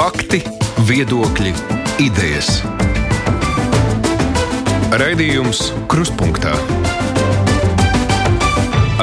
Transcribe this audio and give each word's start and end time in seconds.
Fakti, 0.00 0.38
viedokļi, 0.88 1.50
idejas. 2.00 2.62
Raidījums 4.96 5.58
Krustpunktā 5.92 6.54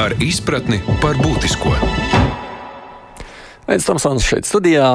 ar 0.02 0.16
izpratni 0.18 0.80
par 0.98 1.14
būtisko. 1.22 1.70
Aizsmeļamies 3.70 4.26
šeit 4.26 4.50
studijā. 4.50 4.90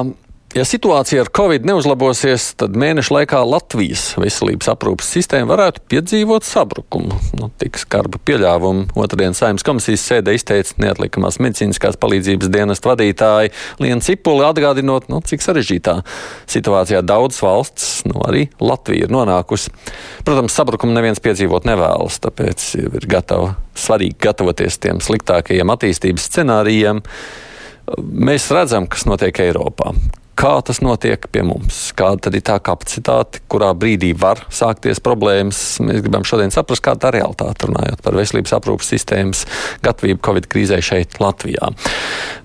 Ja 0.54 0.62
situācija 0.62 1.24
ar 1.24 1.28
covid 1.34 1.64
neuzlabosies, 1.66 2.52
tad 2.54 2.76
mēneša 2.78 3.10
laikā 3.16 3.40
Latvijas 3.42 4.12
veselības 4.22 4.68
aprūpas 4.70 5.08
sistēma 5.16 5.48
varētu 5.50 5.82
piedzīvot 5.90 6.46
sabrukumu. 6.46 7.16
Nu, 7.40 7.48
tik 7.58 7.80
skarba 7.82 8.20
pieļāvumu 8.22 8.94
otrdienas 9.02 9.42
saimnes 9.42 9.66
komisijas 9.66 10.06
sēdē 10.06 10.36
izteica 10.38 10.78
neatlikamās 10.84 11.40
medicīniskās 11.42 11.98
palīdzības 11.98 12.54
dienesta 12.54 12.92
vadītāja 12.92 13.50
Liena 13.82 13.98
Cipuli, 14.06 14.46
atgādinot, 14.46 15.10
nu, 15.10 15.18
cik 15.26 15.42
sarežģītā 15.42 15.98
situācijā 16.46 17.02
daudzas 17.02 17.42
valsts, 17.42 17.92
nu, 18.06 18.22
arī 18.22 18.46
Latvija 18.62 19.08
ir 19.08 19.18
nonākusi. 19.18 19.74
Protams, 20.22 20.54
sabrukumu 20.54 20.94
neviens 20.94 21.18
piedzīvot 21.24 21.66
nevēlas, 21.66 22.22
tāpēc 22.22 22.72
ir 22.78 23.10
gatava, 23.10 23.56
svarīgi 23.74 24.22
gatavoties 24.22 24.78
tiem 24.86 25.02
sliktākajiem 25.02 25.74
attīstības 25.74 26.30
scenārijiem. 26.30 27.02
Mēs 27.98 28.52
redzam, 28.54 28.86
kas 28.86 29.10
notiek 29.10 29.48
Eiropā 29.50 29.98
Kā 30.34 30.56
tas 30.66 30.80
notiek 30.82 31.28
pie 31.30 31.44
mums? 31.46 31.92
Kāda 31.94 32.32
ir 32.34 32.42
tā 32.42 32.56
kapacitāte, 32.62 33.38
kurā 33.50 33.68
brīdī 33.78 34.10
var 34.18 34.40
sākties 34.50 34.98
problēmas? 35.04 35.60
Mēs 35.84 36.00
gribam 36.02 36.26
šodien 36.26 36.50
saprast, 36.54 36.82
kāda 36.82 37.12
ir 37.12 37.20
realitāte, 37.20 37.68
runājot 37.68 38.02
par 38.02 38.16
veselības 38.18 38.56
aprūpas 38.56 38.90
sistēmas 38.90 39.44
gatavību 39.86 40.18
Covid 40.26 40.48
krīzē 40.50 40.80
šeit, 40.82 41.20
Latvijā. 41.22 41.70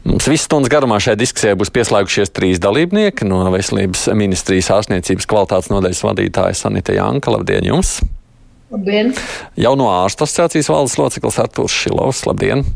Mums 0.06 0.30
visu 0.30 0.46
stundas 0.46 0.70
garumā 0.72 1.00
šajā 1.02 1.18
diskusijā 1.18 1.56
būs 1.58 1.74
pieslēgušies 1.74 2.34
trīs 2.36 2.62
dalībnieki 2.62 3.26
no 3.26 3.42
Veselības 3.50 4.06
ministrijas 4.14 4.70
ārstniecības 4.78 5.26
kvalitātes 5.30 5.72
nodaļas 5.74 6.04
vadītāja 6.06 6.60
Sanita 6.62 6.94
Janka. 6.94 7.34
Labdien 7.34 7.66
jums! 7.72 7.98
Labdien! 8.70 9.16
Jauno 9.58 9.90
ārstu 9.96 10.28
asociācijas 10.28 10.70
valdes 10.70 11.00
loceklis 11.02 11.42
Artūrs 11.42 11.74
Šilovs. 11.74 12.22
Labdien! 12.30 12.68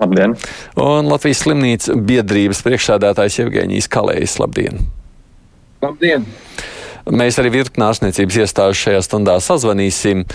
Labdien! 0.00 0.36
Un 0.80 1.10
Latvijas 1.10 1.42
slimnīcas 1.44 1.98
biedrības 2.08 2.62
priekšsādātājs 2.64 3.40
Evgeņijas 3.44 3.90
Kalējs. 3.92 4.38
Labdien! 4.40 4.80
Labdien! 5.84 6.24
Mēs 7.08 7.38
arī 7.40 7.54
virkni 7.54 7.86
ārstniecības 7.86 8.36
iestāžu 8.44 8.78
šajā 8.84 9.00
stundā 9.06 9.38
sazvanīsim. 9.40 10.26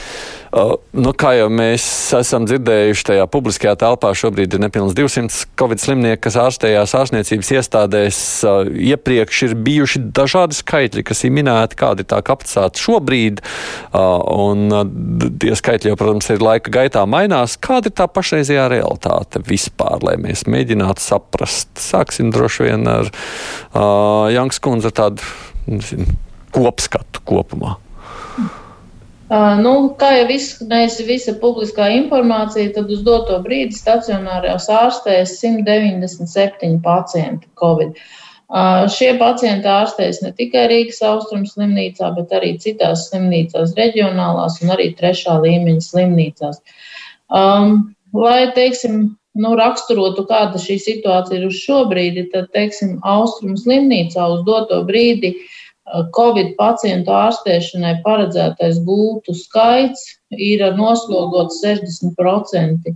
Nu, 0.96 1.12
kā 1.20 1.34
jau 1.36 1.50
mēs 1.52 1.84
esam 2.16 2.46
dzirdējuši, 2.48 3.04
tajā 3.10 3.26
publiskajā 3.28 3.74
telpā 3.82 4.14
šobrīd 4.16 4.56
ir 4.56 4.62
nepilnīgi 4.64 4.96
200 4.98 5.42
covid 5.60 5.84
slimnieki, 5.84 6.22
kas 6.24 6.38
ārstējās 6.40 6.96
ārstniecības 6.96 7.52
iestādēs. 7.58 8.20
Iepriekš 8.88 9.42
ir 9.50 9.56
bijuši 9.68 10.02
dažādi 10.16 10.56
skaitļi, 10.56 11.04
kas 11.12 11.26
ir 11.28 11.36
minēti, 11.36 11.78
kāda 11.80 12.06
ir 12.06 12.10
tā 12.14 12.22
kapacitāte 12.26 12.82
šobrīd. 12.82 13.44
Un 13.94 14.66
tie 15.44 15.54
skaitļi 15.60 15.92
jau, 15.92 16.00
protams, 16.00 16.32
ir 16.32 16.46
laika 16.46 16.74
gaitā 16.80 17.04
mainās. 17.10 17.60
Kāda 17.60 17.92
ir 17.92 17.98
tā 18.00 18.08
pašreizējā 18.10 18.70
realitāte 18.72 19.44
vispār, 19.46 20.00
lai 20.08 20.16
mēs 20.24 20.48
mēģinātu 20.48 21.04
saprast? 21.04 21.76
Sāksim 21.84 22.32
droši 22.36 22.70
vien 22.70 22.88
ar 22.90 23.12
Janks 24.32 24.64
kundzi 24.64 24.96
tādu. 24.96 25.36
Nezinu, 25.66 26.06
kopskatu 26.56 27.24
kopumā? 27.28 27.76
Uh, 29.26 29.56
nu, 29.58 29.72
kā 29.98 30.12
jau 30.20 30.26
izskanējusi 30.36 31.06
visa 31.08 31.34
publiskā 31.42 31.88
informācija, 31.96 32.70
tad 32.76 32.92
uz 32.94 33.00
doto 33.08 33.40
brīdi 33.42 33.74
stacionārās 33.74 34.68
ārstēs 34.70 35.34
197 35.40 36.78
pacienti 36.86 37.50
Covid. 37.58 37.98
Uh, 38.46 38.86
šie 38.94 39.16
pacienti 39.18 39.66
ārstēs 39.66 40.22
ne 40.22 40.30
tikai 40.38 40.68
Rīgas 40.70 41.02
austrumu 41.10 41.50
slimnīcā, 41.50 42.12
bet 42.20 42.38
arī 42.38 42.54
citās 42.62 43.08
slimnīcās, 43.10 43.74
reģionālās 43.80 44.60
un 44.62 44.76
arī 44.78 44.92
trešā 45.00 45.40
līmeņa 45.42 45.82
slimnīcās. 45.88 46.62
Um, 47.34 47.96
lai, 48.14 48.52
teiksim, 48.54 49.02
nu, 49.34 49.56
raksturotu, 49.58 50.28
kāda 50.30 50.62
šī 50.62 50.78
situācija 50.86 51.42
ir 51.42 51.50
uz 51.50 51.58
šo 51.66 51.82
brīdi, 51.90 52.30
tad, 52.30 52.54
teiksim, 52.54 53.00
austrumu 53.02 53.58
slimnīcā 53.58 54.30
uz 54.38 54.46
doto 54.46 54.84
brīdi 54.86 55.34
uh, 55.34 55.52
Covid 55.86 56.56
pacientu 56.58 57.14
ārstēšanai 57.14 58.00
paredzētais 58.06 58.80
gultu 58.88 59.36
skaits 59.38 60.02
ir 60.34 60.64
noslogots 60.78 61.62
60%. 61.62 62.96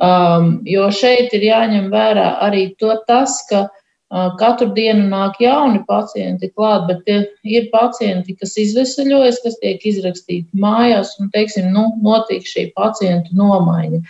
Um, 0.00 0.60
jo 0.64 0.86
šeit 0.94 1.34
ir 1.36 1.42
jāņem 1.44 1.90
vērā 1.92 2.28
arī 2.46 2.70
to, 2.80 2.94
tas, 3.08 3.34
ka 3.50 3.66
uh, 3.66 4.30
katru 4.40 4.70
dienu 4.76 5.10
nāk 5.10 5.42
jauni 5.42 5.82
pacienti 5.88 6.48
klāt, 6.54 6.86
bet 6.88 7.10
ir 7.44 7.68
pacienti, 7.74 8.38
kas 8.38 8.56
izvesaļojas, 8.62 9.42
kas 9.44 9.58
tiek 9.60 9.84
izrakstīti 9.84 10.56
mājās, 10.56 11.18
un, 11.20 11.28
teiksim, 11.34 11.68
nu, 11.74 11.90
notiek 12.00 12.46
šī 12.46 12.70
pacientu 12.78 13.36
nomaiņa. 13.36 14.00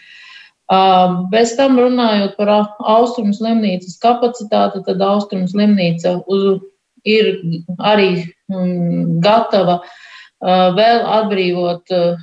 Uh, 0.71 1.25
bez 1.33 1.57
tam 1.59 1.81
runājot 1.81 2.37
par 2.39 2.53
austrumu 2.79 3.35
slimnīcas 3.35 3.99
kapacitāti, 3.99 4.85
tad 4.87 5.03
austrumu 5.03 5.51
slimnīca 5.51 6.21
uz 6.31 6.61
ir 7.05 7.31
arī 7.79 8.11
um, 8.53 9.21
gatava 9.25 9.81
uh, 9.81 10.69
vēl 10.77 11.05
atbrīvot 11.21 11.95
uh, 11.97 12.21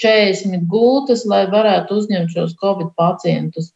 40 0.00 0.66
gultas, 0.70 1.26
lai 1.28 1.44
varētu 1.50 2.00
uzņemt 2.00 2.32
šos 2.34 2.54
covid 2.60 2.92
pacientus. 2.96 3.72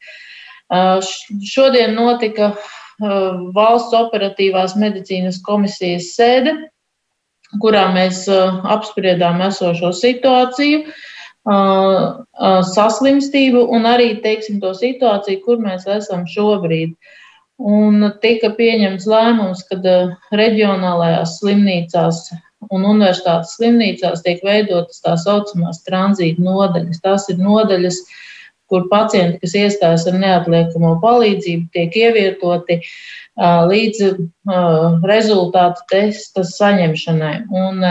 Uh, 0.72 1.02
šodien 1.44 1.94
notika 1.98 2.54
uh, 2.54 3.42
valsts 3.56 3.96
operatīvās 3.96 4.76
medicīnas 4.80 5.42
komisijas 5.44 6.14
sēde, 6.16 6.54
kurā 7.62 7.86
mēs 7.94 8.24
uh, 8.32 8.62
apspriedām 8.74 9.42
esošo 9.44 9.92
situāciju, 9.94 10.86
uh, 10.88 12.24
saslimstību 12.72 13.66
un 13.76 13.84
arī, 13.86 14.14
teiksim, 14.24 14.62
to 14.64 14.72
situāciju, 14.74 15.44
kur 15.44 15.60
mēs 15.62 15.84
esam 16.00 16.24
šobrīd. 16.30 16.96
Uh, 16.96 17.20
Un 17.62 18.02
tika 18.22 18.50
pieņemts 18.56 19.06
lēmums, 19.06 19.62
ka 19.68 19.78
eh, 19.78 20.12
reģionālajās 20.34 21.38
slimnīcās 21.38 22.26
un 22.72 22.86
universitātes 22.88 23.54
slimnīcās 23.58 24.24
tiek 24.24 24.40
veidotas 24.42 25.02
tā 25.04 25.14
saucamās 25.20 25.82
tranzīta 25.86 26.42
nodaļas. 26.42 27.02
Tās 27.04 27.28
ir 27.30 27.38
nodaļas, 27.38 28.00
kur 28.72 28.88
pacienti, 28.90 29.42
kas 29.44 29.54
iestājas 29.60 30.06
ar 30.10 30.16
neatliekamo 30.18 30.96
palīdzību, 31.02 31.68
tiek 31.76 31.98
ievietoti 32.00 32.80
līdz 33.70 34.00
rezultātu 35.04 35.84
testa 35.92 36.46
saņemšanai. 36.48 37.34
Un 37.52 37.84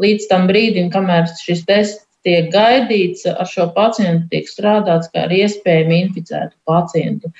līdz 0.00 0.30
tam 0.30 0.48
brīdim, 0.48 0.88
kamēr 0.94 1.28
šis 1.42 1.64
tests 1.68 2.03
tiek 2.24 2.48
gaidīts, 2.52 3.26
ar 3.28 3.48
šo 3.48 3.68
pacientu 3.74 4.26
tiek 4.32 4.48
strādāts 4.48 5.10
kā 5.12 5.26
ar 5.26 5.34
iespējami 5.34 6.00
inficētu 6.06 6.56
pacientu. 6.68 7.30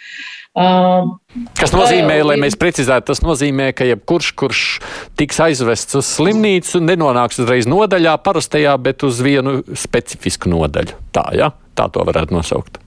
Uh, 0.55 1.17
kas 1.59 1.73
nozīmē, 1.75 2.21
lai 2.23 2.37
mēs 2.43 2.55
precizētu, 2.61 3.09
tas 3.11 3.25
nozīmē, 3.25 3.73
ka 3.75 3.89
jebkurš, 3.89 4.31
kurš 4.39 4.63
tiks 5.19 5.41
aizvests 5.43 5.99
uz 5.99 6.13
slimnīcu, 6.19 6.83
nenonāks 6.85 7.41
uzreiz 7.43 7.67
nodaļā 7.71 8.15
parastajā, 8.23 8.77
bet 8.85 9.03
uz 9.07 9.19
vienu 9.25 9.63
specifisku 9.75 10.53
nodaļu. 10.53 10.95
Tā, 11.17 11.27
ja? 11.35 11.51
Tā 11.75 11.89
to 11.91 12.05
varētu 12.07 12.37
nosaukt. 12.37 12.79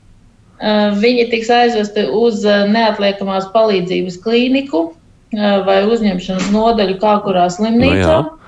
Uh, 0.57 0.95
viņi 0.97 1.27
tiks 1.33 1.51
aizvesti 1.53 2.07
uz 2.17 2.39
uh, 2.47 2.63
neatliekamās 2.71 3.51
palīdzības 3.53 4.21
klīniku 4.23 4.87
vai 5.35 5.81
uzņemšanas 5.83 6.51
nodaļu 6.53 6.93
kā 7.01 7.17
kurā 7.25 7.49
slimnīcā. 7.51 7.97
No, 7.99 8.19
jā. 8.31 8.46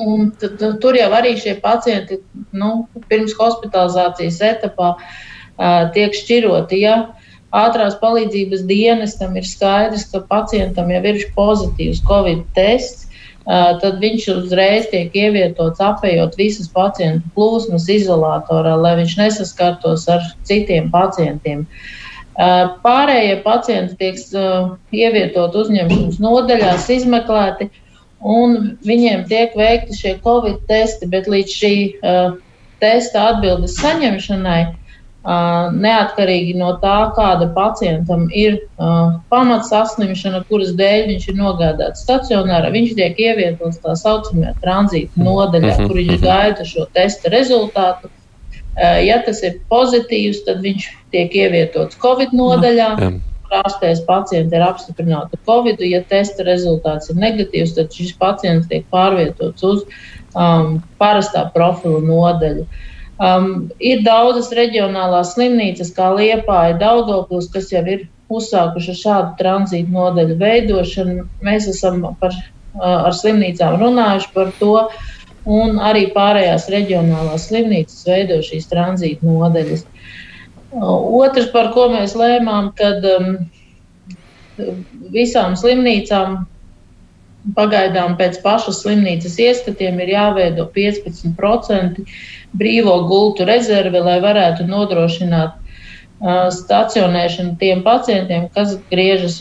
Un 0.00 0.30
tad, 0.40 0.56
tad, 0.60 0.78
tur 0.80 0.96
jau 0.96 1.10
arī 1.12 1.34
šie 1.40 1.56
pacienti 1.60 2.20
nu, 2.56 2.70
pirms 3.10 3.34
hospitalizācijas 3.36 4.40
etapā 4.54 4.94
uh, 4.96 5.90
tiek 5.94 6.16
šķiroti. 6.16 6.80
Ja 6.80 6.94
ātrās 7.56 7.98
palīdzības 8.00 8.64
dienestam 8.70 9.36
ir 9.36 9.46
skaidrs, 9.48 10.06
ka 10.12 10.22
pacientam 10.30 10.92
jau 10.94 11.02
ir 11.10 11.22
pozitīvs 11.36 12.00
covid 12.08 12.46
tests, 12.56 13.08
uh, 13.44 13.76
tad 13.82 14.00
viņš 14.00 14.28
uzreiz 14.36 14.88
tiek 14.92 15.16
ievietots 15.16 15.82
apējot 15.84 16.38
visas 16.40 16.70
pacientu 16.72 17.28
plūsmas 17.36 17.90
izolatorā, 17.92 18.76
lai 18.80 18.96
viņš 19.02 19.18
nesaskartos 19.20 20.08
ar 20.08 20.24
citiem 20.48 20.88
pacientiem. 20.94 21.66
Uh, 22.40 22.72
pārējie 22.80 23.36
pacienti 23.44 24.00
tiek 24.00 24.24
uh, 24.32 24.72
ievietot 24.96 25.60
uzņemšanas 25.60 26.20
nodaļās, 26.24 26.88
izmeklēti, 26.94 27.68
uh, 27.68 27.86
un 28.20 28.76
viņiem 28.86 29.24
tiek 29.30 29.54
veikti 29.56 29.96
šie 29.96 30.18
covid 30.24 30.60
testi, 30.68 31.08
bet 31.10 31.28
līdz 31.30 31.56
šī 31.56 31.74
uh, 32.00 32.36
testa 32.80 33.30
atbildes 33.32 33.78
saņemšanai, 33.80 34.60
uh, 34.70 35.70
neatkarīgi 35.76 36.56
no 36.60 36.74
tā, 36.82 37.12
kāda 37.16 37.50
pacientam 37.56 38.28
ir 38.32 38.58
uh, 38.60 39.16
pamats 39.32 39.72
saslimšana, 39.72 40.42
kuras 40.52 40.74
dēļ 40.76 41.08
viņš 41.14 41.28
ir 41.32 41.40
nogādāts 41.40 42.04
stacionārā, 42.04 42.72
viņš 42.76 42.94
tiek 43.00 43.20
ievietots 43.20 43.80
tā 43.84 43.96
saucamajā 43.96 44.54
tranzīta 44.64 45.24
nodaļā, 45.24 45.74
mhm, 45.76 45.88
kur 45.88 46.02
viņš 46.02 46.16
mhm. 46.16 46.24
gaida 46.26 46.68
šo 46.68 46.88
testa 46.96 47.32
rezultātu. 47.32 48.12
Ja 48.80 49.16
tas 49.26 49.42
ir 49.44 49.56
pozitīvs, 49.68 50.44
tad 50.46 50.62
viņš 50.62 50.84
tiek 51.12 51.34
ievietots 51.36 51.98
Covid 52.00 52.30
nodaļā. 52.32 52.86
Jā. 53.02 53.08
Ārstēs 53.58 54.04
pacienti 54.06 54.56
ir 54.56 54.64
apstiprināti 54.64 55.38
Covid. 55.48 55.82
Ja 55.86 56.02
testa 56.10 56.46
rezultāts 56.46 57.10
ir 57.10 57.18
negatīvs, 57.20 57.74
tad 57.78 57.92
šis 57.94 58.14
pacients 58.20 58.70
tiek 58.70 58.86
pārvietots 58.94 59.66
uz 59.66 59.84
um, 60.34 60.78
parastā 61.00 61.46
profila 61.54 62.00
nodaļu. 62.04 62.66
Um, 63.20 63.68
ir 63.84 64.00
daudzas 64.06 64.48
reģionālās 64.56 65.34
slimnīcas, 65.34 65.92
kā 65.96 66.08
Liepāja, 66.16 66.78
Daugopils, 66.80 67.50
kas 67.52 67.68
jau 67.72 67.84
ir 67.84 68.06
uzsākuši 68.32 68.96
šādu 68.96 69.36
tranzītu 69.40 69.92
nodaļu 69.92 70.38
veidošanu. 70.40 71.26
Mēs 71.44 71.68
esam 71.72 72.02
par, 72.20 72.36
ar 72.80 73.16
slimnīcām 73.16 73.76
runājuši 73.82 74.30
par 74.36 74.54
to, 74.60 74.76
un 75.50 75.80
arī 75.82 76.06
pārējās 76.14 76.68
reģionālās 76.72 77.48
slimnīcas 77.50 78.06
veido 78.06 78.40
šīs 78.46 78.70
tranzītu 78.70 79.26
nodaļas. 79.26 79.84
Otrs, 80.70 81.50
par 81.50 81.72
ko 81.74 81.88
mēs 81.90 82.14
lēmām, 82.14 82.70
kad 82.78 83.04
um, 83.08 83.32
visām 85.10 85.56
slimnīcām 85.58 86.44
pagaidām 87.56 88.14
pēc 88.20 88.38
pašas 88.44 88.82
slimnīcas 88.84 89.38
ieskatiem 89.40 89.98
ir 90.04 90.12
jāveido 90.12 90.68
15% 90.74 92.04
brīvo 92.60 92.96
gultu 93.08 93.46
rezerve, 93.48 94.02
lai 94.04 94.18
varētu 94.22 94.68
nodrošināt 94.68 95.56
stacionēšanu 96.54 97.56
tiem 97.60 97.80
pacientiem, 97.82 98.48
kas 98.52 98.76
griežas 98.90 99.40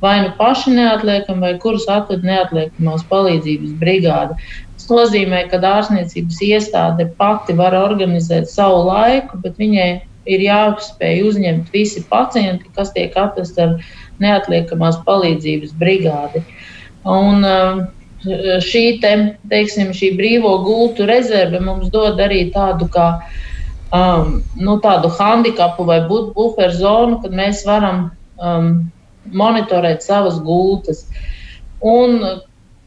vai 0.00 0.22
nu 0.22 0.30
paši 0.38 0.70
neatliekam, 0.70 1.42
vai 1.44 1.58
kurus 1.60 1.84
atved 1.90 2.24
neatliekamās 2.24 3.04
palīdzības 3.10 3.74
brigāde. 3.80 4.38
Tas 4.78 4.88
nozīmē, 4.88 5.44
ka 5.50 5.60
ārstniecības 5.60 6.40
iestāde 6.46 7.08
pati 7.18 7.56
var 7.58 7.76
organizēt 7.76 8.48
savu 8.48 8.86
laiku, 8.88 9.40
bet 9.44 9.58
viņai 9.60 9.90
ir 10.26 10.44
jāspēj 10.44 11.22
uzņemt 11.28 11.72
visi 11.74 12.04
pacienti, 12.10 12.70
kas 12.76 12.92
tiek 12.94 13.16
atvesti 13.16 13.64
ar 13.64 13.76
neatliekamās 14.22 15.00
palīdzības 15.06 15.74
brigādi. 15.80 16.44
Un, 17.04 17.44
šī, 18.64 18.84
te, 19.02 19.14
teiksim, 19.50 19.92
šī 19.92 20.14
brīvo 20.18 20.56
gultu 20.64 21.06
rezerve 21.08 21.60
mums 21.60 21.90
dod 21.92 22.20
arī 22.24 22.46
tādu 22.54 22.88
kā 22.92 23.08
um, 23.92 24.40
nu, 24.56 24.78
tādu 24.80 25.10
handikapu 25.18 25.84
vai 25.84 26.00
buferu 26.08 26.72
zonu, 26.72 27.20
kad 27.22 27.36
mēs 27.36 27.64
varam 27.68 28.08
um, 28.40 28.70
monitorēt 29.32 30.02
savas 30.04 30.40
gultas. 30.44 31.04
Un 31.84 32.20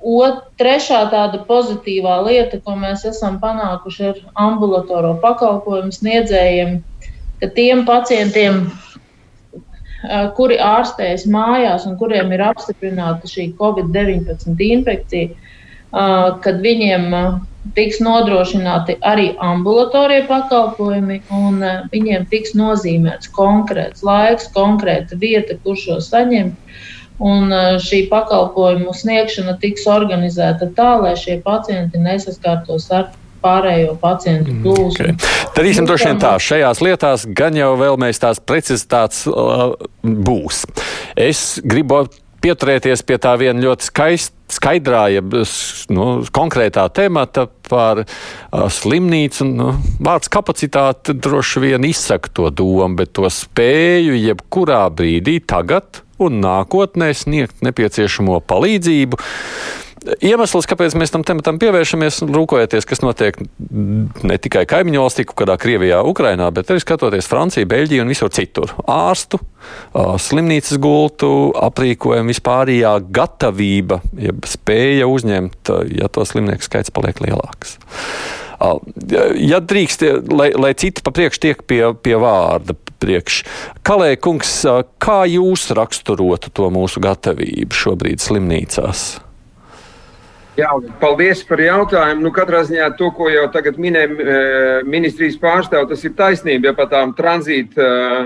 ot, 0.01 0.43
trešā 0.57 1.05
tāda 1.13 1.43
pozitīvā 1.47 2.19
lieta, 2.27 2.59
ko 2.63 2.77
mēs 2.79 3.05
esam 3.09 3.39
panākuši 3.41 4.09
ar 4.11 4.21
ambulatoro 4.47 5.15
pakalpojumu 5.21 5.93
sniedzējiem, 5.93 6.79
ka 7.41 7.49
tiem 7.57 7.85
pacientiem, 7.87 8.65
kuri 10.37 10.57
ārstējas 10.61 11.25
mājās 11.29 11.85
un 11.89 11.97
kuriem 11.99 12.31
ir 12.35 12.43
apstiprināta 12.45 13.29
šī 13.29 13.51
Covid-19 13.59 14.57
infekcija, 14.69 15.29
kad 16.43 16.59
viņiem 16.63 17.13
tiks 17.75 17.99
nodrošināti 18.03 18.97
arī 19.05 19.31
ambulatorie 19.43 20.21
pakalpojumi, 20.29 21.21
un 21.33 21.63
viņiem 21.91 22.27
tiks 22.31 22.53
nozīmēts 22.55 23.31
konkrēts 23.35 24.05
laiks, 24.07 24.51
konkrēta 24.55 25.17
vieta, 25.19 25.57
kur 25.63 25.79
šo 25.79 25.99
saņemt. 26.03 26.55
Un 27.17 27.49
šī 27.81 28.03
pakalpojumu 28.11 28.91
sniegšana 28.93 29.55
tiks 29.57 29.87
organizēta 29.89 30.67
tā, 30.77 30.91
lai 31.01 31.15
šie 31.17 31.39
pacienti 31.41 31.97
nesaskārtos 31.97 32.91
ar 32.93 33.07
pārējo 33.41 33.97
pacientu 34.01 34.53
mm, 34.53 34.61
plūsmu. 34.65 35.09
Okay. 35.15 35.49
Darīsim 35.57 35.85
nu, 35.85 35.91
droši 35.91 36.11
vien 36.11 36.21
tā. 36.21 36.35
Šajās 36.41 36.83
lietās 36.85 37.27
gan 37.37 37.57
jau 37.57 37.73
vēl 37.79 37.99
mēs 38.01 38.21
tās 38.23 38.41
precizitātes 38.43 39.25
uh, 39.31 39.73
būs. 40.03 40.65
Es 41.17 41.59
gribu 41.65 42.05
pieturēties 42.43 43.03
pie 43.07 43.17
tā 43.21 43.33
viena 43.39 43.63
ļoti 43.63 43.87
skaista, 43.89 44.35
skaidrā, 44.53 45.01
ja 45.11 45.21
nu, 45.91 46.05
konkrētā 46.33 46.85
temata 46.95 47.47
par 47.67 48.03
uh, 48.03 48.67
slimnīcu. 48.71 49.47
Nu, 49.49 49.71
vārds 50.03 50.31
kapacitāte 50.31 51.17
droši 51.17 51.65
vien 51.65 51.87
izsaka 51.87 52.31
to 52.31 52.51
domu, 52.53 52.95
bet 53.01 53.15
to 53.17 53.27
spēju 53.31 54.15
jebkurā 54.21 54.85
brīdī 54.93 55.39
tagad 55.43 56.03
un 56.23 56.39
nākotnē 56.41 57.11
sniegt 57.13 57.61
nepieciešamo 57.65 58.39
palīdzību 58.49 59.19
iemesls, 60.24 60.68
kāpēc 60.69 60.95
mēs 61.00 61.13
tam 61.13 61.24
tematam 61.27 61.59
pievēršamies, 61.62 62.21
rūkojoties, 62.31 62.88
kas 62.88 63.04
notiek 63.04 63.38
ne 63.68 64.38
tikai 64.42 64.65
kaimiņu 64.69 65.04
valstī, 65.04 65.25
kādā 65.27 65.57
Krievijā, 65.62 66.00
Ukrainā, 66.07 66.50
bet 66.56 66.71
arī 66.71 66.83
skatoties 66.83 67.30
Franciju, 67.30 67.69
Beļģiju 67.69 68.06
un 68.06 68.13
visur 68.13 68.31
citur. 68.33 68.74
Ārstu, 68.88 69.42
slimnīcas 69.94 70.80
gultu, 70.83 71.31
aprīkojumu 71.59 72.33
vispārējā 72.33 72.95
gatavība, 73.19 74.01
ja 74.21 74.36
spēja 74.48 75.09
uzņemt, 75.12 75.74
ja 76.00 76.09
to 76.12 76.25
slimnieku 76.27 76.68
skaits 76.68 76.94
paliek 76.94 77.21
lielāks. 77.24 77.77
Ja 79.38 79.59
drīkst, 79.62 80.01
lai, 80.33 80.50
lai 80.57 80.71
citi 80.74 81.04
pa 81.06 81.13
priekšu 81.13 81.42
tiek 81.44 81.59
pie, 81.69 81.83
pie 82.01 82.15
vārda, 82.18 82.74
priekš. 82.98 83.44
Kalē, 83.86 84.15
kungs, 84.18 84.56
kā 84.98 85.19
jūs 85.30 85.68
raksturotu 85.77 86.50
to 86.50 86.71
mūsu 86.74 87.04
gatavību 87.04 87.77
šobrīd 87.77 88.24
slimnīcās? 88.24 89.26
Jā, 90.57 90.71
paldies 90.98 91.44
par 91.45 91.62
jautājumu. 91.62 92.24
Nu, 92.25 92.31
katrā 92.33 92.63
ziņā 92.65 92.88
to, 92.98 93.12
ko 93.13 93.27
jau 93.30 93.44
tagad 93.54 93.75
minēja 93.77 94.07
e, 94.09 94.38
ministrijas 94.89 95.38
pārstāvja, 95.38 95.92
tas 95.92 96.06
ir 96.07 96.15
taisnība. 96.18 96.71
Ja 96.71 96.74
par 96.77 96.88
tām 96.89 97.12
tranzīta 97.18 97.83
e, 97.86 98.24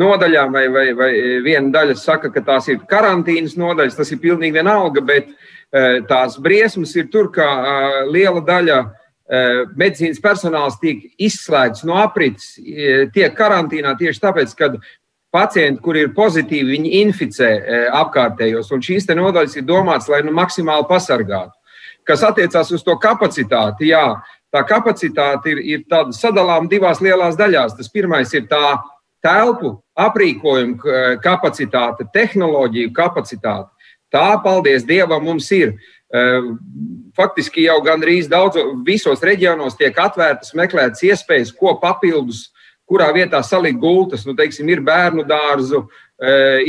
nodaļām 0.00 0.56
vai, 0.56 0.62
vai, 0.72 0.86
vai 0.96 1.10
viena 1.44 1.68
daļa 1.74 1.96
saka, 2.00 2.30
ka 2.32 2.40
tās 2.46 2.70
ir 2.72 2.80
karantīnas 2.88 3.58
nodaļas, 3.60 3.98
tas 3.98 4.12
ir 4.12 4.22
pilnīgi 4.24 4.56
vienalga, 4.56 5.04
bet 5.04 5.32
tās 6.08 6.36
briesmas 6.40 6.92
ir 6.96 7.08
tur, 7.12 7.26
ka 7.34 7.44
liela 8.12 8.40
daļa 8.44 8.76
medicīnas 9.76 10.20
personāls 10.22 10.76
tiek 10.80 11.00
izslēgts 11.18 11.82
no 11.88 11.96
aprits, 11.98 12.54
tiek 13.12 13.34
karantīnā 13.36 13.96
tieši 13.98 14.22
tāpēc, 14.22 14.54
ka 14.56 14.70
pacienti, 15.34 15.82
kuri 15.82 16.06
ir 16.06 16.14
pozitīvi, 16.16 16.76
viņi 16.76 16.94
inficē 17.02 17.50
apkārtējos. 17.98 18.70
Un 18.72 18.84
šīs 18.84 19.08
nodaļas 19.10 19.58
ir 19.58 19.66
domātas, 19.68 20.08
lai 20.12 20.22
nu 20.24 20.36
maksimāli 20.36 20.86
pasargātu. 20.88 21.55
Kas 22.06 22.22
attiecās 22.22 22.70
uz 22.70 22.84
to 22.86 22.94
kapacitāti, 23.02 23.90
jā, 23.90 24.04
tā 24.54 24.62
kapacitāte 24.66 25.50
ir, 25.54 25.62
ir 25.74 26.12
sadalāma 26.14 26.70
divās 26.70 27.02
lielās 27.02 27.38
daļās. 27.38 27.74
Tas 27.78 27.90
pirmais 27.90 28.30
ir 28.34 28.46
tā 28.50 28.78
telpu 29.24 29.74
aprīkojuma 29.98 31.18
kapacitāte, 31.24 32.06
tehnoloģiju 32.14 32.92
kapacitāte. 32.94 33.72
Tā, 34.12 34.28
paldies 34.44 34.86
Dievam, 34.86 35.24
mums 35.26 35.50
ir. 35.52 35.74
Faktiski 37.16 37.64
jau 37.66 37.80
gandrīz 37.82 38.28
daudzos 38.30 38.76
visos 38.86 39.24
reģionos 39.26 39.74
tiek 39.76 39.96
atvērtas, 39.98 40.54
meklētas 40.54 41.02
iespējas, 41.08 41.50
ko 41.56 41.74
papildus, 41.82 42.46
kurā 42.86 43.10
vietā 43.16 43.42
salikt 43.42 43.80
gultas. 43.82 44.22
Nu, 44.28 44.36
teiksim, 44.38 44.68
ir 44.70 44.84
bērnu 44.86 45.26
dārzu, 45.26 45.88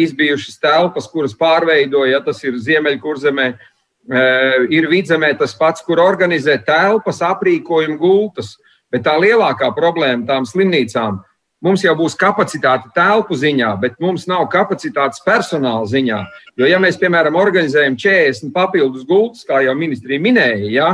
izbijušas 0.02 0.58
telpas, 0.60 1.06
kuras 1.12 1.38
pārveidoja, 1.38 2.18
ja 2.18 2.24
tas 2.26 2.42
ir 2.44 2.58
Ziemeļkurzemē 2.58 3.52
ir 4.08 4.88
vidzemē 4.92 5.34
tas 5.40 5.56
pats, 5.58 5.84
kur 5.84 6.00
organizē 6.00 6.58
telpas, 6.66 7.20
aprīkojumu 7.26 7.98
gultas. 8.00 8.56
Bet 8.92 9.04
tā 9.04 9.18
lielākā 9.20 9.68
problēma 9.76 10.24
tām 10.30 10.46
slimnīcām 10.48 11.20
mums 11.64 11.84
jau 11.84 11.94
būs 11.98 12.16
kapacitāte 12.20 12.92
telpu 12.96 13.38
ziņā, 13.38 13.74
bet 13.82 13.98
mums 14.04 14.28
nav 14.30 14.46
kapacitātes 14.54 15.24
personāla 15.26 15.88
ziņā. 15.90 16.20
Jo, 16.60 16.70
ja 16.70 16.80
mēs, 16.82 17.00
piemēram, 17.02 17.38
organizējam 17.40 17.98
40 18.00 18.54
papildus 18.56 19.06
gultas, 19.10 19.46
kā 19.48 19.64
jau 19.66 19.76
ministrija 19.78 20.22
minēja, 20.24 20.70
ja, 20.72 20.90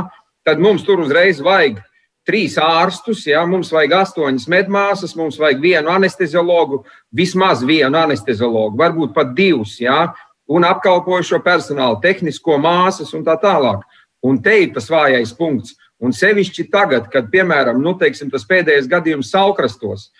tad 0.46 0.62
mums 0.62 0.84
tur 0.86 1.04
uzreiz 1.04 1.42
vajag 1.44 1.82
trīs 2.24 2.56
ārstus, 2.60 3.26
ja, 3.28 3.42
mums 3.48 3.70
vajag 3.72 3.98
astoņas 4.00 4.46
medmāsas, 4.48 5.12
mums 5.16 5.36
vajag 5.40 5.60
vienu 5.60 5.92
anesteziologu, 5.92 6.82
vismaz 7.12 7.64
vienu 7.66 8.00
anesteziologu, 8.00 8.78
varbūt 8.80 9.12
pat 9.16 9.34
divus. 9.36 9.76
Ja, 9.82 10.14
un 10.50 10.66
apkalpojušo 10.68 11.40
personālu, 11.44 12.00
tehnisko 12.02 12.58
māsas 12.60 13.14
un 13.16 13.24
tā 13.26 13.36
tālāk. 13.40 13.84
Un 14.24 14.40
te 14.42 14.56
ir 14.64 14.72
tas 14.74 14.88
vājais 14.90 15.32
punkts. 15.36 15.76
Un 16.04 16.12
sevišķi 16.12 16.68
tagad, 16.72 17.08
kad, 17.12 17.30
piemēram, 17.32 17.78
nu, 17.80 17.94
teiksim, 18.00 18.30
tas 18.32 18.44
pēdējais 18.48 18.88
gadījums 18.90 19.30
Salkrastos. 19.32 20.10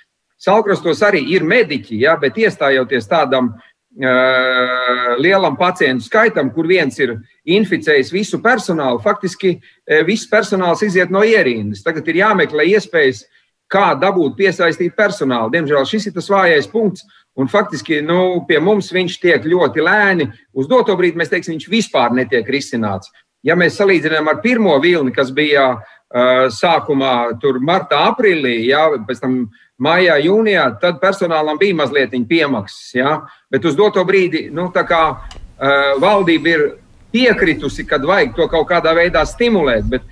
Salkrastos 0.41 1.01
arī 1.05 1.23
ir 1.35 1.45
mediķi, 1.47 1.99
ja, 2.05 2.15
bet 2.21 2.39
iestājoties 2.41 3.09
tādam 3.11 3.51
uh, 3.55 5.15
lielam 5.21 5.59
pacientu 5.61 6.07
skaitam, 6.07 6.51
kur 6.55 6.69
viens 6.69 6.99
ir 7.01 7.17
inficējis 7.45 8.13
visu 8.15 8.41
personālu, 8.45 9.03
faktiski 9.05 9.57
uh, 9.59 10.03
viss 10.07 10.29
personāls 10.31 10.85
iziet 10.87 11.13
no 11.13 11.25
ierindas. 11.25 11.85
Tagad 11.85 12.09
ir 12.09 12.23
jāmeklē 12.23 12.69
iespējas, 12.75 13.25
kā 13.75 13.91
dabūt 13.99 14.39
piesaistīt 14.39 14.95
personālu. 14.97 15.51
Diemžēl 15.53 15.85
šis 15.91 16.09
ir 16.09 16.17
tas 16.17 16.31
vājais 16.31 16.71
punkts. 16.71 17.05
Un 17.35 17.49
faktiski 17.51 17.99
nu, 18.07 18.45
pie 18.47 18.61
mums 18.63 18.93
viņš 18.95 19.19
tiek 19.19 19.47
ļoti 19.51 19.83
lēni. 19.83 20.29
Uz 20.55 20.69
doto 20.71 20.95
brīdi 20.95 21.19
mēs 21.19 21.33
teiksim, 21.33 21.57
viņš 21.57 21.67
vispār 21.73 22.15
netiek 22.15 22.47
risināts. 22.47 23.11
Ja 23.45 23.57
mēs 23.59 23.75
salīdzinām 23.81 24.31
ar 24.31 24.39
pirmo 24.45 24.77
vilni, 24.81 25.13
kas 25.13 25.35
bija 25.35 25.75
sākumā, 26.55 27.41
tur 27.43 27.59
martā, 27.59 28.05
aprīlī, 28.13 28.69
jā, 28.69 28.85
pēc 29.07 29.21
tam 29.25 29.39
maijā, 29.83 30.21
jūnijā, 30.23 30.69
tad 30.81 31.01
personālam 31.03 31.59
bija 31.59 31.75
mazliet 31.75 32.15
piemaksas. 32.29 32.95
Jā, 32.95 33.17
bet 33.51 33.65
uz 33.65 33.75
doto 33.75 34.05
brīdi 34.07 34.47
nu, 34.55 34.71
kā, 34.71 35.03
uh, 35.11 35.99
valdība 35.99 36.49
ir 36.49 36.67
piekritusi, 37.15 37.87
kad 37.87 38.05
vajag 38.05 38.35
to 38.37 38.47
kaut 38.49 38.69
kādā 38.69 38.95
veidā 38.95 39.25
stimulēt. 39.27 39.85
Bet, 39.91 40.03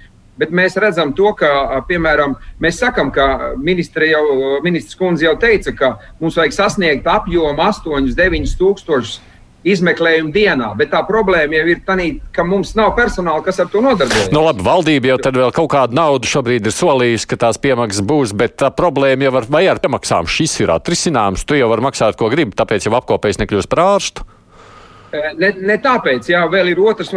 bet 0.40 0.54
mēs 0.54 0.78
redzam 0.80 1.12
to, 1.16 1.32
ka, 1.38 1.82
piemēram, 1.88 2.36
mēs 2.62 2.80
sakam, 2.82 3.12
ka 3.14 3.54
jau, 3.58 4.24
ministrs 4.64 4.98
kundze 4.98 5.26
jau 5.26 5.36
teica, 5.40 5.74
ka 5.76 5.92
mums 6.20 6.38
vajag 6.40 6.56
sasniegt 6.56 7.10
apjomu 7.10 7.60
8, 7.60 8.14
9 8.16 8.56
tūkstošus 8.60 9.20
izmeklējumu 9.62 10.32
dienā. 10.34 10.72
Bet 10.78 10.90
tā 10.92 11.02
problēma 11.06 11.60
jau 11.60 11.66
ir 11.70 11.82
tā, 11.86 11.96
ka 12.34 12.44
mums 12.46 12.74
nav 12.78 12.94
personāla, 12.98 13.42
kas 13.46 13.60
ar 13.62 13.70
to 13.70 13.82
nodarbojas. 13.84 14.30
Nu, 14.34 14.42
labi, 14.46 14.64
valdība 14.66 15.12
jau 15.12 15.18
tad 15.22 15.38
vēl 15.38 15.54
kaut 15.54 15.70
kādu 15.74 15.96
naudu 15.98 16.30
šobrīd 16.30 16.66
ir 16.66 16.74
solījusi, 16.74 17.28
ka 17.30 17.38
tās 17.46 17.60
piemaksas 17.62 18.02
būs, 18.06 18.34
bet 18.34 18.58
tā 18.62 18.72
problēma 18.74 19.28
jau 19.28 19.36
ar, 19.38 19.48
vai 19.54 19.64
ar 19.70 19.80
piemaksām 19.82 20.30
šis 20.30 20.58
ir 20.64 20.74
atrisināms. 20.74 21.46
Tu 21.46 21.60
jau 21.60 21.70
vari 21.70 21.86
maksāt, 21.86 22.18
ko 22.18 22.30
gribi, 22.32 22.56
tāpēc 22.58 22.88
jau 22.88 22.96
apkopējs 22.98 23.38
nekļūst 23.42 23.70
par 23.70 23.84
ārstu. 23.86 24.26
Ne, 25.12 25.50
ne 25.60 25.74
tāpēc, 25.76 26.30
jā, 26.32 26.40
vēl 26.48 26.70
ir 26.72 26.78
otrs, 26.80 27.10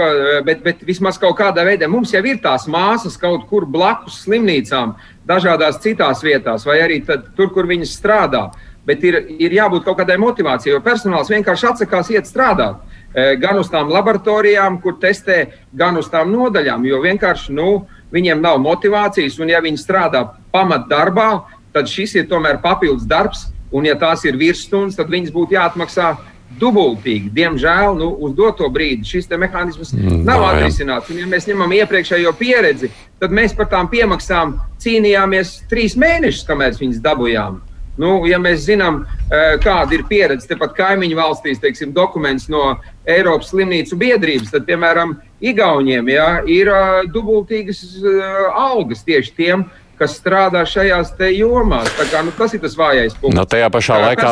bet, 0.44 0.60
bet 0.66 0.82
vismaz 0.84 1.16
kaut 1.22 1.38
kādā 1.40 1.64
veidā 1.64 1.88
mums 1.88 2.12
jau 2.12 2.20
ir 2.28 2.42
tās 2.44 2.66
māsas 2.68 3.16
kaut 3.20 3.46
kur 3.48 3.64
blakus 3.72 4.18
slimnīcām, 4.26 4.98
dažādās 5.28 5.80
citās 5.84 6.24
vietās, 6.26 6.66
vai 6.68 6.82
arī 6.84 7.00
tad, 7.08 7.30
tur, 7.38 7.54
kur 7.56 7.70
viņas 7.70 7.96
strādā. 7.96 8.50
Bet 8.86 9.02
ir, 9.08 9.16
ir 9.42 9.56
jābūt 9.56 9.88
kaut 9.88 9.98
kādai 10.02 10.20
motivācijai, 10.22 10.76
jo 10.76 10.84
personāls 10.84 11.32
vienkārši 11.32 11.70
atsakās 11.72 12.12
iet 12.14 12.28
strādāt. 12.30 12.84
E, 13.16 13.32
gan 13.42 13.58
uz 13.58 13.72
tām 13.72 13.90
laboratorijām, 13.90 14.78
kur 14.84 15.00
testē, 15.02 15.40
gan 15.74 15.98
uz 15.98 16.12
tām 16.12 16.30
nodaļām, 16.36 16.86
jo 16.86 17.00
vienkārši 17.02 17.56
nu, 17.56 17.70
viņiem 18.14 18.44
nav 18.44 18.60
motivācijas. 18.62 19.40
Un, 19.40 19.50
ja 19.56 19.64
viņi 19.64 19.82
strādā 19.82 20.22
pamatdarbā, 20.54 21.30
tad 21.74 21.90
šis 21.90 22.20
ir 22.20 22.30
tomēr 22.30 22.60
papildus 22.62 23.08
darbs. 23.10 23.48
Un, 23.74 23.88
ja 23.88 23.96
tās 24.00 24.22
ir 24.28 24.38
virsstundas, 24.38 25.00
tad 25.00 25.10
viņas 25.10 25.34
būtu 25.34 25.58
jāatmaksā 25.58 26.12
dubultīgi. 26.60 27.32
Diemžēl 27.36 27.98
nu, 28.00 28.10
uz 28.26 28.34
doto 28.38 28.70
brīdi 28.74 29.08
šis 29.08 29.30
mehānisms 29.32 29.94
mm, 29.96 30.24
nav 30.28 30.42
no, 30.42 30.50
atrisināts. 30.54 31.12
Un, 31.12 31.22
ja 31.24 31.30
mēs 31.30 31.48
ņemam 31.50 31.76
iepriekšējo 31.82 32.34
pieredzi, 32.40 32.92
tad 33.22 33.36
mēs 33.36 33.56
par 33.58 33.70
tām 33.72 33.90
piemaksām 33.92 34.58
cīnījāmies 34.84 35.62
trīs 35.72 35.98
mēnešus, 36.00 36.46
kamēr 36.48 36.78
viņas 36.80 37.02
dabūjām. 37.06 37.62
Nu, 37.96 38.26
ja 38.28 38.36
mēs 38.42 38.66
zinām, 38.68 39.06
eh, 39.32 39.56
kāda 39.64 39.96
ir 39.96 40.04
pieredze 40.10 40.50
tepat 40.50 40.74
kaimiņu 40.76 41.16
valstīs, 41.16 41.62
teiksim, 41.64 41.94
dokuments 41.96 42.50
no 42.52 42.76
Eiropas 43.08 43.54
slimnīcu 43.54 43.96
biedrības, 43.96 44.52
tad, 44.52 44.68
piemēram, 44.68 45.16
Igauniem 45.46 46.08
ja, 46.10 46.28
ir 46.48 46.70
uh, 46.72 47.04
dubultīgas 47.12 47.82
uh, 48.00 48.46
algas 48.56 49.04
tieši 49.06 49.34
tiem, 49.36 49.66
kas 50.00 50.18
strādā 50.20 50.64
šajās 50.68 51.14
jomās. 51.36 51.90
Kā, 52.12 52.22
nu, 52.26 52.34
tas 52.36 52.54
ir 52.56 52.62
tas 52.64 52.76
vājais 52.78 53.16
punkts. 53.20 53.38
Nu, 53.38 53.46
tajā 53.50 53.70
pašā 53.74 54.00
laikā, 54.04 54.32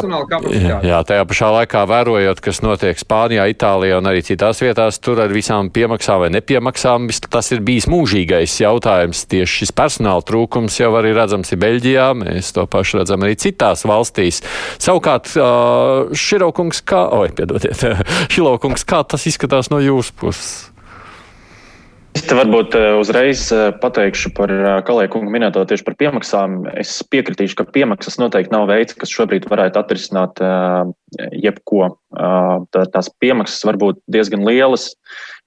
jā, 0.86 1.00
tajā 1.08 1.26
pašā 1.30 1.52
laikā 1.58 1.84
vērojot, 1.90 2.42
kas 2.44 2.62
notiek 2.66 3.00
Spānijā, 3.00 3.46
Itālijā 3.54 4.00
un 4.02 4.10
arī 4.10 4.24
citās 4.26 4.62
vietās, 4.64 5.00
tur 5.04 5.22
ar 5.24 5.34
visām 5.34 5.72
piemaksām 5.74 6.26
vai 6.26 6.32
nepiemaksām, 6.36 7.08
tas 7.34 7.52
ir 7.56 7.64
bijis 7.66 7.88
mūžīgais 7.92 8.58
jautājums. 8.64 9.26
Tieši 9.32 9.64
šis 9.64 9.74
personāla 9.76 10.26
trūkums 10.28 10.80
jau 10.82 10.92
arī 11.00 11.14
redzams 11.16 11.54
ir 11.54 11.62
Beļģijā, 11.64 12.10
mēs 12.20 12.54
to 12.56 12.68
pašu 12.70 13.02
redzam 13.02 13.24
arī 13.26 13.38
citās 13.40 13.86
valstīs. 13.88 14.44
Savukārt, 14.84 15.32
Širokungs, 16.18 16.84
kā, 16.88 17.06
oi, 17.22 17.32
piedodiet, 17.36 17.88
Šilokungs, 18.34 18.86
kā 18.88 19.04
tas 19.08 19.28
izskatās 19.30 19.72
no 19.74 19.82
jūsu 19.84 20.16
puses? 20.20 20.73
Es 22.14 22.28
te 22.30 22.36
varbūt 22.38 22.76
eh, 22.78 22.92
uzreiz 23.02 23.48
eh, 23.56 23.72
pateikšu 23.82 24.34
par 24.38 24.52
eh, 24.54 24.76
kolēģu 24.86 25.22
minēto 25.34 25.64
tieši 25.66 25.86
par 25.88 25.96
piemaksām. 25.98 26.60
Es 26.78 27.00
piekritīšu, 27.10 27.58
ka 27.58 27.66
piemaksas 27.74 28.20
noteikti 28.22 28.54
nav 28.54 28.68
veids, 28.70 28.94
kas 28.98 29.14
šobrīd 29.14 29.48
varētu 29.50 29.82
atrisināt 29.82 30.42
jebko. 31.34 31.90
Tās 32.74 33.10
piemaksas 33.22 33.66
var 33.66 33.80
būt 33.82 34.00
diezgan 34.14 34.46
lielas, 34.46 34.92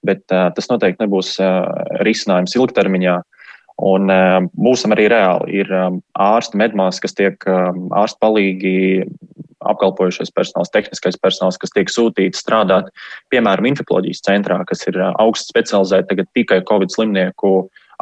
bet 0.07 0.25
tas 0.27 0.69
noteikti 0.71 1.05
nebūs 1.05 1.35
risinājums 2.07 2.55
ilgtermiņā. 2.59 3.15
Un 3.87 4.09
būsim 4.57 4.95
arī 4.95 5.05
reāli. 5.13 5.61
Ir 5.61 5.71
ārsti, 6.17 6.59
medmās, 6.59 6.99
kas 7.03 7.13
tiek 7.15 7.43
ārsti 7.47 8.21
palīgi 8.23 8.77
apkalpojušais 9.73 10.31
personāls, 10.35 10.71
tehniskais 10.73 11.19
personāls, 11.21 11.59
kas 11.61 11.73
tiek 11.75 11.91
sūtīts 11.91 12.43
strādāt, 12.43 12.89
piemēram, 13.33 13.69
infekcijas 13.71 14.23
centrā, 14.25 14.61
kas 14.67 14.85
ir 14.89 14.99
augsts 15.09 15.51
specializēti 15.53 16.11
tagad 16.13 16.31
tikai 16.37 16.63
Covid 16.67 16.93
slimnieku 16.93 17.53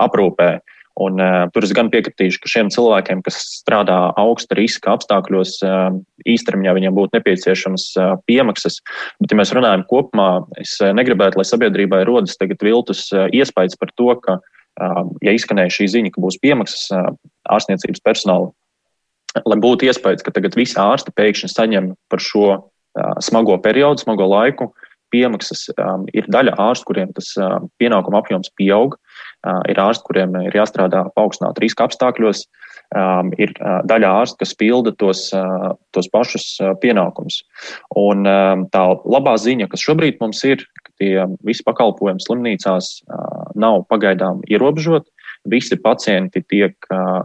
aprūpē. 0.01 0.57
Un, 0.95 1.19
uh, 1.19 1.49
tur 1.51 1.65
es 1.67 1.73
gan 1.75 1.89
piekritīšu, 1.91 2.39
ka 2.39 2.47
šiem 2.47 2.69
cilvēkiem, 2.71 3.19
kas 3.25 3.41
strādā 3.57 3.97
augsta 4.15 4.55
riska 4.55 4.93
apstākļos, 4.93 5.57
uh, 5.67 5.89
īstermiņā 6.23 6.71
viņiem 6.77 6.95
būtu 6.95 7.17
nepieciešamas 7.17 7.89
uh, 7.99 8.13
piemaksas. 8.29 8.79
Bet, 9.19 9.33
ja 9.33 9.39
mēs 9.41 9.51
runājam 9.57 9.83
kopumā, 9.89 10.45
es 10.63 10.77
negribētu, 10.79 11.41
lai 11.41 11.47
sabiedrībai 11.49 12.05
rodas 12.07 12.39
tagad 12.39 12.63
viltus 12.63 13.09
uh, 13.11 13.25
iespējas 13.27 13.75
par 13.81 13.91
to, 13.99 14.07
ka, 14.23 14.37
uh, 14.39 15.01
ja 15.19 15.35
izskanēja 15.35 15.75
šī 15.81 15.89
ziņa, 15.97 16.15
ka 16.15 16.23
būs 16.23 16.39
piemaksas 16.39 16.87
uh, 16.95 17.11
ārstniecības 17.51 18.05
personāla 18.05 18.53
lai 19.43 19.59
būtu 19.61 19.89
iespējas, 19.89 20.23
ka 20.25 20.33
tagad 20.35 20.55
visi 20.57 20.77
ārsti 20.79 21.13
pēkšņi 21.15 21.51
saņem 21.51 21.93
par 22.11 22.23
šo 22.23 22.47
uh, 22.55 23.15
smago 23.23 23.57
periodu, 23.61 24.05
smago 24.05 24.27
laiku 24.31 24.71
piemaksas. 25.13 25.67
Um, 25.79 26.05
ir 26.15 26.27
daļa 26.31 26.55
ārstu, 26.61 26.91
kuriem 26.91 27.11
tas 27.15 27.31
uh, 27.39 27.57
pienākuma 27.81 28.21
apjoms 28.21 28.51
pieaug, 28.59 28.95
uh, 28.95 29.61
ir 29.71 29.79
ārsti, 29.81 30.05
kuriem 30.07 30.37
ir 30.43 30.55
jāstrādā 30.55 31.05
paaugstinātu 31.17 31.63
riska 31.63 31.87
apstākļos, 31.87 32.45
um, 32.97 33.31
ir 33.41 33.53
uh, 33.59 33.79
daļa 33.87 34.11
ārstu, 34.21 34.39
kas 34.43 34.55
pilda 34.59 34.93
tos, 34.99 35.27
uh, 35.35 35.73
tos 35.95 36.09
pašus 36.13 36.47
uh, 36.61 36.73
pienākumus. 36.81 37.41
Un 37.99 38.27
um, 38.29 38.65
tā 38.73 38.85
labā 39.03 39.37
ziņa, 39.41 39.69
kas 39.71 39.85
šobrīd 39.85 40.19
mums 40.23 40.43
ir, 40.47 40.65
ka 40.83 40.95
tie 41.01 41.27
visi 41.47 41.65
pakalpojumi 41.67 42.23
slimnīcās 42.23 42.91
uh, 43.05 43.51
nav 43.55 43.85
pagaidām 43.91 44.43
ierobežoti, 44.49 45.11
visi 45.51 45.77
pacienti 45.81 46.41
tiek 46.49 46.75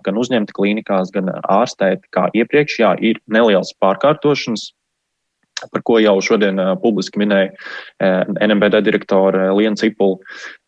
gan 0.05 0.21
uzņemti 0.21 0.55
klīnikās, 0.57 1.13
gan 1.15 1.33
ārstēti 1.41 2.11
kā 2.15 2.29
iepriekš. 2.37 2.79
Jā, 2.83 2.93
ir 3.01 3.21
nelielas 3.31 3.73
pārkārtošanas, 3.81 4.71
par 5.73 5.85
ko 5.85 5.99
jau 6.01 6.17
šodien 6.25 6.61
publiski 6.83 7.21
minēja 7.21 7.53
NMBD 8.47 8.83
direktore 8.87 9.51
Liena 9.57 9.77
Cipula, 9.81 10.21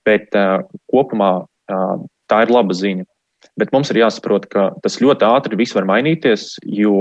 bet 0.08 0.32
kopumā 0.92 1.32
tā 1.68 2.44
ir 2.44 2.52
laba 2.52 2.76
ziņa. 2.76 3.08
Bet 3.58 3.72
mums 3.74 3.90
ir 3.92 3.98
jāsaprot, 4.00 4.46
ka 4.48 4.70
tas 4.84 4.96
ļoti 5.02 5.26
ātri 5.28 5.58
viss 5.60 5.74
var 5.76 5.84
mainīties, 5.88 6.54
jo 6.64 6.94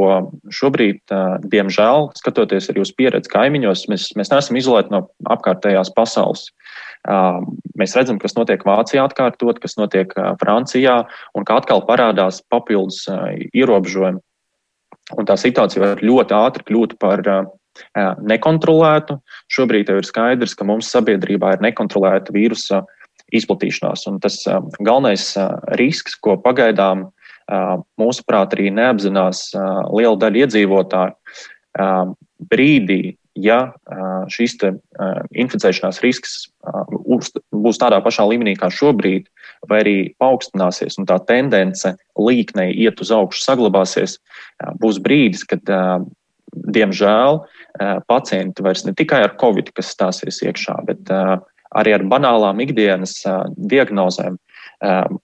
šobrīd, 0.52 1.14
diemžēl, 1.48 2.10
skatoties 2.18 2.68
arī 2.74 2.84
uz 2.84 2.92
pieredzi 2.98 3.32
kaimiņos, 3.32 3.86
mēs, 3.92 4.10
mēs 4.20 4.34
neesam 4.34 4.60
izolēti 4.60 4.92
no 4.92 5.06
apkārtējās 5.32 5.94
pasaules. 5.96 6.50
Mēs 7.80 7.96
redzam, 7.98 8.20
kas 8.22 8.36
notiek 8.38 8.66
Vācijā 8.68 9.06
atkārtot, 9.08 9.62
kas 9.64 9.78
notiek 9.80 10.12
Francijā, 10.42 11.00
un 11.38 11.48
kā 11.48 11.62
atkal 11.62 11.86
parādās 11.88 12.42
papildus 12.52 13.06
ierobežojumi. 13.54 14.22
Un 15.18 15.28
tā 15.28 15.36
situācija 15.40 15.82
var 15.82 16.04
ļoti 16.04 16.36
ātri 16.38 16.68
kļūt 16.68 16.98
par 17.02 17.24
nekontrolētu. 18.28 19.18
Šobrīd 19.52 19.90
jau 19.92 20.00
ir 20.02 20.08
skaidrs, 20.08 20.56
ka 20.58 20.68
mums 20.68 20.92
sabiedrībā 20.92 21.56
ir 21.56 21.64
nekontrolēta 21.66 22.36
vīrusa 22.36 22.84
izplatīšanās. 23.36 24.06
Un 24.12 24.20
tas 24.24 24.42
galvenais 24.80 25.32
risks, 25.80 26.18
ko 26.20 26.38
pagaidām 26.42 27.10
mūsuprāt 28.00 28.54
arī 28.56 28.70
neapzinās 28.76 29.50
liela 29.92 30.18
daļa 30.20 30.46
iedzīvotāju, 30.46 31.16
brīdī, 32.52 33.02
ja 33.40 33.72
šis 34.32 34.58
inficēšanās 35.40 36.02
risks 36.04 36.50
būs 37.52 37.80
tādā 37.80 38.02
pašā 38.04 38.26
līmenī 38.28 38.58
kā 38.60 38.72
šobrīd, 38.74 39.30
vai 39.70 39.82
arī 39.84 39.96
paaugstināsies 40.20 40.98
un 41.00 41.08
tā 41.10 41.20
tendence 41.28 41.94
līknei 42.20 42.74
iet 42.74 43.00
uz 43.04 43.12
augšu 43.16 43.44
saglabāsies, 43.44 44.18
būs 44.82 45.00
brīdis, 45.04 45.46
kad, 45.48 45.64
diemžēl, 46.52 47.44
pacienti 48.12 48.66
vairs 48.66 48.84
ne 48.88 48.96
tikai 48.98 49.22
ar 49.24 49.38
covid, 49.40 49.72
kas 49.76 49.94
stāsies 49.96 50.42
iekšā, 50.44 50.82
bet 50.90 51.14
arī 51.78 51.96
ar 51.96 52.06
banālām 52.12 52.62
ikdienas 52.64 53.22
diagnozēm, 53.56 54.38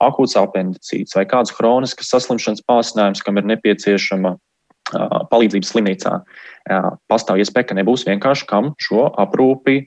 akūts 0.04 0.38
apendicīts 0.39 1.16
vai 1.18 1.25
kāds 1.30 1.54
hronisks 1.58 2.12
saslimšanas 2.13 2.66
pārsinājums, 2.68 3.24
kam 3.25 3.39
ir 3.39 3.48
nepieciešama 3.50 4.36
palīdzības 5.32 5.72
slimnīcā 5.74 6.13
pastāv 7.12 7.42
iespēja, 7.42 7.70
ka 7.70 7.77
nebūs 7.80 8.06
vienkārši 8.08 8.48
kam 8.48 8.72
šo 8.82 9.10
aprūpi 9.20 9.82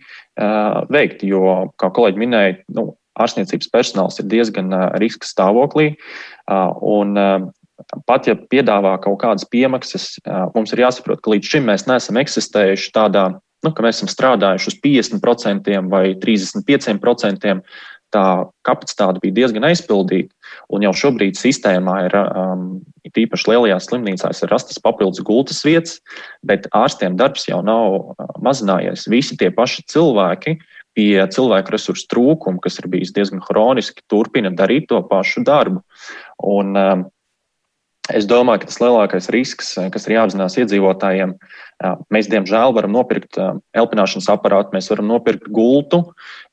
veikt. 0.93 1.25
Jo, 1.25 1.71
kā 1.81 1.93
kolēģi 1.97 2.21
minēja, 2.21 2.59
nu, 2.77 2.91
ārstniecības 3.21 3.71
personāls 3.73 4.21
ir 4.21 4.29
diezgan 4.31 4.73
riska 5.01 5.29
stāvoklī. 5.29 5.95
Un, 6.51 7.17
pat 8.09 8.29
ja 8.29 8.37
piedāvā 8.37 8.97
kaut 9.05 9.21
kādas 9.23 9.49
piemaksas, 9.51 10.19
mums 10.55 10.75
ir 10.75 10.85
jāsaprot, 10.85 11.23
ka 11.25 11.33
līdz 11.35 11.55
šim 11.55 11.69
mēs 11.71 11.87
neesam 11.89 12.21
eksistējuši 12.21 12.93
tādā, 12.97 13.31
nu, 13.65 13.73
ka 13.73 13.85
mēs 13.85 14.01
esam 14.01 14.11
strādājuši 14.11 14.73
uz 14.73 14.77
50% 14.85 15.81
vai 15.93 16.05
35%. 16.21 17.57
Tā 18.11 18.23
kapacitāte 18.67 19.21
bija 19.23 19.37
diezgan 19.37 19.69
aizpildīta. 19.69 20.35
Un 20.75 20.83
jau 20.83 20.91
šobrīd 20.99 21.39
sistēmā 21.39 21.93
ir, 22.09 22.17
um, 22.19 22.65
īpaši 23.07 23.53
lielajās 23.53 23.87
slimnīcās, 23.87 24.41
ir 24.43 24.51
rastas 24.51 24.83
papildus 24.83 25.23
gultas 25.23 25.63
vietas, 25.63 26.01
bet 26.43 26.67
ārstiem 26.75 27.15
darbs 27.21 27.47
jau 27.47 27.61
nav 27.63 27.95
uh, 28.01 28.33
mazinājies. 28.43 29.07
Visi 29.13 29.39
tie 29.39 29.53
paši 29.55 29.87
cilvēki 29.95 30.57
pie 30.99 31.23
cilvēku 31.31 31.77
resursu 31.77 32.09
trūkuma, 32.11 32.59
kas 32.65 32.81
ir 32.83 32.91
bijis 32.91 33.15
diezgan 33.15 33.45
hroniski, 33.47 34.03
turpina 34.11 34.51
darīt 34.51 34.91
to 34.91 34.99
pašu 35.07 35.47
darbu. 35.47 35.85
Un, 36.51 36.75
um, 36.75 37.09
Es 38.11 38.27
domāju, 38.27 38.65
ka 38.65 38.67
tas 38.67 38.81
lielākais 38.83 39.29
risks, 39.31 39.69
kas 39.95 40.07
ir 40.09 40.17
jāapzinās 40.17 40.57
iedzīvotājiem, 40.59 41.37
mēs 42.13 42.29
diemžēl 42.31 42.75
varam 42.77 42.93
nopirkt 42.95 43.39
elpināšanas 43.77 44.29
aparātu, 44.33 44.75
mēs 44.77 44.91
varam 44.93 45.09
nopirkt 45.11 45.49
gultu, 45.55 46.03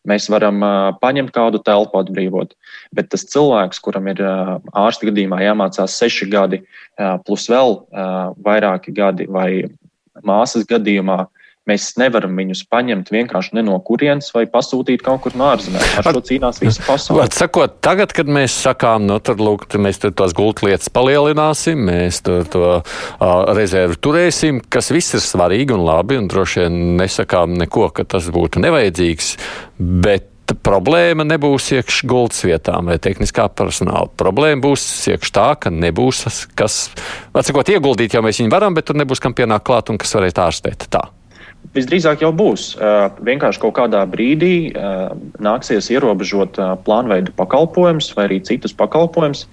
mēs 0.08 0.30
varam 0.32 0.64
paņemt 1.02 1.34
kādu 1.36 1.62
telpu 1.66 2.00
atbrīvot. 2.02 2.54
Bet 2.96 3.12
tas 3.12 3.28
cilvēks, 3.28 3.82
kuram 3.84 4.08
ir 4.12 4.22
ārsta 4.24 5.10
gadījumā 5.10 5.42
jāmācās 5.44 5.98
seši 6.00 6.30
gadi, 6.32 6.62
plus 7.28 7.48
vēl 7.52 7.82
vairāki 8.46 8.96
gadi, 8.96 9.28
vai 9.28 9.68
māsas 10.26 10.66
gadījumā 10.70 11.26
Mēs 11.68 11.90
nevaram 12.00 12.38
viņus 12.40 12.64
paņemt 12.72 13.12
vienkārši 13.12 13.64
no 13.66 13.76
kurienes 13.84 14.30
vai 14.36 14.46
pasūtīt 14.52 15.04
kaut 15.04 15.26
kur 15.26 15.36
no 15.36 15.50
ārzemēm. 15.52 15.84
Ar 16.00 16.08
šo 16.08 16.22
cīnās 16.30 16.62
visa 16.64 16.86
pasaule. 16.88 17.26
Sakot, 17.36 17.78
tagad, 17.84 18.14
kad 18.16 18.30
mēs 18.32 18.56
sakām, 18.64 19.04
nu, 19.10 19.20
tad 19.20 19.42
lūk, 19.44 19.68
mēs 19.82 20.00
tur 20.04 20.14
tos 20.16 20.36
gultlietas 20.38 20.92
palielināsim, 20.94 21.84
mēs 21.90 22.22
tur 22.26 22.48
to 22.52 22.64
uh, 22.80 23.36
rezervu 23.58 24.00
turēsim, 24.00 24.64
kas 24.72 24.92
viss 24.96 25.18
ir 25.18 25.24
svarīgi 25.26 25.76
un 25.76 25.84
labi, 25.88 26.18
un 26.22 26.32
droši 26.32 26.64
vien 26.64 26.80
nesakām 27.02 27.58
neko, 27.60 27.92
ka 27.96 28.08
tas 28.16 28.32
būtu 28.34 28.64
nevajadzīgs, 28.64 29.36
bet 29.78 30.34
problēma 30.64 31.26
nebūs 31.28 31.72
iekšā 31.76 32.08
gultas 32.08 32.44
vietām 32.48 32.88
vai 32.88 32.98
tehniskā 33.04 33.48
personāla. 33.52 34.08
Problēma 34.20 34.64
būs 34.64 34.86
iekšā 35.12 35.34
tā, 35.36 35.48
ka 35.60 35.74
nebūs 35.74 36.48
kas, 36.58 36.80
atsakot, 37.36 37.68
ieguldīt 37.76 38.16
jau 38.16 38.24
mēs 38.26 38.40
viņu 38.42 38.54
varam, 38.54 38.78
bet 38.78 38.88
tur 38.88 39.00
nebūs 39.00 39.24
kam 39.24 39.36
pienākt 39.38 39.68
klāt 39.68 39.92
un 39.92 40.00
kas 40.00 40.16
varētu 40.16 40.44
ārstēt. 40.48 40.88
Tā. 40.94 41.04
Visdrīzāk 41.76 42.22
jau 42.24 42.30
būs. 42.34 42.70
Vienkārši 43.28 43.62
kaut 43.62 43.76
kādā 43.78 44.00
brīdī 44.10 44.72
nāksies 45.44 45.90
ierobežot 45.94 46.58
plānveidu 46.86 47.34
pakalpojumus 47.38 48.10
vai 48.18 48.26
arī 48.28 48.38
citus 48.48 48.74
pakalpojumus. 48.78 49.44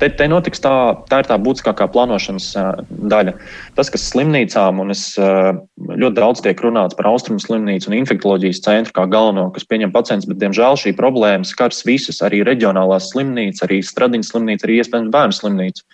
Te, 0.00 0.10
te 0.10 0.26
notiks 0.28 0.60
tā, 0.64 0.72
tā 1.10 1.22
ir 1.22 1.28
tā 1.30 1.38
būtiskākā 1.40 1.86
plānošanas 1.94 2.50
daļa. 2.90 3.36
Tas, 3.78 3.92
kas 3.92 4.08
slimnīcām, 4.10 4.82
un 4.82 4.92
es 4.94 5.04
ļoti 5.16 6.14
daudz 6.18 6.44
tiek 6.44 6.60
runāts 6.64 6.98
par 6.98 7.10
austrumu 7.12 7.40
slimnīcu 7.42 7.92
un 7.92 7.98
infektuoloģijas 8.00 8.64
centru 8.66 8.96
kā 8.96 9.06
galveno, 9.10 9.48
kas 9.54 9.68
pieņem 9.70 9.94
pacientus, 9.94 10.28
bet 10.30 10.42
diemžēl 10.42 10.80
šī 10.80 10.94
problēma 10.98 11.48
skars 11.48 11.84
visus, 11.88 12.20
arī 12.26 12.42
reģionālās 12.46 13.12
slimnīcas, 13.14 13.64
arī 13.68 13.80
Stradiņas 13.86 14.34
slimnīca, 14.34 14.66
arī 14.66 14.80
iespējams 14.82 15.14
bērnu 15.14 15.38
slimnīcu. 15.38 15.86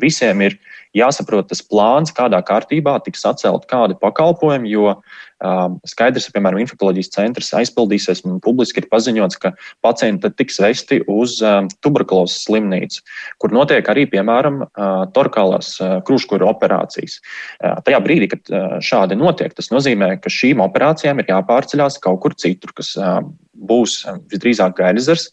Visiem 0.00 0.46
ir 0.48 0.56
jāsaprot 0.96 1.48
tas 1.50 1.62
plāns, 1.64 2.12
kādā 2.14 2.40
kārtībā 2.44 2.98
tiks 3.04 3.24
atcelt 3.28 3.64
kādi 3.70 3.96
pakalpojumi, 4.00 4.70
jo 4.72 4.90
um, 4.92 5.78
skaidrs, 5.88 6.28
ka, 6.28 6.36
piemēram, 6.36 6.60
infektuoloģijas 6.62 7.12
centrs 7.14 7.52
aizpildīsies 7.56 8.22
un 8.28 8.38
publiski 8.44 8.82
ir 8.82 8.88
paziņots, 8.92 9.38
ka 9.42 9.54
pacienti 9.84 10.30
tiks 10.36 10.60
vesti 10.62 11.00
uz 11.10 11.38
um, 11.46 11.70
tuberkulozes 11.84 12.44
slimnīcu, 12.46 13.02
kur 13.42 13.56
notiek 13.56 13.88
arī, 13.92 14.06
piemēram, 14.12 14.62
uh, 14.66 14.92
torkālās 15.16 15.74
uh, 15.80 15.98
krūškuru 16.06 16.48
operācijas. 16.52 17.18
Uh, 17.62 17.80
tajā 17.86 18.02
brīdī, 18.04 18.30
kad 18.34 18.52
uh, 18.52 18.78
šādi 18.84 19.18
notiek, 19.18 19.56
tas 19.56 19.72
nozīmē, 19.72 20.14
ka 20.22 20.32
šīm 20.32 20.62
operācijām 20.64 21.22
ir 21.22 21.32
jāpārceļās 21.32 22.00
kaut 22.04 22.22
kur 22.26 22.36
citur, 22.36 22.76
kas 22.76 22.94
uh, 23.00 23.20
būs 23.52 24.02
visdrīzāk 24.32 24.76
gaidezers, 24.80 25.30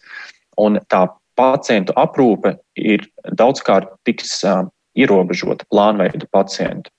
un 0.59 0.79
tā 0.91 1.07
pacientu 1.39 1.95
aprūpe 1.95 2.57
ir 2.75 3.05
daudzkārt 3.39 3.93
tiks 4.07 4.41
uh, 4.43 4.65
ierobežota 4.99 5.67
plānveida 5.71 6.27
pacientu. 6.33 6.91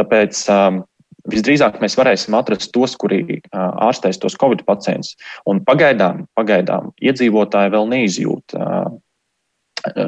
Tāpēc 0.00 0.42
um, 0.52 0.82
visdrīzāk 1.30 1.78
mēs 1.82 1.96
varēsim 1.98 2.36
atrast 2.38 2.72
tos, 2.74 2.96
kuri 2.98 3.22
uh, 3.28 3.70
ārstēs 3.88 4.20
tos 4.22 4.38
covid 4.40 4.64
pacientus. 4.68 5.16
Un 5.48 5.62
pagaidām, 5.66 6.26
pagaidām 6.38 6.92
iedzīvotāji 7.02 7.74
vēl 7.74 7.90
neizjūt 7.92 8.56
uh, 8.58 8.92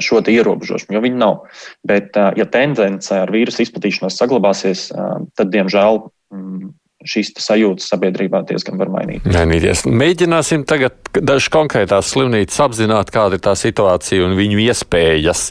šo 0.05 0.21
ierobežojumu, 0.31 0.95
jo 0.95 1.03
viņi 1.03 1.21
nav. 1.21 1.41
Bet, 1.87 2.15
uh, 2.17 2.33
ja 2.39 2.47
tendence 2.47 3.15
ar 3.15 3.33
vīrusu 3.35 3.65
izplatīšanos 3.67 4.19
saglabāsies, 4.21 4.89
tad, 5.35 5.51
diemžēl, 5.55 6.05
mm, 6.35 6.73
šīs 7.09 7.33
sajūtas 7.41 7.89
sabiedrībā 7.93 8.43
diezgan 8.49 8.79
var 8.81 8.91
mainīt. 8.93 9.27
Mainīties. 9.29 9.85
Mēģināsim 9.89 10.65
tagad 10.69 10.97
dažas 11.15 11.51
konkrētās 11.55 12.13
slimnīcas 12.15 12.61
apzināt, 12.65 13.13
kāda 13.15 13.39
ir 13.39 13.45
tā 13.45 13.55
situācija 13.59 14.25
un 14.27 14.37
viņu 14.39 14.63
iespējas. 14.67 15.49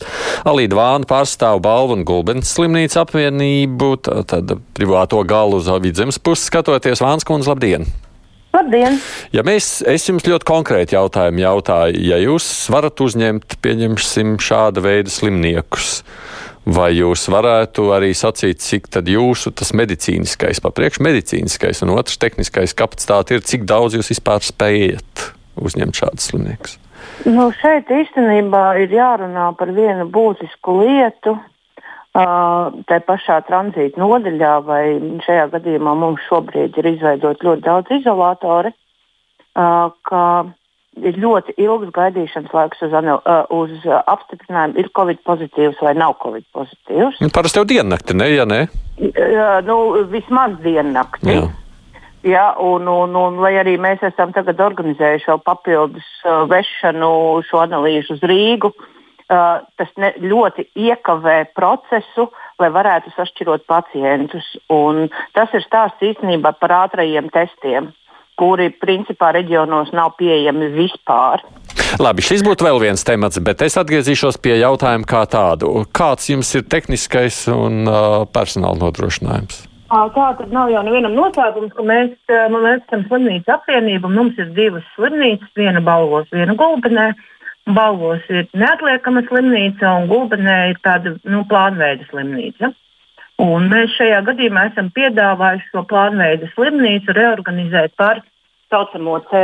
Alīda 0.50 0.80
Vāna 0.80 1.10
pārstāv 1.10 1.62
balvu 1.64 2.00
un 2.00 2.08
gulbens 2.08 2.54
slimnīcu 2.56 3.00
apvienību, 3.04 3.92
tad 4.30 4.56
privāto 4.78 5.22
galu 5.28 5.62
uz 5.62 5.70
vidzemes 5.84 6.20
puses 6.20 6.50
skatoties. 6.50 7.04
Vāns 7.04 7.28
kundze, 7.28 7.54
labdien! 7.54 7.88
Labdien! 8.54 9.00
Ja 9.34 9.42
mēs, 9.46 9.80
es 9.90 10.04
jums 10.06 10.28
ļoti 10.30 10.46
konkrēti 10.46 10.94
jautājumu 10.94 11.42
jautāju, 11.42 12.04
ja 12.06 12.20
jūs 12.22 12.46
varat 12.70 13.02
uzņemt, 13.02 13.58
pieņemsim, 13.66 14.36
šāda 14.38 14.84
veida 14.86 15.10
slimniekus, 15.10 16.04
Vai 16.64 16.94
jūs 16.96 17.26
varētu 17.28 17.90
arī 17.92 18.14
sacīt, 18.16 18.62
cik 18.64 18.88
tad 18.96 19.10
jūsu 19.12 19.52
tas 19.52 19.74
medicīniskais, 19.76 20.62
papriekš 20.64 21.02
medicīniskais 21.04 21.84
un 21.84 21.92
otrs 21.98 22.16
tehniskais 22.22 22.76
kapacitāte 22.80 23.36
ir, 23.36 23.44
cik 23.44 23.66
daudz 23.68 23.98
jūs 23.98 24.14
vispār 24.14 24.46
spējat 24.48 25.26
uzņemt 25.60 26.00
šādus 26.00 26.30
slimniekus? 26.32 26.78
Nu, 27.28 27.50
šeit 27.60 27.92
īstenībā 27.92 28.64
ir 28.80 28.96
jārunā 28.96 29.50
par 29.60 29.74
vienu 29.76 30.08
būtisku 30.08 30.80
lietu. 30.80 31.36
Tā 32.14 33.00
pašā 33.08 33.40
tranzīta 33.48 34.00
nodaļā, 34.00 34.54
vai 34.64 34.84
šajā 35.26 35.48
gadījumā 35.56 35.96
mums 35.98 36.24
šobrīd 36.30 36.78
ir 36.78 36.90
izveidot 36.92 37.42
ļoti 37.44 37.66
daudz 37.66 37.96
izolatori, 37.98 38.70
uh, 38.70 39.90
ka 40.06 40.22
ir 41.02 41.18
ļoti 41.20 41.56
ilgs 41.62 41.92
gaidīšanas 41.96 42.54
laiks 42.54 42.84
uz, 42.86 42.94
anal, 42.96 43.22
uz 43.54 43.74
apstiprinājumu, 43.88 44.78
ir 44.82 44.90
covid 44.98 45.22
pozitīvs 45.28 45.82
vai 45.84 45.96
nav 45.98 46.18
covid 46.22 46.46
pozitīvs. 46.56 47.20
Nu, 47.24 47.32
parasti 47.34 47.62
jau 47.62 47.68
diennakti, 47.70 48.16
ne? 48.18 48.30
Ja 48.34 48.46
ne? 48.50 48.66
Uh, 49.00 49.60
nu, 49.66 49.78
vismaz 50.12 50.56
diennakti. 50.64 51.34
Jā. 51.34 51.50
Jā, 52.24 52.44
un, 52.64 52.88
un, 52.88 53.16
un 53.20 53.42
lai 53.44 53.58
arī 53.60 53.74
mēs 53.82 54.04
esam 54.08 54.32
tagad 54.32 54.62
organizējuši 54.64 55.28
vēl 55.28 55.42
papildus 55.44 56.06
uh, 56.24 56.46
vešanu 56.48 57.10
šo 57.50 57.60
analīžu 57.66 58.16
uz 58.16 58.24
Rīgu, 58.24 58.70
uh, 58.72 59.66
tas 59.76 59.92
ne, 60.00 60.14
ļoti 60.24 60.70
iekavē 60.86 61.42
procesu, 61.58 62.30
lai 62.64 62.70
varētu 62.72 63.12
sašķirot 63.18 63.66
pacientus. 63.68 64.54
Un 64.72 65.10
tas 65.36 65.52
ir 65.52 65.66
stāsts 65.68 66.06
īstenībā 66.14 66.56
par 66.62 66.78
ātrajiem 66.86 67.28
testiem 67.34 67.92
kuri 68.40 68.70
principā 68.82 69.32
reģionos 69.36 69.92
nav 69.94 70.16
pieejami 70.20 70.72
vispār. 70.74 71.44
Labi, 72.02 72.24
šis 72.26 72.42
būtu 72.46 72.66
vēl 72.66 72.80
viens 72.82 73.06
temats, 73.06 73.38
bet 73.44 73.62
es 73.66 73.78
atgriezīšos 73.78 74.40
pie 74.42 74.56
jautājuma 74.62 75.06
kā 75.10 75.26
tādu. 75.30 75.84
Kāds 75.94 76.32
jums 76.32 76.50
ir 76.58 76.66
tehniskais 76.66 77.44
un 77.54 77.86
uh, 77.86 78.24
personāla 78.34 78.82
nodrošinājums? 78.82 79.68
Tā 79.94 80.30
tad 80.40 80.50
nav 80.50 80.72
jau 80.74 80.82
nevienam 80.82 81.14
noslēpums, 81.14 81.74
ka 81.78 81.84
mēs, 81.86 82.16
mēs 82.28 82.80
esam 82.82 83.04
slimnīca 83.12 83.60
apvienība. 83.60 84.10
Mums 84.10 84.40
ir 84.42 84.50
divas 84.58 84.86
slimnīcas, 84.96 85.52
viena 85.60 85.84
balvos, 85.86 86.26
viena 86.34 86.56
gulbenē. 86.58 87.12
Balvos 87.78 88.26
ir 88.34 88.48
neatliekama 88.58 89.22
slimnīca, 89.28 89.92
un 90.00 90.10
gulbenē 90.10 90.56
ir 90.72 90.80
tāda 90.84 91.14
nu, 91.30 91.44
plānveida 91.52 92.10
slimnīca. 92.10 92.74
Un 93.42 93.66
mēs 93.72 93.96
šajā 93.98 94.20
gadījumā 94.28 94.68
esam 94.70 94.92
piedāvājuši 94.94 95.72
šo 95.72 95.84
plānveidu 95.90 96.52
slimnīcu 96.54 97.16
reorganizēt 97.18 97.96
par 97.98 98.22
saucamo 98.74 99.20
C 99.30 99.42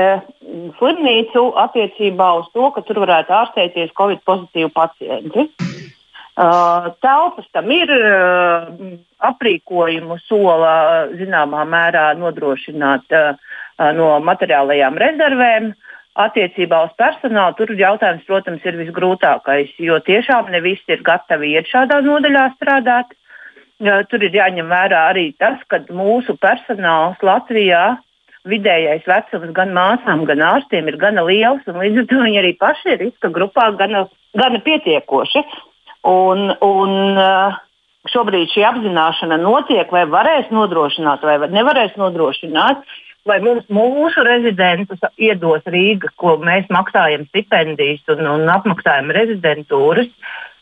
slimnīcu 0.77 1.43
attiecībā 1.63 2.29
uz 2.41 2.49
to, 2.53 2.69
ka 2.75 2.83
tur 2.85 3.01
varētu 3.03 3.35
ārstēties 3.41 3.93
Covid 3.97 4.21
pozitīvu 4.29 4.71
pacienti. 4.75 5.49
Uh, 6.39 6.93
telpas 7.03 7.49
tam 7.51 7.67
ir, 7.75 7.89
uh, 7.91 8.69
aprīkojumu 9.27 10.15
sola 10.23 11.09
zināmā 11.19 11.65
mērā 11.67 12.13
nodrošināt 12.15 13.11
uh, 13.11 13.33
no 13.97 14.13
materiālajām 14.23 14.99
rezervēm. 15.03 15.73
Attiecībā 16.19 16.79
uz 16.87 16.95
personālu 16.99 17.55
tur 17.55 17.73
jautājums, 17.79 18.23
protams, 18.27 18.63
ir 18.67 18.79
visgrūtākais, 18.79 19.75
jo 19.83 19.99
tiešām 20.03 20.49
ne 20.51 20.59
visi 20.63 20.95
ir 20.95 21.03
gatavi 21.05 21.53
iet 21.53 21.69
šādā 21.71 21.99
nodaļā 22.07 22.47
strādāt. 22.55 23.13
Tur 23.79 24.23
ir 24.27 24.35
jāņem 24.35 24.67
vērā 24.67 25.05
arī 25.13 25.29
tas, 25.39 25.59
ka 25.71 25.79
mūsu 25.95 26.35
personāls 26.43 27.21
Latvijā 27.23 27.95
vidējais 28.49 29.05
vecums 29.07 29.53
gan 29.55 29.71
māsām, 29.75 30.25
gan 30.27 30.43
ārstiem 30.43 30.89
ir 30.91 30.97
gana 30.99 31.23
liels, 31.27 31.63
un 31.67 31.79
līdz 31.79 32.01
ar 32.01 32.07
to 32.09 32.19
viņi 32.25 32.41
arī 32.41 32.53
paši 32.59 32.93
ir 32.93 33.01
riska 33.05 33.31
grupā 33.31 33.69
gana, 33.79 34.05
gana 34.35 34.59
pietiekoši. 34.65 35.43
Un, 36.09 36.45
un, 36.63 36.93
šobrīd 38.07 38.51
šī 38.53 38.63
apzināšana 38.67 39.39
notiek, 39.41 39.91
vai 39.91 40.05
varēs 40.09 40.51
nodrošināt, 40.55 41.23
vai 41.23 41.51
nevarēs 41.51 41.95
nodrošināt. 41.99 42.83
vai 43.27 43.37
mums, 43.43 43.65
mūsu 43.69 44.23
rezidentus 44.25 45.03
iedos 45.19 45.61
Rīga, 45.67 46.07
ko 46.17 46.37
mēs 46.41 46.65
maksājam 46.71 47.27
stipendijas 47.27 48.01
un, 48.09 48.25
un 48.25 48.47
apmaksājam 48.49 49.11
rezidentūras. 49.13 50.07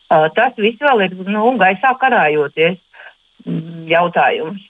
Uh, 0.08 0.26
tas 0.36 0.58
viss 0.58 0.82
vēl 0.82 1.06
ir 1.06 1.14
nu, 1.30 1.54
gaisā 1.60 1.94
karājoties 2.02 2.80
jautājums. 3.90 4.66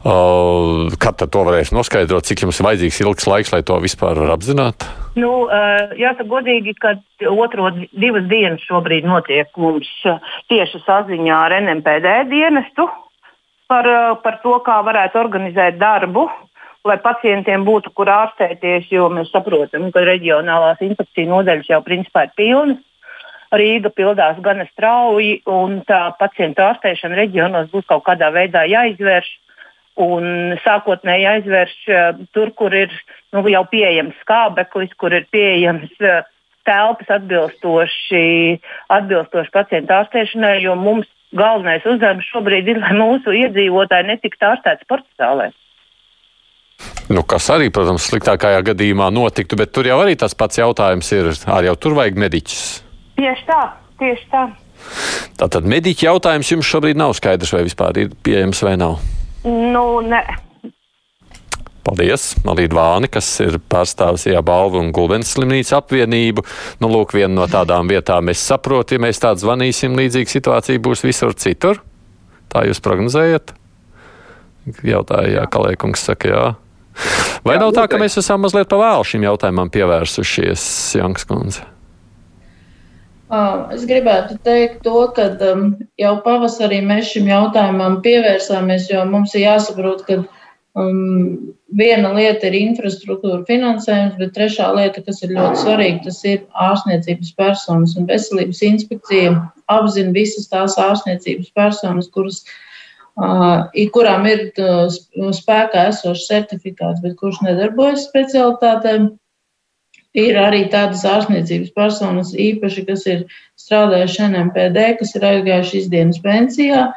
Uh, 0.00 0.86
kad 1.02 1.18
to 1.20 1.40
varēs 1.44 1.72
noskaidrot, 1.74 2.24
cik 2.24 2.44
jums 2.46 2.60
ir 2.60 2.68
vajadzīgs 2.68 3.00
ilgs 3.02 3.26
laiks, 3.28 3.50
lai 3.52 3.60
to 3.66 3.76
vispār 3.82 4.16
var 4.22 4.32
apzināt? 4.36 4.86
Nu, 5.18 5.44
uh, 5.44 5.90
jāsaka 5.98 6.28
godīgi, 6.30 6.76
ka 6.80 6.94
otro 7.28 7.72
divas 7.90 8.28
dienas 8.30 8.62
šobrīd 8.68 9.08
notiek 9.10 9.50
mums 9.60 9.90
tieši 10.48 10.80
saziņā 10.86 11.40
ar 11.48 11.56
NMPD 11.58 12.14
dienestu 12.30 12.86
par, 13.68 13.90
par 14.22 14.38
to, 14.44 14.54
kā 14.64 14.78
varētu 14.86 15.20
organizēt 15.20 15.82
darbu 15.82 16.28
lai 16.86 16.96
pacientiem 17.02 17.64
būtu 17.66 17.92
kur 17.96 18.08
ārstēties, 18.12 18.88
jo 18.92 19.08
mēs 19.12 19.32
saprotam, 19.34 19.90
ka 19.92 20.04
reģionālās 20.06 20.80
infekciju 20.84 21.28
nodaļas 21.28 21.68
jau 21.74 21.82
principā 21.84 22.26
ir 22.26 22.32
pilnas. 22.38 22.80
Rīga 23.50 23.90
pildās 23.90 24.38
gana 24.44 24.66
strauji, 24.70 25.40
un 25.50 25.80
tā 25.88 26.12
pacientu 26.20 26.62
ārstēšana 26.62 27.18
reģionos 27.18 27.70
būs 27.72 27.88
kaut 27.90 28.04
kādā 28.06 28.30
veidā 28.34 28.66
jāizvērš. 28.70 29.30
Un 30.00 30.54
sākotnēji 30.62 31.26
aizvērš 31.28 31.72
uh, 31.90 32.20
tur, 32.32 32.52
kur 32.56 32.72
ir 32.72 32.92
nu, 33.34 33.42
jau 33.50 33.64
pieejams 33.68 34.16
skābeklis, 34.22 34.94
kur 34.96 35.12
ir 35.12 35.26
pieejams 35.34 35.90
uh, 35.98 36.22
telpas 36.64 37.10
atbilstoši, 37.18 38.22
atbilstoši 38.96 39.52
pacientu 39.52 39.96
ārstēšanai, 39.98 40.60
jo 40.64 40.76
mums 40.78 41.10
galvenais 41.36 41.84
uzdevums 41.86 42.28
šobrīd 42.30 42.70
ir, 42.70 42.80
lai 42.82 42.94
mūsu 42.96 43.34
iedzīvotāji 43.42 44.08
netiktu 44.12 44.48
ārstēti 44.50 44.86
sporta 44.86 45.10
zālēs. 45.20 45.56
Nu, 47.10 47.24
kas 47.26 47.48
arī, 47.52 47.68
protams, 47.74 48.06
sliktākajā 48.06 48.62
gadījumā 48.70 49.10
notiktu, 49.12 49.58
bet 49.58 49.74
tur 49.74 49.88
jau 49.88 49.98
arī 50.00 50.14
tas 50.18 50.36
pats 50.38 50.60
jautājums 50.60 51.10
ir, 51.16 51.32
arī 51.50 51.68
jau 51.68 51.76
tur 51.82 51.98
vajag 51.98 52.20
mediķus. 52.22 52.62
Tieši 53.20 53.44
tā, 53.44 53.62
tieši 54.00 54.28
tā. 54.32 54.44
Tātad 55.36 55.66
mediķa 55.68 56.06
jautājums 56.06 56.48
jums 56.54 56.68
šobrīd 56.68 56.96
nav 56.96 57.12
skaidrs, 57.16 57.52
vai 57.52 57.66
vispār 57.66 57.98
ir 58.00 58.14
pieejams 58.24 58.62
vai 58.64 58.78
nav. 58.80 58.96
Nu, 59.44 60.00
ne. 60.04 60.22
Paldies, 61.84 62.30
Malīda 62.44 62.76
Vāni, 62.76 63.08
kas 63.12 63.28
ir 63.44 63.58
pārstāvis 63.72 64.26
Jā 64.28 64.40
Balvu 64.44 64.80
un 64.80 64.90
Gulbens 64.96 65.32
slimnīcu 65.34 65.74
apvienību. 65.78 66.44
Nu, 66.80 66.90
lūk, 66.92 67.12
viena 67.16 67.32
no 67.34 67.48
tādām 67.50 67.88
vietām 67.92 68.32
es 68.32 68.40
saprotu, 68.44 68.96
ja 68.96 69.04
mēs 69.04 69.20
tādu 69.20 69.44
zvanīsim, 69.44 69.96
līdzīga 70.00 70.32
situācija 70.32 70.82
būs 70.84 71.04
visur 71.04 71.36
citur. 71.36 71.80
Tā 72.52 72.64
jūs 72.68 72.80
prognozējat? 72.84 73.52
Jautāja, 74.84 75.40
jā, 75.40 75.44
Kalēkungs 75.52 76.08
saka, 76.08 76.32
jā. 76.32 76.46
Vai 77.44 77.56
jā, 77.56 77.64
nav 77.64 77.76
tā, 77.76 77.84
ka 77.88 78.00
mēs 78.00 78.16
esam 78.20 78.44
mazliet 78.44 78.68
pa 78.68 78.80
vēlu 78.80 79.06
šim 79.08 79.28
jautājumam 79.28 79.72
pievērsušies, 79.72 80.64
Janks 81.00 81.28
Kundze? 81.28 81.68
Es 83.30 83.84
gribētu 83.86 84.40
teikt 84.42 84.82
to, 84.82 85.04
ka 85.14 85.28
um, 85.52 85.74
jau 86.00 86.16
pavasarī 86.24 86.80
mēs 86.82 87.12
šim 87.12 87.28
jautājumam 87.30 88.00
pievērsāmies, 88.02 88.88
jo 88.90 89.04
mums 89.06 89.36
ir 89.36 89.44
jāsaprot, 89.44 90.02
ka 90.08 90.16
um, 90.74 91.52
viena 91.78 92.10
lieta 92.16 92.48
ir 92.48 92.56
infrastruktūra 92.58 93.44
finansējums, 93.46 94.16
bet 94.18 94.34
trešā 94.34 94.72
lieta, 94.74 95.04
kas 95.06 95.22
ir 95.22 95.36
ļoti 95.36 95.62
svarīga, 95.62 96.02
tas 96.08 96.18
ir 96.26 96.42
ārstniecības 96.66 97.30
personas 97.38 97.94
un 98.00 98.10
veselības 98.10 98.64
inspekcija 98.66 99.36
apzina 99.70 100.10
visas 100.16 100.50
tās 100.50 100.74
ārstniecības 100.82 101.54
personas, 101.54 102.10
kuras 102.10 102.42
uh, 102.42 103.70
kurām 103.94 104.26
ir 104.26 104.48
spēkā 105.38 105.86
esošs 105.92 106.26
certifikāts, 106.30 107.02
bet 107.04 107.14
kurš 107.22 107.44
nedarbojas 107.46 108.08
specialitātēm. 108.10 109.12
Ir 110.18 110.38
arī 110.40 110.64
tādas 110.72 111.04
ārstniecības 111.06 111.70
personas, 111.76 112.32
īpaši, 112.34 112.82
kas 112.88 113.04
ir 113.06 113.26
strādājuši 113.60 114.24
NMPD, 114.26 114.86
kas 114.98 115.14
ir 115.14 115.26
aizgājuši 115.28 115.82
izdienas 115.84 116.18
pensijā. 116.24 116.88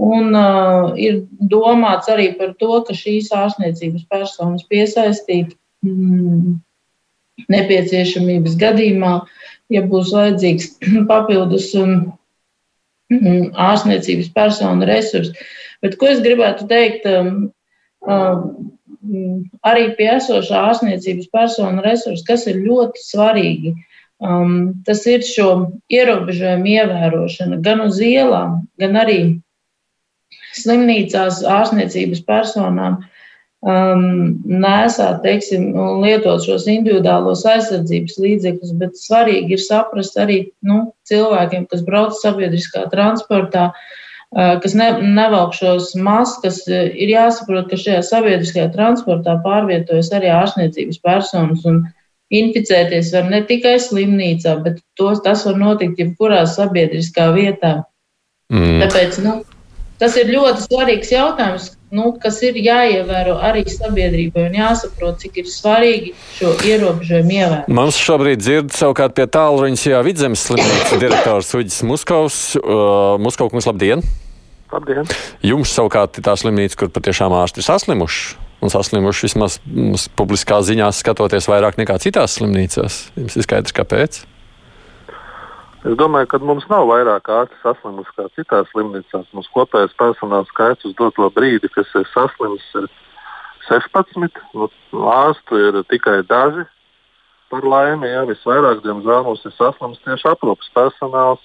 Un 0.00 0.34
uh, 0.34 0.90
ir 0.98 1.24
domāts 1.50 2.10
arī 2.10 2.32
par 2.38 2.56
to, 2.58 2.72
ka 2.86 2.96
šīs 2.96 3.30
ārstniecības 3.34 4.06
personas 4.10 4.66
piesaistīt 4.70 5.54
mm, 5.86 6.56
nepieciešamības 7.50 8.56
gadījumā, 8.58 9.14
ja 9.70 9.84
būs 9.86 10.14
vajadzīgs 10.16 10.72
papildus 11.10 11.70
um, 11.78 12.10
Mm, 13.10 13.48
ārstniecības 13.58 14.28
personu 14.34 14.86
resursi. 14.86 15.34
Bet 15.82 15.96
ko 15.98 16.06
es 16.12 16.20
gribētu 16.22 16.68
teikt? 16.70 17.08
Um, 17.10 17.48
um, 18.06 18.44
arī 19.66 19.90
pie 19.96 20.08
esošā 20.16 20.64
ārstniecības 20.70 21.30
personu 21.32 21.84
resursu, 21.84 22.24
kas 22.26 22.46
ir 22.50 22.60
ļoti 22.64 23.04
svarīgi, 23.04 23.74
um, 24.20 24.82
tas 24.86 25.04
ir 25.08 25.24
šo 25.26 25.50
ierobežojumu 25.92 26.74
ievērošana 26.74 27.60
gan 27.64 27.84
uz 27.86 28.00
ielām, 28.04 28.66
gan 28.80 28.98
arī 29.00 29.20
slimnīcās 30.58 31.40
ārstniecības 31.46 32.20
personām 32.26 32.98
um, 33.64 34.04
nesāt, 34.44 35.22
teiksim, 35.24 35.70
lietot 36.02 36.44
šos 36.44 36.68
individuālos 36.68 37.46
aizsardzības 37.48 38.18
līdzekļus, 38.20 38.76
bet 38.82 39.00
svarīgi 39.00 39.56
ir 39.56 39.64
saprast 39.64 40.18
arī 40.20 40.42
nu, 40.60 40.90
cilvēkiem, 41.08 41.66
kas 41.70 41.86
brauc 41.86 42.18
sabiedriskā 42.20 42.88
transportā, 42.92 43.70
uh, 43.70 43.98
kas 44.30 44.74
ne, 44.78 44.90
nevelk 45.02 45.56
šos 45.58 45.94
maskas, 45.98 46.62
ir 46.70 47.10
jāsaprot, 47.10 47.70
ka 47.70 47.78
šajā 47.80 48.02
sabiedriskajā 48.06 48.68
transportā 48.74 49.38
pārvietojas 49.44 50.12
arī 50.14 50.30
ārstniecības 50.34 51.02
personas. 51.02 51.64
Un, 51.66 51.82
Inficēties 52.30 53.08
var 53.10 53.24
ne 53.26 53.40
tikai 53.42 53.72
slimnīcā, 53.82 54.52
bet 54.62 54.76
tos, 54.94 55.18
tas 55.24 55.40
var 55.48 55.56
notikt 55.58 55.98
jebkurā 55.98 56.44
sabiedriskā 56.46 57.24
vietā. 57.34 57.72
Mm. 58.54 58.84
Tāpēc 58.84 59.18
nu, 59.24 59.32
tas 59.98 60.14
ir 60.20 60.30
ļoti 60.30 60.68
svarīgs 60.68 61.10
jautājums, 61.10 61.72
nu, 61.94 62.10
kas 62.22 62.38
ir 62.46 62.58
jāievēro 62.60 63.36
arī 63.42 63.64
sabiedrībai 63.70 64.46
un 64.48 64.56
jāsaprot, 64.60 65.18
cik 65.22 65.40
ir 65.42 65.50
svarīgi 65.50 66.12
šo 66.38 66.52
ierobežojumu 66.66 67.36
ievērot. 67.36 67.70
Mums 67.80 67.98
šobrīd 67.98 68.42
dzird 68.42 68.74
savukārt 68.76 69.16
pie 69.18 69.26
tālruņas 69.30 69.86
jā 69.90 70.02
vidzemes 70.06 70.44
slimnīcas 70.46 71.02
direktors 71.02 71.50
Uģis 71.58 71.80
Muskaus. 71.90 72.40
Uh, 72.60 73.16
Muskaukungs, 73.22 73.66
labdien! 73.70 74.04
Labdien! 74.70 75.08
Jums 75.42 75.74
savukārt 75.74 76.20
ir 76.20 76.26
tā 76.28 76.36
slimnīca, 76.38 76.78
kur 76.78 76.94
patiešām 76.94 77.34
ārsti 77.34 77.62
ir 77.62 77.66
saslimuši. 77.66 78.38
Un 78.60 78.70
saslimuši 78.70 79.24
vismaz 79.24 79.56
publiskā 80.20 80.60
ziņā 80.62 80.90
skatoties 80.92 81.48
vairāk 81.48 81.80
nekā 81.80 81.96
citās 82.02 82.36
slimnīcās. 82.38 83.06
Jums 83.16 83.38
ir 83.40 83.46
skaidrs, 83.46 83.74
kāpēc? 83.74 84.20
Es 85.80 85.94
domāju, 85.96 86.26
ka 86.28 86.38
mums 86.44 86.66
nav 86.68 86.90
vairāk 86.90 87.30
ārsti 87.32 87.56
saslimuši 87.62 88.12
kā 88.18 88.26
citās 88.36 88.66
slimnīcās. 88.74 89.30
Mums 89.32 89.48
kopējais 89.54 89.94
personāla 89.96 90.44
skaits 90.50 90.84
uz 90.84 90.92
doto 90.98 91.30
brīdi, 91.32 91.70
kas 91.72 91.88
ir 91.96 92.04
saslims, 92.12 92.66
ir 92.76 92.88
16. 93.64 94.42
Nu, 94.52 94.68
ārstu 95.08 95.56
ir 95.56 95.80
tikai 95.88 96.18
daži. 96.28 96.66
Par 97.50 97.64
laimi, 97.64 98.10
ja 98.12 98.26
visvairāk, 98.28 98.84
diemžēl, 98.84 99.24
mums 99.26 99.40
ir 99.48 99.56
saslims 99.56 100.04
tieši 100.04 100.28
aprūpas 100.34 100.68
personāls, 100.76 101.40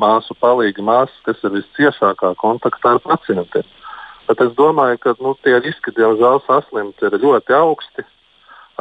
māsu 0.00 0.34
palīgi 0.40 0.82
māsas, 0.82 1.20
kas 1.28 1.44
ir 1.44 1.58
visciešākā 1.60 2.32
kontaktā 2.40 2.96
ar 2.96 3.04
pacientiem. 3.04 3.68
Bet 4.26 4.40
es 4.42 4.56
domāju, 4.56 4.98
ka 5.04 5.14
nu, 5.20 5.36
tie 5.44 5.60
riski, 5.60 5.92
diemžēl, 5.94 6.40
saslimt 6.48 7.04
ir 7.04 7.20
ļoti 7.20 7.60
augsti 7.60 8.08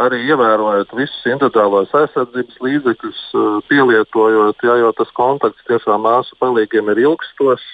arī 0.01 0.19
ievērojot 0.27 0.91
visus 0.97 1.27
individuālos 1.29 1.93
aizsardzības 1.95 2.59
līdzekļus, 2.65 3.21
eh, 3.33 3.45
pielietojot, 3.69 4.63
ja 4.63 4.75
jau 4.81 4.91
tas 4.97 5.11
kontakts 5.15 5.63
tiešām 5.69 6.03
māsu 6.03 6.35
palīgiem 6.41 6.91
ir 6.91 7.03
ilgstošs 7.07 7.65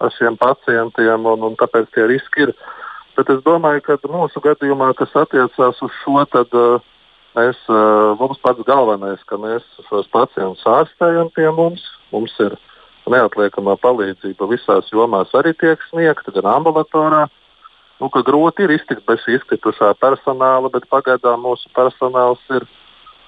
ar 0.00 0.12
šiem 0.14 0.36
pacientiem, 0.38 1.26
un, 1.26 1.42
un 1.42 1.56
tāpēc 1.56 1.88
tie 1.94 2.06
riski 2.06 2.46
ir. 2.46 2.54
Bet 3.16 3.30
es 3.30 3.42
domāju, 3.42 3.82
ka 3.82 3.98
mūsu 4.06 4.40
gadījumā, 4.44 4.92
kas 4.94 5.10
attiecās 5.18 5.80
uz 5.82 5.94
šo, 6.04 6.22
tad 6.30 6.52
uh, 6.54 6.78
mēs, 7.34 7.58
uh, 7.66 8.14
mums 8.20 8.38
pats 8.38 8.62
galvenais, 8.62 9.18
ka 9.26 9.40
mēs 9.42 9.64
šos 9.88 10.06
pacientus 10.14 10.62
ārstējam 10.62 11.32
pie 11.34 11.48
mums. 11.50 11.82
Mums 12.12 12.36
ir 12.44 12.54
neatliekamā 13.10 13.74
palīdzība 13.82 14.46
visās 14.52 14.92
jomās 14.94 15.34
arī 15.34 15.50
tiek 15.58 15.82
sniegta, 15.90 16.30
gan 16.36 16.46
ambulatorā, 16.52 17.26
nu, 18.02 18.10
ka 18.12 18.24
grūti 18.26 18.66
ir 18.66 18.74
iztikt 18.78 19.06
bez 19.08 19.24
izkritušā 19.30 19.94
personāla, 20.02 20.70
bet 20.72 20.88
pagaidām 20.90 21.42
mūsu 21.44 21.70
personāls 21.76 22.42
ir, 22.54 22.66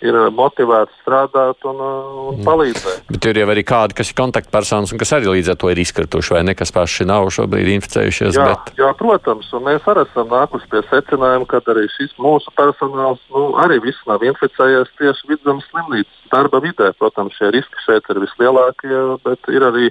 ir 0.05 0.17
motivēts 0.33 0.95
strādāt 1.03 1.67
un, 1.69 1.81
un 1.83 2.39
mm. 2.39 2.45
palīdzēt. 2.47 3.11
Bet 3.11 3.29
ir 3.31 3.41
jau 3.43 3.49
arī 3.53 3.65
kādi, 3.67 3.97
kas 3.99 4.13
ir 4.13 4.19
kontaktpersonas 4.21 4.95
un 4.95 5.01
kas 5.03 5.13
arī 5.17 5.35
līdz 5.35 5.53
ar 5.53 5.59
to 5.61 5.73
ir 5.73 5.81
izkrituši, 5.83 6.35
vai 6.37 6.45
ne, 6.49 6.55
kas 6.59 6.73
paši 6.75 7.09
nav 7.11 7.29
šobrīd 7.35 7.73
inficējušies. 7.77 8.39
Jā, 8.39 8.47
bet... 8.53 8.73
jā, 8.81 8.91
protams, 8.99 9.51
un 9.57 9.67
mēs 9.67 9.89
arī 9.91 10.07
esam 10.07 10.31
nākuši 10.33 10.71
pie 10.73 10.85
secinājuma, 10.89 11.49
ka 11.51 11.63
arī 11.75 11.89
šis 11.97 12.15
mūsu 12.23 12.55
personāls 12.59 13.23
nu, 13.35 13.51
arī 13.65 13.81
viss 13.85 14.07
nav 14.09 14.25
inficējies 14.25 14.95
tieši 15.03 15.35
vidzemes 15.35 15.67
slimnīcas 15.73 16.31
darba 16.33 16.63
vidē. 16.63 16.95
Protams, 17.01 17.35
šie 17.37 17.51
riski 17.59 17.85
šeit 17.85 18.07
ir 18.13 18.23
vislielākie, 18.23 19.03
bet 19.27 19.53
ir 19.53 19.67
arī 19.67 19.91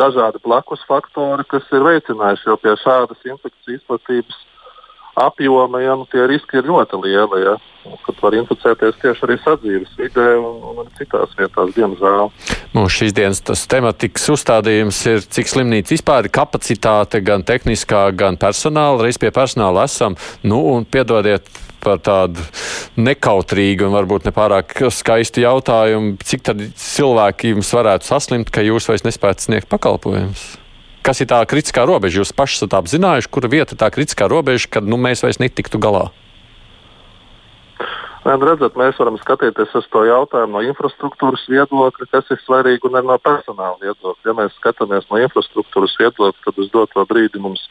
dažādi 0.00 0.42
blakus 0.44 0.82
faktori, 0.88 1.46
kas 1.48 1.66
ir 1.72 1.86
veicinājuši 1.86 2.50
jau 2.50 2.58
pie 2.60 2.76
šādas 2.82 3.24
infekcijas 3.24 3.80
izplatības 3.80 4.44
apjoma, 5.16 5.80
ja, 5.80 5.94
nu, 5.96 6.04
tie 6.12 6.26
riski 6.28 6.60
ir 6.60 6.68
ļoti 6.68 7.00
lieli. 7.00 7.40
Ja, 7.46 7.56
kad 8.04 8.18
var 8.20 8.34
inficēties 8.36 8.98
tieši 9.00 9.24
arī 9.24 9.36
sadzīves 9.40 9.94
vidē 9.96 10.26
un, 10.36 10.58
un 10.82 10.90
citās 10.98 11.32
vietās, 11.38 11.72
diemžēl. 11.76 12.28
Mūsu 12.76 12.98
šīs 12.98 13.14
dienas 13.16 13.62
tematikas 13.70 14.26
uzstādījums 14.34 14.98
ir, 15.08 15.22
cik 15.36 15.48
slimnīca 15.52 15.94
vispār 15.94 16.26
ir 16.28 16.34
kapacitāte 16.36 17.22
gan 17.24 17.46
tehniskā, 17.46 18.08
gan 18.18 18.36
personāla. 18.40 19.06
Reiz 19.06 19.20
pie 19.22 19.32
personāla 19.32 19.86
esam, 19.88 20.18
nu, 20.44 20.60
un 20.74 20.84
piedodiet 20.84 21.48
par 21.82 22.00
tādu 22.04 22.42
nekautrīgu 23.00 23.86
un 23.88 23.96
varbūt 23.96 24.28
nepārāk 24.28 24.76
skaistu 24.94 25.44
jautājumu, 25.44 26.16
cik 26.24 26.44
tad 26.48 26.62
cilvēki 26.80 27.54
jums 27.54 27.72
varētu 27.76 28.08
saslimt, 28.08 28.52
ka 28.52 28.64
jūs 28.64 28.88
vairs 28.90 29.06
nespējat 29.06 29.46
sniegt 29.46 29.70
pakalpojumus? 29.72 30.46
Kas 31.06 31.22
ir 31.22 31.30
tā 31.30 31.38
kritiskā 31.46 31.84
robeža? 31.86 32.22
Jūs 32.22 32.34
paši 32.34 32.60
esat 32.60 32.74
apzinājuši, 32.80 33.30
kura 33.30 33.50
vieta 33.52 33.76
ir 33.76 33.80
tā 33.82 33.90
kritiskā 33.94 34.26
robeža, 34.30 34.70
kad 34.78 34.86
nu, 34.86 34.98
mēs 34.98 35.22
vairs 35.22 35.38
netiktu 35.38 35.78
galā? 35.78 36.08
Nē, 38.26 38.34
nu, 38.34 38.46
redzat, 38.48 38.74
mēs 38.74 38.96
varam 38.98 39.14
skatīties 39.20 39.74
uz 39.78 39.84
to 39.94 40.00
jautājumu 40.02 40.56
no 40.56 40.62
infrastruktūras 40.66 41.44
viedokļa, 41.46 42.08
kas 42.10 42.32
ir 42.34 42.40
svarīgi, 42.42 42.82
un 42.88 42.98
arī 42.98 43.06
no 43.06 43.20
personāla 43.22 43.78
viedokļa. 43.84 44.24
Ja 44.26 44.34
mēs 44.34 44.56
skatāmies 44.58 45.06
no 45.12 45.20
infrastruktūras 45.22 45.94
viedokļa, 46.00 46.42
tad 46.48 46.58
uz 46.58 46.72
doto 46.74 47.04
brīdi 47.06 47.38
mums 47.44 47.62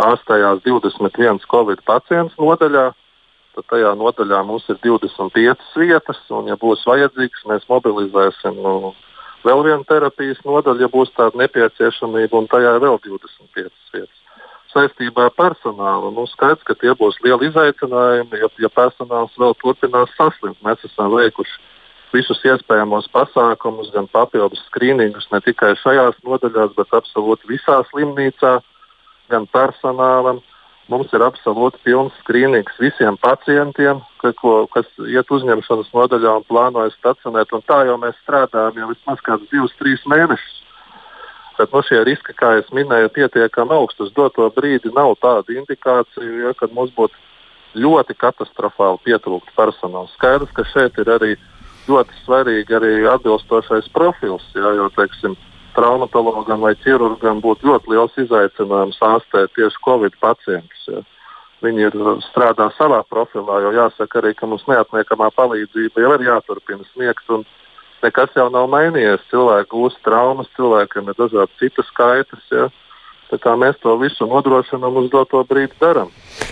ārstējās 0.00 0.62
21 0.64 1.44
covid 1.52 1.82
pacients 1.84 2.40
nodaļā 2.40 2.86
tad 3.56 3.66
tajā 3.72 3.94
nodaļā 3.96 4.42
mums 4.44 4.66
ir 4.68 4.78
25 4.84 5.80
vietas, 5.80 6.20
un, 6.30 6.50
ja 6.50 6.56
būs 6.60 6.84
vajadzīgs, 6.88 7.46
mēs 7.48 7.64
mobilizēsim 7.70 8.58
nu, 8.60 8.92
vēl 9.46 9.62
vienu 9.64 9.86
terapijas 9.88 10.42
nodaļu, 10.44 10.84
ja 10.84 10.90
būs 10.92 11.12
tāda 11.16 11.40
nepieciešamība, 11.40 12.36
un 12.36 12.48
tajā 12.52 12.76
ir 12.76 12.84
vēl 12.84 12.98
25 13.06 13.96
vietas. 13.96 14.22
Saistībā 14.74 15.30
ar 15.30 15.32
personālu 15.38 16.10
nu, 16.12 16.26
skaidrs, 16.28 16.64
ka 16.68 16.76
tie 16.76 16.92
būs 16.98 17.16
lieli 17.24 17.48
izaicinājumi, 17.48 18.42
ja, 18.42 18.50
ja 18.66 18.68
personāls 18.68 19.38
vēl 19.40 19.56
turpinās 19.62 20.12
saslimt. 20.18 20.58
Mēs 20.66 20.82
esam 20.84 21.14
veikuši 21.14 21.56
visus 22.12 22.42
iespējamos 22.44 23.08
pasākumus, 23.14 23.88
gan 23.94 24.10
papildus 24.12 24.60
skrīningus 24.68 25.30
ne 25.32 25.40
tikai 25.46 25.72
šajās 25.80 26.20
nodaļās, 26.26 26.76
bet 26.76 26.92
absolūti 26.98 27.48
visā 27.54 27.80
slimnīcā, 27.88 28.58
gan 29.32 29.48
personālam. 29.54 30.42
Uh, 30.44 30.55
Mums 30.86 31.10
ir 31.16 31.22
absolūti 31.26 31.80
pilns 31.82 32.14
skrīnings 32.22 32.76
visiem 32.78 33.16
pacientiem, 33.18 34.04
ka, 34.22 34.30
ko, 34.38 34.52
kas 34.70 34.86
iet 35.10 35.32
uzņemšanas 35.34 35.90
nodaļā 35.90 36.36
un 36.38 36.46
plānojas 36.46 36.94
stacionēt. 37.00 37.50
Un 37.56 37.64
tā 37.66 37.80
jau 37.88 37.96
mēs 37.98 38.14
strādājam 38.22 38.78
jau 38.78 38.92
vismaz 38.92 39.24
kādus 39.26 39.50
divus, 39.50 39.74
trīs 39.80 40.04
mēnešus. 40.06 40.62
No 41.58 41.66
nu, 41.72 41.80
šie 41.88 42.02
riski, 42.04 42.34
kā 42.36 42.52
jau 42.58 42.64
minēju, 42.76 43.08
ir 43.08 43.14
pietiekami 43.16 43.74
augsti. 43.74 44.04
Uz 44.04 44.12
doto 44.14 44.46
brīdi 44.54 44.92
nav 44.94 45.14
tāda 45.24 45.56
indikācija, 45.56 46.30
ja, 46.44 46.52
ka 46.54 46.68
mums 46.70 46.92
būtu 46.94 47.16
ļoti 47.80 48.14
katastrofāli 48.20 49.02
pietrūkt 49.08 49.50
personāla. 49.56 50.10
Skaidrs, 50.14 50.52
ka 50.54 50.66
šeit 50.70 51.00
ir 51.00 51.10
arī 51.16 51.32
ļoti 51.88 52.14
svarīgi 52.24 52.76
arī 52.78 52.92
atbilstošais 53.10 53.88
profils. 53.96 54.44
Ja, 54.54 54.70
jo, 54.76 54.90
teiksim, 54.94 55.34
traumatologam 55.76 56.64
vai 56.64 56.74
ķirurgam 56.82 57.42
būtu 57.44 57.70
ļoti 57.70 57.92
liels 57.92 58.16
izaicinājums 58.24 59.02
ārstēt 59.04 59.52
tieši 59.56 59.82
covid 59.84 60.16
pacientus. 60.22 60.88
Ja. 60.88 61.02
Viņi 61.64 61.86
ir 61.88 61.94
uh, 62.00 62.16
strādā 62.26 62.68
savā 62.76 63.02
profilā, 63.08 63.60
jo 63.64 63.72
jāsaka 63.76 64.20
arī, 64.20 64.34
ka 64.36 64.48
mums 64.48 64.66
neatniekamā 64.68 65.30
palīdzība 65.36 66.04
jau 66.04 66.16
ir 66.16 66.26
jāturpina 66.28 66.84
sniegt. 66.92 67.30
Nekas 68.04 68.34
jau 68.36 68.48
nav 68.52 68.68
mainījies. 68.70 69.24
Cilvēki 69.30 69.72
gūst 69.72 70.02
traumas, 70.04 70.50
cilvēkiem 70.58 71.08
ir 71.10 71.16
dažādi 71.18 71.62
citas 71.62 71.88
skaitas. 71.92 72.44
Ja. 72.52 72.68
Kā 72.68 72.85
mēs 73.32 73.78
to 73.82 73.96
visu 73.98 74.26
nodrošinām 74.26 74.96
uz 75.02 75.10
doto 75.10 75.42
brīdi 75.44 75.74
darām. 75.80 76.10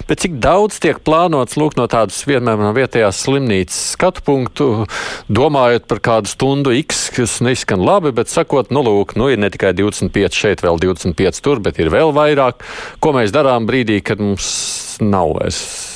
Bet 0.09 0.21
cik 0.21 0.39
daudz 0.41 0.81
tiek 0.81 0.99
plānots 1.05 1.57
lūk, 1.57 1.77
no 1.77 1.87
tādas 1.87 2.25
vienmēr 2.27 2.59
no 2.59 2.73
vietējās 2.77 3.23
slimnīcas 3.25 3.93
skatu 3.95 4.23
punktu, 4.25 4.87
domājot 5.29 5.87
par 5.87 6.01
kādu 6.01 6.29
stundu 6.29 6.73
X, 6.73 7.11
kas 7.15 7.41
neizskan 7.45 7.81
labi, 7.85 8.13
bet 8.13 8.29
sakot, 8.29 8.71
nu 8.75 8.83
lūk, 8.85 9.17
nu 9.17 9.31
ir 9.33 9.39
ne 9.39 9.51
tikai 9.53 9.75
25 9.77 10.35
šeit, 10.35 10.65
vēl 10.65 10.81
25 10.83 11.43
tur, 11.45 11.61
bet 11.61 11.79
ir 11.79 11.93
vēl 11.93 12.13
vairāk. 12.17 12.65
Ko 13.01 13.15
mēs 13.17 13.35
darām 13.35 13.69
brīdī, 13.69 14.01
kad 14.05 14.21
mums 14.21 14.99
nav 15.01 15.37
vairs 15.39 15.93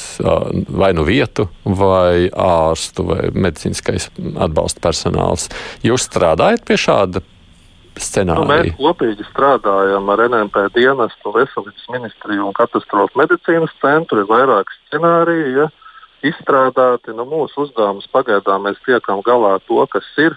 vai 0.69 0.93
nu 0.93 1.05
vietu, 1.07 1.49
vai 1.63 2.29
ārstu, 2.35 3.05
vai 3.07 3.29
medicīniskais 3.31 4.09
atbalsta 4.35 4.83
personāls. 4.83 5.49
Jūs 5.87 6.09
strādājat 6.09 6.65
pie 6.67 6.79
šāda 6.81 7.23
scenāriju? 8.03 8.45
Nu, 8.45 8.49
mēs 8.51 8.75
kopīgi 8.79 9.27
strādājam 9.29 10.11
ar 10.13 10.23
NMP 10.27 10.65
dienestu, 10.75 11.33
Veselības 11.35 11.87
ministriju 11.95 12.49
un 12.49 12.57
katastrofu 12.57 13.21
medicīnas 13.21 13.75
centru. 13.83 14.23
Ir 14.23 14.31
vairāki 14.31 14.77
scenāriji 14.89 15.55
ja, 15.61 15.69
izstrādāti. 16.31 17.15
Nu, 17.17 17.29
mūsu 17.29 17.67
uzdevums 17.67 18.11
pagaidām 18.15 18.69
mēs 18.69 18.81
tiekam 18.87 19.25
galā 19.27 19.57
ar 19.59 19.65
to, 19.71 19.81
kas 19.93 20.09
ir. 20.21 20.37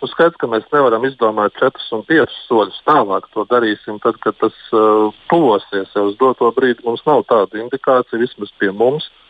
Nu, 0.00 0.08
skaidrs, 0.08 0.38
ka 0.40 0.48
mēs 0.48 0.68
nevaram 0.72 1.04
izdomāt 1.04 1.58
četrus 1.60 1.90
un 1.92 2.06
piecus 2.08 2.36
soļus 2.48 2.78
tālāk. 2.88 3.26
To 3.34 3.44
darīsim 3.50 3.98
tad, 4.00 4.16
kad 4.24 4.38
tas 4.40 4.56
uh, 4.72 5.10
tuvosies. 5.32 5.90
Jau 5.96 6.06
uz 6.08 6.16
doto 6.20 6.48
brīdi 6.56 6.86
mums 6.86 7.04
nav 7.08 7.26
tāda 7.28 7.60
indikācija 7.60 8.22
vismaz 8.22 8.54
pie 8.58 8.72
mums. 8.72 9.10
Uh, 9.10 9.26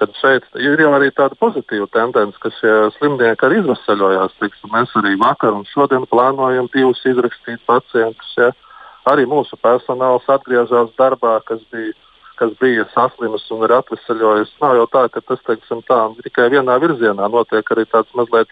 kad 0.00 0.12
šeit 0.20 0.46
ir 0.58 0.80
jau 0.80 0.92
arī 0.96 1.10
tāda 1.14 1.36
pozitīva 1.40 1.88
tendence, 1.92 2.38
ka 2.42 2.50
šie 2.58 2.74
slimnieki 2.96 3.46
arī 3.46 3.60
izvesaļojās. 3.62 4.38
Tiksim, 4.40 4.72
mēs 4.74 4.94
arī 4.98 5.14
vakar 5.20 5.56
un 5.56 5.66
šodien 5.70 6.06
plānojam 6.10 6.70
divus 6.74 7.02
izrakstīt 7.08 7.62
pacientus. 7.68 8.32
Ja. 8.38 8.52
Arī 9.10 9.26
mūsu 9.26 9.58
personāls 9.58 10.28
atgriežas 10.30 10.92
darbā, 10.98 11.36
kas 11.46 11.62
bija, 11.74 11.94
kas 12.38 12.54
bija 12.60 12.86
saslimis 12.94 13.48
un 13.54 13.64
ir 13.66 13.76
atvesaļojis. 13.80 14.56
Nav 14.62 14.76
jau 14.78 14.88
tā, 14.92 15.06
ka 15.12 15.22
tas 15.26 15.42
teiksim, 15.48 15.82
tā, 15.88 16.00
tikai 16.26 16.48
vienā 16.54 16.78
virzienā 16.82 17.28
notiek 17.30 17.74
arī 17.74 17.86
tāds 17.90 18.12
mazliet 18.18 18.50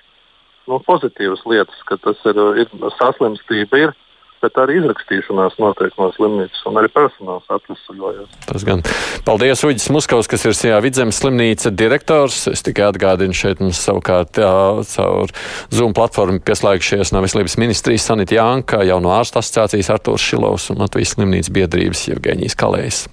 nu, 0.71 0.81
pozitīvas 0.87 1.43
lietas, 1.47 1.83
ka 1.89 1.99
tas 2.03 2.19
ir, 2.31 2.41
ir 2.63 2.91
saslimstība. 2.99 3.85
Ir, 3.87 3.95
bet 4.43 4.59
arī 4.61 4.79
izrakstīšanās 4.81 5.59
notiek 5.61 5.95
no 6.01 6.11
slimnīcas, 6.17 6.63
un 6.71 6.81
arī 6.81 6.91
personāls 6.95 7.47
atvesaļojas. 7.53 8.33
Tas 8.49 8.67
gan. 8.67 8.83
Paldies, 9.27 9.65
Uģis 9.67 9.91
Muskaus, 9.95 10.31
kas 10.31 10.47
ir 10.49 10.57
Sijā 10.57 10.81
Vidzemes 10.85 11.21
slimnīca 11.21 11.73
direktors. 11.75 12.43
Es 12.51 12.65
tikai 12.67 12.89
atgādinu 12.91 13.37
šeit 13.37 13.63
mums 13.63 13.81
savukārt 13.85 14.41
jā, 14.41 14.53
caur 14.95 15.33
Zoom 15.75 15.95
platformu 15.97 16.43
pieslēgšies 16.45 17.15
no 17.15 17.25
Veselības 17.25 17.59
ministrijas 17.61 18.09
Sanita 18.11 18.39
Jānka, 18.39 18.85
jauno 18.89 19.15
ārstu 19.17 19.43
asociācijas 19.43 19.93
Artūrs 19.97 20.29
Šilovs 20.33 20.71
un 20.75 20.85
Latvijas 20.85 21.17
slimnīcas 21.17 21.55
biedrības 21.55 22.07
Jevgeņijas 22.11 22.61
Kalējs. 22.61 23.07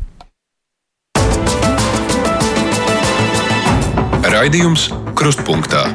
Raidījums 4.28 4.90
Krustpunktā. 5.18 5.88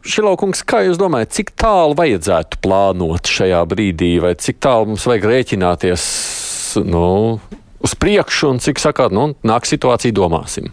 Šilaukungs, 0.00 0.62
kā 0.64 0.80
jūs 0.86 0.96
domājat, 0.96 1.34
cik 1.36 1.50
tālu 1.60 1.92
vajadzētu 1.98 2.62
plānot 2.64 3.28
šajā 3.28 3.60
brīdī, 3.68 4.14
vai 4.24 4.32
cik 4.40 4.56
tālu 4.64 4.94
mums 4.94 5.04
vajag 5.04 5.26
rēķināties 5.28 6.04
nu, 6.88 7.04
uz 7.84 7.96
priekšu, 8.00 8.54
un 8.54 8.62
cik 8.64 8.80
sakāt, 8.80 9.12
nu, 9.12 9.34
nāk 9.44 9.68
situācija, 9.68 10.16
domāsim? 10.16 10.70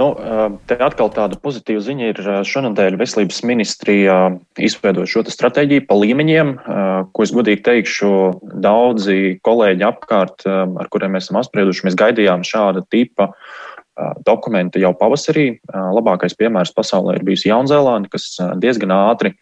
Nu, 0.00 0.08
te 0.66 0.78
atkal 0.80 1.10
tāda 1.12 1.36
pozitīva 1.38 1.82
ziņa 1.84 2.06
ir 2.08 2.20
šonadēļ 2.48 2.96
veselības 2.98 3.42
ministrijā 3.46 4.18
izveidot 4.58 5.10
šo 5.12 5.22
stratēģiju 5.28 5.84
pa 5.86 5.98
līmeņiem, 6.00 6.54
ko 7.12 7.26
es 7.26 7.34
godīgi 7.36 7.62
teikšu, 7.68 8.12
daudzi 8.64 9.36
kolēģi 9.44 9.86
apkārt, 9.86 10.48
ar 10.48 10.90
kuriem 10.90 11.14
mēs 11.14 11.28
esam 11.28 11.42
apsprieduši, 11.42 11.84
mēs 11.86 12.00
gaidījām 12.00 12.46
šāda 12.48 12.82
tipa 12.88 13.28
uh, 13.28 13.50
dokumentu 14.26 14.80
jau 14.82 14.92
pavasarī. 14.96 15.60
Labākais 15.70 16.36
piemērs 16.38 16.74
pasaulē 16.76 17.18
ir 17.18 17.26
bijusi 17.26 17.50
Jaunzēlanda, 17.50 18.10
kas 18.12 18.32
diezgan 18.62 18.94
ātri 18.96 19.34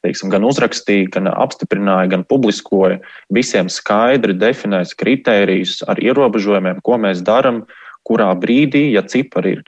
teiksim, 0.00 0.30
gan 0.32 0.46
uzrakstīja, 0.48 1.10
gan 1.12 1.28
apstiprināja, 1.28 2.08
gan 2.14 2.22
publiskoja 2.24 3.02
visiem 3.36 3.68
skaidri 3.68 4.32
definēts 4.32 4.96
kritērijus 4.96 5.82
ar 5.84 6.00
ierobežojumiem, 6.00 6.80
ko 6.80 6.96
mēs 7.02 7.20
darām, 7.26 7.66
kurā 8.08 8.30
brīdī, 8.40 8.86
ja 8.94 9.02
cipari 9.04 9.58
ir 9.58 9.62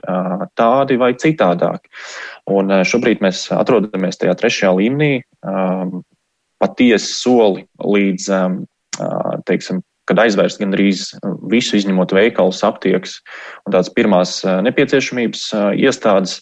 tādi 0.56 0.96
vai 0.96 1.12
citādāki. 1.20 1.92
Un 2.48 2.72
šobrīd 2.88 3.20
mēs 3.22 3.44
atrodamies 3.52 4.16
tajā 4.22 4.32
trešajā 4.40 4.72
līmenī, 4.78 5.12
patiesi 6.62 7.12
soli 7.12 7.66
līdz 7.76 8.30
teiksim, 9.44 9.84
kad 10.10 10.20
aizvērst 10.22 10.60
gandrīz 10.62 11.10
visu, 11.50 11.76
izņemot 11.78 12.14
veikalus, 12.16 12.62
aptiekas 12.66 13.20
un 13.66 13.74
tādas 13.74 13.92
pirmās 13.94 14.40
nepieciešamības 14.66 15.48
iestādes. 15.78 16.40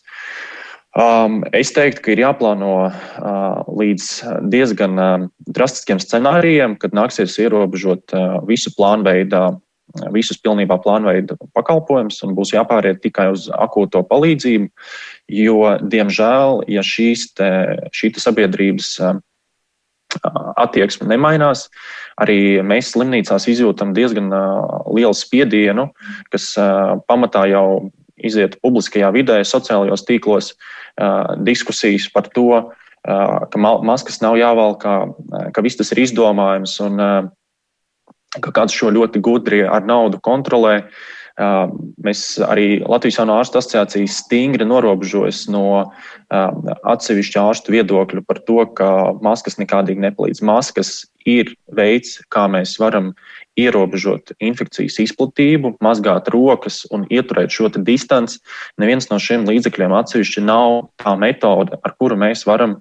Um, 0.90 1.44
es 1.54 1.70
teiktu, 1.70 2.02
ka 2.02 2.10
ir 2.10 2.24
jāplāno 2.24 2.74
uh, 2.90 3.60
līdz 3.78 4.06
diezgan 4.50 4.98
uh, 4.98 5.26
drastiskiem 5.46 6.00
scenārijiem, 6.02 6.74
kad 6.82 6.96
nāksies 6.98 7.36
ierobežot 7.38 8.10
uh, 8.10 8.40
visu 8.48 8.72
plānveidā, 8.74 9.52
visus 10.14 10.38
pilnībā 10.42 10.80
plānveida 10.82 11.36
pakalpojumus 11.54 12.20
un 12.26 12.34
būs 12.34 12.52
jāpāriet 12.54 13.00
tikai 13.02 13.28
uz 13.34 13.48
akūto 13.54 14.02
palīdzību, 14.10 14.68
jo, 15.34 15.56
diemžēl, 15.94 16.60
ja 16.70 16.82
šīs 16.86 17.28
te, 17.38 17.50
šī 17.94 18.12
te 18.14 18.22
sabiedrības 18.22 18.90
uh, 18.98 19.22
attieksme 20.60 21.08
nemainās. 21.10 21.68
Arī 22.20 22.60
mēs 22.66 22.92
slimnīcās 22.94 23.46
izjūtam 23.48 23.94
diezgan 23.96 24.28
lielu 24.90 25.16
spiedienu, 25.16 25.88
kas 26.32 26.52
pamatā 27.08 27.46
jau 27.52 27.90
iziet 28.20 28.58
publiskajā 28.60 29.08
vidē, 29.14 29.40
sociālajos 29.46 30.04
tīklos, 30.08 30.52
diskusijas 31.46 32.10
par 32.12 32.28
to, 32.34 32.72
ka 33.00 33.60
maskas 33.62 34.20
nav 34.20 34.36
jāvalk, 34.36 34.84
ka 35.54 35.64
viss 35.64 35.80
tas 35.80 35.92
ir 35.94 36.02
izdomājums 36.04 36.76
un 36.84 37.00
ka 38.40 38.52
kāds 38.54 38.76
šo 38.76 38.92
ļoti 38.94 39.22
gudri 39.24 39.62
ar 39.64 39.86
naudu 39.88 40.20
kontrolē. 40.22 40.82
Mēs 42.04 42.22
arī 42.44 42.80
Latvijas 42.84 43.20
Jauno 43.20 43.38
ārstu 43.40 43.60
asociācijas 43.60 44.18
stingri 44.24 44.66
norobežojas 44.68 45.46
no 45.52 45.90
atsevišķu 46.30 47.40
ārstu 47.40 47.74
viedokļu 47.74 48.24
par 48.28 48.42
to, 48.44 48.64
ka 48.76 48.90
maskas 49.24 49.56
nekādīgi 49.60 50.04
nepalīdz. 50.04 50.42
Maskas 50.44 50.92
ir 51.28 51.54
veids, 51.76 52.18
kā 52.32 52.44
mēs 52.52 52.76
varam 52.80 53.12
ierobežot 53.60 54.34
infekcijas 54.40 54.98
izplatību, 55.04 55.74
mazgāt 55.84 56.28
rokas 56.32 56.82
un 56.92 57.06
ieturēt 57.08 57.52
šo 57.54 57.70
distanci. 57.78 58.40
Neviens 58.80 59.10
no 59.10 59.18
šiem 59.20 59.48
līdzekļiem 59.48 59.96
atsevišķi 59.96 60.44
nav 60.44 60.90
tā 61.00 61.16
metode, 61.20 61.76
ar 61.80 61.96
kuru 61.96 62.20
mēs 62.20 62.44
varam 62.48 62.78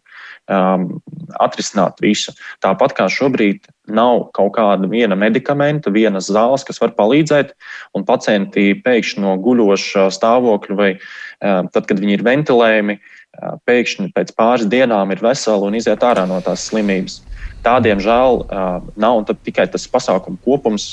um, 0.52 1.00
atrisināt 1.38 2.02
visu. 2.04 2.34
Tāpat 2.64 2.96
kā 2.98 3.08
šobrīd 3.12 3.68
nav 3.90 4.28
kaut 4.38 4.54
kāda 4.58 4.90
viena 4.90 5.18
medikamenta, 5.20 5.94
vienas 5.94 6.30
zāles, 6.32 6.66
kas 6.68 6.82
var 6.82 6.94
palīdzēt, 6.98 7.54
un 7.98 8.06
pacienti 8.08 8.74
pēkšņi 8.86 9.24
no 9.24 9.36
guļoša 9.44 10.10
stāvokļa 10.14 10.78
vai 10.78 10.92
um, 10.98 11.70
tad, 11.74 11.88
kad 11.90 12.02
viņi 12.02 12.18
ir 12.18 12.26
ventilējami, 12.28 12.98
uh, 13.00 13.56
pēkšņi 13.70 14.12
pēc 14.16 14.36
pāris 14.38 14.70
dienām 14.70 15.14
ir 15.14 15.24
veseli 15.24 15.70
un 15.70 15.80
iziet 15.80 16.06
ārā 16.06 16.28
no 16.30 16.42
tās 16.46 16.68
slimības. 16.70 17.22
Tādiem 17.66 18.00
žēl 18.00 18.44
uh, 18.46 18.78
nav, 18.96 19.20
un 19.20 19.42
tikai 19.44 19.66
tas 19.72 19.88
pasākumu 19.92 20.40
kopums 20.46 20.90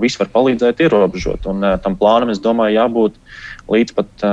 viss 0.00 0.16
var 0.16 0.30
palīdzēt 0.32 0.80
ierobežot. 0.86 1.44
Un 1.50 1.66
tam 1.84 1.98
plānam, 1.98 2.32
es 2.32 2.40
domāju, 2.40 2.78
jābūt 2.78 3.18
līdz 3.68 3.98
pat 3.98 4.24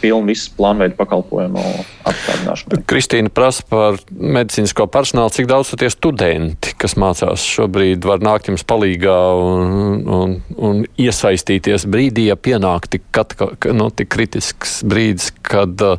pilnu 0.00 0.30
visu 0.30 0.52
plānveidu 0.56 0.96
pakalpojumu 0.98 1.62
apstādināšanu. 2.06 2.80
Kristīna 2.88 3.32
prasa 3.32 3.64
par 3.70 3.98
medicīnisko 4.10 4.88
personālu, 4.92 5.32
cik 5.34 5.48
daudz 5.50 5.74
tie 5.78 5.90
studenti, 5.92 6.74
kas 6.78 6.96
mācās 7.00 7.44
šobrīd, 7.56 8.06
var 8.08 8.24
nākt 8.24 8.50
jums 8.50 8.66
palīgā 8.68 9.18
un, 9.42 10.02
un, 10.18 10.34
un 10.56 10.82
iesaistīties 11.00 11.88
brīdī, 11.90 12.28
ja 12.30 12.38
pienāk 12.38 12.90
tik, 12.92 13.06
kat, 13.14 13.36
nu, 13.72 13.90
tik 13.94 14.12
kritisks 14.14 14.80
brīdis, 14.86 15.32
kad 15.46 15.76
no, 15.80 15.94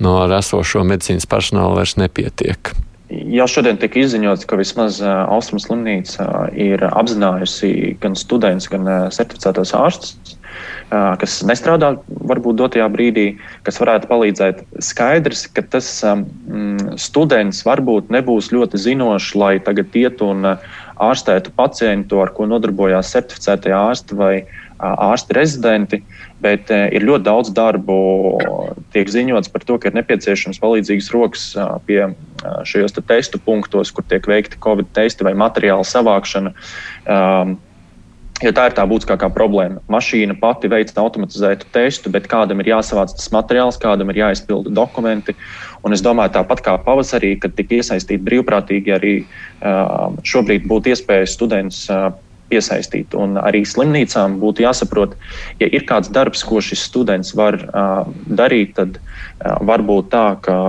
nu, 0.00 0.18
ar 0.24 0.38
esošo 0.40 0.84
medicīnas 0.86 1.28
personālu 1.30 1.80
vairs 1.80 1.96
nepietiek. 2.00 2.74
Jā, 3.06 3.44
šodien 3.46 3.76
tika 3.78 4.00
izziņots, 4.00 4.48
ka 4.50 4.58
vismaz 4.58 4.98
Austrum 5.06 5.60
slimnīca 5.62 6.48
ir 6.58 6.82
apzinājusi 6.88 7.94
gan 8.02 8.16
studentus, 8.18 8.66
gan 8.72 8.88
certificētos 9.14 9.70
ārstus, 9.78 10.34
kas 10.90 11.40
nestrādā 11.46 11.94
varbūt 12.06 12.58
dotajā 12.60 12.86
brīdī, 12.92 13.26
kas 13.66 13.80
varētu 13.82 14.10
palīdzēt. 14.10 14.62
Skaidrs, 14.84 15.46
ka 15.52 15.64
tas 15.76 15.88
mm, 16.06 16.96
students 17.00 17.64
varbūt 17.66 18.12
nebūs 18.14 18.52
ļoti 18.54 18.80
zinošs, 18.88 19.34
lai 19.38 19.56
tagad 19.62 19.96
iet 19.98 20.22
un 20.24 20.54
ārstētu 20.96 21.52
pacientu, 21.56 22.22
ar 22.22 22.32
ko 22.36 22.46
nodarbojās 22.48 23.10
certificētie 23.12 23.74
ārsti 23.76 24.16
vai 24.16 24.34
ārsti 24.78 25.36
rezidenti, 25.36 26.00
bet 26.44 26.70
ir 26.70 27.04
ļoti 27.08 27.24
daudz 27.24 27.52
darbu. 27.56 27.96
Tiek 28.92 29.08
ziņots 29.12 29.52
par 29.52 29.64
to, 29.64 29.78
ka 29.80 29.88
ir 29.88 29.96
nepieciešams 29.96 30.60
palīdzīgas 30.60 31.12
rokas 31.14 31.46
pie 31.88 32.02
šajos 32.68 32.96
te 32.96 33.04
testu 33.04 33.40
punktos, 33.42 33.92
kur 33.92 34.04
tiek 34.08 34.26
veikti 34.28 34.60
covid 34.62 34.92
testi 34.96 35.26
vai 35.26 35.34
materiāla 35.38 35.86
savākšana. 35.86 36.52
Jo 38.44 38.50
tā 38.52 38.66
ir 38.68 38.74
tā 38.76 38.84
būtiskākā 38.84 39.30
problēma. 39.32 39.80
Mašīna 39.88 40.34
pati 40.36 40.68
veic 40.68 40.90
automatizētu 40.92 41.70
testu, 41.72 42.10
bet 42.12 42.26
kādam 42.28 42.60
ir 42.60 42.68
jāsavāc 42.74 43.14
tas 43.16 43.30
materiāls, 43.32 43.78
kādam 43.80 44.12
ir 44.12 44.20
jāizpilda 44.20 44.74
dokumenti. 44.76 45.32
Un 45.86 45.96
es 45.96 46.02
domāju, 46.04 46.34
tāpat 46.34 46.60
kā 46.66 46.74
pavasarī, 46.84 47.32
kad 47.40 47.56
tika 47.56 47.78
iesaistīti 47.78 48.20
brīvprātīgi, 48.26 48.92
arī 48.92 49.14
šobrīd 50.20 50.68
būtu 50.68 50.92
iespēja 50.92 51.30
students 51.32 51.86
piesaistīt. 52.52 53.16
Un 53.16 53.40
arī 53.40 53.64
slimnīcām 53.64 54.36
būtu 54.42 54.66
jāsaprot, 54.66 55.16
ja 55.62 55.72
ir 55.72 55.88
kāds 55.88 56.12
darbs, 56.12 56.44
ko 56.44 56.60
šis 56.60 56.84
students 56.90 57.32
var 57.38 57.56
darīt, 58.28 58.76
tad 58.76 59.00
varbūt 59.40 60.12
tā, 60.12 60.28
ka 60.44 60.60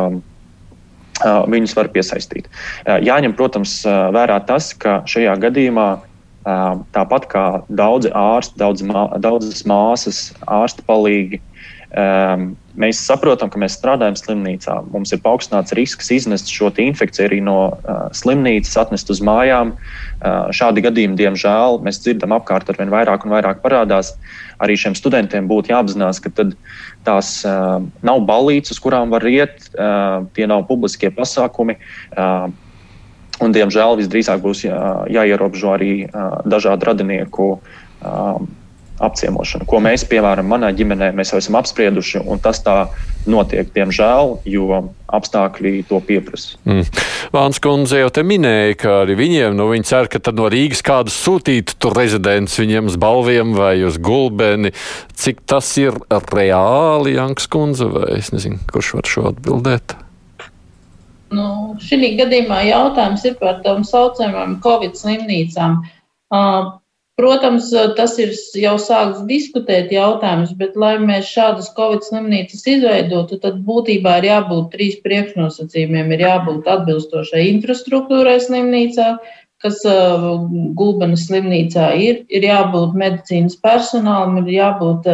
viņus 1.51 1.75
var 1.75 1.91
piesaistīt. 1.91 2.47
Jāņem, 2.85 3.35
protams, 3.35 3.81
vērā 3.85 4.39
tas, 4.47 4.71
ka 4.77 5.01
šajā 5.09 5.35
gadījumā 5.49 6.06
Tāpat 6.47 7.27
kā 7.27 7.45
daudzi 7.67 8.13
ārsti, 8.15 8.55
daudz, 8.61 8.83
daudzas 9.19 9.65
māsas, 9.67 10.19
ārsta 10.47 10.85
palīgi, 10.87 11.41
mēs 12.77 12.99
saprotam, 13.03 13.49
ka 13.51 13.59
mēs 13.59 13.75
strādājam 13.75 14.15
slimnīcā. 14.19 14.77
Mums 14.93 15.11
ir 15.15 15.19
paaugstināts 15.23 15.75
risks 15.75 16.11
iznest 16.13 16.51
šo 16.51 16.69
infekciju 16.83 17.25
arī 17.27 17.39
no 17.43 17.57
slimnīcas, 18.15 18.75
atnest 18.79 19.11
uz 19.11 19.19
mājām. 19.23 19.73
Šādi 20.55 20.83
gadījumi, 20.85 21.19
diemžēl, 21.19 21.81
mēs 21.83 21.99
dzirdam 22.03 22.35
apkārt 22.37 22.69
ar 22.69 22.79
vien 22.79 22.93
vairāk 22.93 23.25
un 23.25 23.33
vairāk 23.35 23.59
parādās. 23.63 24.13
Arī 24.63 24.77
šiem 24.79 24.95
studentiem 24.95 25.49
būtu 25.49 25.73
jāapzinās, 25.73 26.21
ka 26.23 26.31
tās 27.07 27.33
nav 27.43 28.23
balīdzes, 28.29 28.77
uz 28.77 28.83
kurām 28.83 29.11
var 29.15 29.27
iet, 29.27 29.67
tie 30.37 30.47
nav 30.47 30.63
publiskie 30.69 31.11
pasākumi 31.11 31.79
Un, 33.43 33.53
diemžēl 33.53 33.99
visdrīzāk 33.99 34.41
būs 34.41 34.63
jā, 34.65 34.77
jāierobežo 35.13 35.75
arī 35.75 35.91
dažādu 36.49 36.89
radinieku 36.89 37.51
apciemošana, 38.97 39.65
ko 39.69 39.79
mēs, 39.83 40.05
piemēram, 40.09 40.47
manā 40.49 40.71
ģimenē, 40.73 41.11
mēs 41.17 41.29
jau 41.33 41.41
esam 41.41 41.57
apsprieduši, 41.59 42.23
un 42.25 42.41
tas 42.41 42.63
tā 42.65 42.87
notiek, 43.29 43.69
diemžēl, 43.75 44.39
jo 44.49 44.79
apstākļi 45.13 45.83
to 45.89 45.99
pieprasa. 46.07 46.57
Mm. 46.65 46.87
Vāns 47.35 47.61
kundze 47.63 48.01
jau 48.01 48.09
te 48.13 48.23
minēja, 48.25 48.77
ka 48.81 48.95
arī 49.03 49.17
viņiem, 49.19 49.57
nu, 49.59 49.69
viņi 49.73 49.89
cer, 49.89 50.09
ka 50.11 50.21
tad 50.23 50.39
no 50.39 50.49
Rīgas 50.51 50.81
kādu 50.85 51.13
sūtītu 51.13 51.77
tur 51.77 51.97
rezidents 51.99 52.57
viņiem 52.57 52.89
uz 52.89 52.97
balviem 53.01 53.53
vai 53.57 53.75
uz 53.85 53.99
gulbeni. 54.01 54.73
Cik 55.17 55.45
tas 55.45 55.69
ir 55.81 56.01
reāli, 56.33 57.17
Janks 57.19 57.49
kundze, 57.53 57.91
vai 57.93 58.17
es 58.17 58.33
nezinu, 58.33 58.63
kurš 58.73 58.95
var 58.97 59.13
šo 59.13 59.29
atbildēt? 59.35 59.99
Nu, 61.33 61.75
šī 61.83 62.13
gadījumā 62.15 62.61
jautājums 62.69 63.23
ir 63.27 63.37
par 63.39 63.59
tām 63.63 63.83
saucamām 63.87 64.59
Covid 64.63 64.95
slimnīcām. 64.95 65.81
Protams, 67.17 67.71
tas 67.97 68.13
ir 68.21 68.35
jau 68.61 68.75
sākts 68.79 69.23
diskutēt 69.27 69.89
jautājums, 69.91 70.51
bet, 70.59 70.75
lai 70.77 70.93
mēs 71.01 71.31
šādas 71.33 71.71
Covid 71.75 72.05
slimnīcas 72.05 72.61
izveidotu, 72.69 73.39
tad 73.41 73.57
būtībā 73.65 74.19
ir 74.21 74.29
jābūt 74.29 74.69
trīs 74.75 74.99
priekšnosacījumiem. 75.03 76.13
Ir 76.13 76.23
jābūt 76.27 76.69
atbilstošai 76.75 77.47
infrastruktūrai 77.55 78.37
slimnīcā, 78.45 79.15
kas 79.65 79.81
Gulbenes 80.77 81.25
slimnīcā 81.25 81.89
ir, 81.97 82.21
ir 82.29 82.45
jābūt 82.45 82.93
medicīnas 83.01 83.57
personālam, 83.65 84.37
ir 84.45 84.53
jābūt 84.59 85.09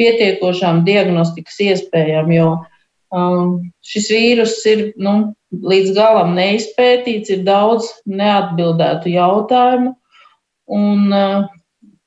pietiekošām 0.00 0.82
diagnostikas 0.88 1.60
iespējām, 1.68 2.32
jo 2.32 2.48
uh, 2.56 2.64
šis 3.12 4.08
vīrus 4.10 4.56
ir 4.66 4.92
nu, 4.98 5.34
līdz 5.52 5.94
galam 5.94 6.34
neizpētīts, 6.36 7.30
ir 7.30 7.44
daudz 7.46 7.88
neatbildētu 8.06 9.12
jautājumu. 9.14 9.94
Un 10.66 11.14
uh, 11.14 11.46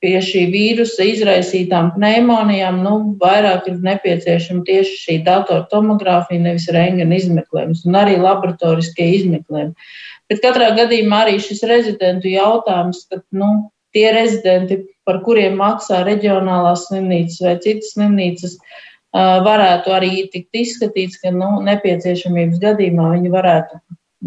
pie 0.00 0.18
šī 0.24 0.46
vīrusa 0.52 1.06
izraisītām 1.08 1.94
pneimonijām 1.96 2.82
nu, 2.84 2.94
vairāk 3.20 3.68
ir 3.68 3.80
nepieciešama 3.84 4.64
tieši 4.68 5.00
šī 5.04 5.16
datortomogrāfija, 5.24 6.44
nevis 6.44 6.68
rengena 6.72 7.16
izmeklējums 7.16 7.86
un 7.88 7.98
arī 8.00 8.18
laboratoriskie 8.20 9.08
izmeklējumi. 9.16 9.90
Bet 10.30 10.44
katrā 10.44 10.70
gadījumā 10.76 11.24
arī 11.24 11.40
šis 11.42 11.64
rezidentu 11.68 12.30
jautājums, 12.30 13.06
ka 13.10 13.22
nu, 13.32 13.70
tie 13.96 14.10
rezidenti, 14.14 14.82
par 15.08 15.22
kuriem 15.24 15.56
maksā 15.58 16.04
reģionālās 16.06 16.86
slimnīcas 16.86 17.40
vai 17.42 17.56
citas 17.64 17.96
slimnīcas, 17.96 18.54
uh, 18.60 18.89
varētu 19.14 19.92
arī 19.94 20.28
tikt 20.30 20.54
izskatīts, 20.54 21.18
ka 21.22 21.32
nu, 21.34 21.58
nepieciešamības 21.66 22.60
gadījumā 22.62 23.10
viņi 23.16 23.32
varētu 23.32 23.80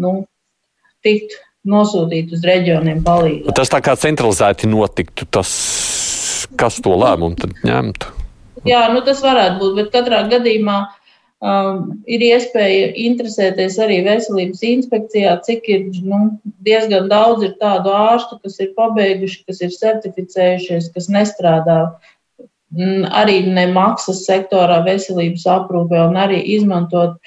nu, 0.04 0.16
tikt 1.04 1.38
nosūtīti 1.64 2.36
uz 2.36 2.44
reģioniem 2.44 3.00
palīdzēt. 3.04 3.54
Tas 3.56 3.72
tā 3.72 3.80
kā 3.84 3.94
centralizēti 3.96 4.68
notiktu, 4.68 5.28
tas, 5.32 5.54
kas 6.60 6.82
to 6.84 6.92
lēmumu 7.00 7.38
tad 7.40 7.56
ņemtu? 7.64 8.12
Jā, 8.68 8.86
nu 8.92 9.00
tas 9.04 9.24
varētu 9.24 9.60
būt, 9.60 9.72
bet 9.78 9.88
katrā 9.92 10.22
gadījumā 10.28 10.76
um, 10.84 11.80
ir 12.04 12.24
iespēja 12.24 12.92
interesēties 13.06 13.76
arī 13.80 14.02
veselības 14.04 14.62
inspekcijā, 14.68 15.34
cik 15.44 15.68
ir 15.72 15.88
nu, 16.04 16.20
diezgan 16.64 17.08
daudz 17.12 17.44
ir 17.48 17.56
tādu 17.60 17.92
ārstu, 17.92 18.38
kas 18.44 18.60
ir 18.60 18.72
pabeiguši, 18.76 19.42
kas 19.48 19.64
ir 19.64 19.72
certificējušies, 19.72 20.92
kas 20.96 21.10
nestrādā 21.12 21.80
uh, 21.88 22.13
arī 23.10 23.40
nemaksas 23.46 24.24
sektorā 24.26 24.82
veselības 24.86 25.46
aprūpē 25.58 26.06
un 26.08 26.20
arī 26.20 26.42
izmantot 26.56 27.18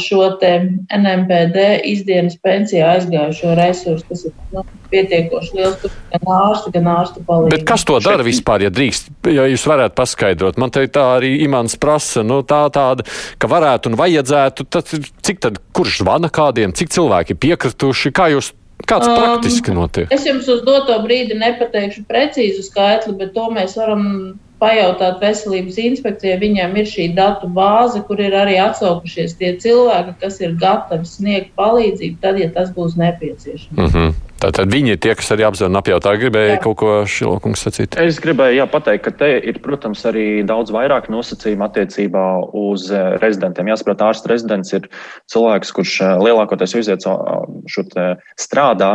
šo 0.00 0.22
NMPD 0.40 1.64
izdienas 1.84 2.38
pensijā 2.40 2.94
aizgājušo 2.94 3.54
resursu, 3.58 4.06
kas 4.08 4.22
ir 4.24 4.32
nu, 4.54 4.62
pietiekoši 4.88 5.58
liels, 5.58 5.82
gan 5.84 6.30
ārsti, 6.32 6.72
gan 6.78 6.88
ārstu 6.94 7.20
palīdzību. 7.26 7.58
Bet 7.58 7.66
kas 7.68 7.84
to 7.84 7.98
dara 8.00 8.24
vispār, 8.24 8.64
ja 8.64 8.70
drīkst, 8.72 9.10
ja 9.28 9.44
jūs 9.50 9.66
varētu 9.68 9.98
paskaidrot? 10.00 10.56
Man 10.60 10.72
te 10.72 10.86
tā 10.88 11.04
arī 11.18 11.34
imants 11.44 11.76
prasa, 11.80 12.24
nu 12.24 12.40
tā 12.40 12.62
tāda, 12.72 13.04
ka 13.36 13.52
varētu 13.52 13.92
un 13.92 14.00
vajadzētu, 14.00 14.64
tad 14.72 14.94
cik 15.28 15.44
tad, 15.44 15.60
kurš 15.76 16.00
zvana 16.06 16.32
kādiem, 16.32 16.72
cik 16.72 16.96
cilvēki 16.96 17.36
ir 17.36 17.42
piekrituši, 17.44 18.16
kā 18.16 18.32
jūs 18.32 18.54
Kāds 18.88 19.10
um, 19.10 19.12
praktiski 19.12 19.74
notiek? 19.76 20.12
Es 20.14 20.24
jums 20.24 20.46
uz 20.48 20.62
doto 20.64 20.94
brīdi 21.04 21.36
nepateikšu 21.36 22.06
precīzu 22.08 22.64
skaitli, 22.64 23.12
bet 23.18 23.34
to 23.36 23.50
mēs 23.52 23.76
varam 23.76 24.06
pajautāt 24.60 25.20
veselības 25.22 25.78
inspekcijai. 25.82 26.38
Viņiem 26.40 26.76
ir 26.80 26.88
šī 26.88 27.10
datu 27.16 27.50
bāze, 27.56 28.02
kur 28.06 28.20
ir 28.22 28.36
arī 28.36 28.58
atsaukušies 28.62 29.36
tie 29.40 29.54
cilvēki, 29.60 30.16
kas 30.22 30.40
ir 30.44 30.56
gatavi 30.60 31.08
sniegt 31.08 31.54
palīdzību, 31.58 32.18
tad, 32.22 32.40
ja 32.40 32.50
tas 32.54 32.72
būs 32.76 32.98
nepieciešams. 33.00 33.78
Mm 33.78 33.88
-hmm. 33.94 34.18
Tātad 34.40 34.70
viņi 34.72 34.94
ir 34.94 35.00
tie, 35.04 35.12
kas 35.14 35.28
arī 35.34 35.44
apzināti 35.44 35.78
apjautā. 35.92 36.14
Gribēja 36.16 36.54
jā. 36.54 36.60
kaut 36.64 36.76
ko 36.80 36.92
šilokungs 37.04 37.60
sacīt? 37.60 37.96
Es 38.00 38.20
gribēju 38.24 38.56
jā, 38.56 38.66
pateikt, 38.72 39.04
ka 39.04 39.10
te 39.10 39.28
ir, 39.36 39.58
protams, 39.60 40.04
arī 40.08 40.40
daudz 40.48 40.72
vairāk 40.72 41.10
nosacījumu 41.12 41.66
attiecībā 41.66 42.24
uz 42.56 42.88
eh, 42.90 43.18
rezidentiem. 43.20 43.68
Jāsaprot, 43.68 44.00
ārsts 44.00 44.30
rezidents 44.32 44.72
ir 44.72 44.88
cilvēks, 45.28 45.72
kurš 45.76 46.00
eh, 46.00 46.16
lielākoties 46.24 46.74
iziet 46.80 47.04
šo 47.04 47.84
strādā 48.40 48.92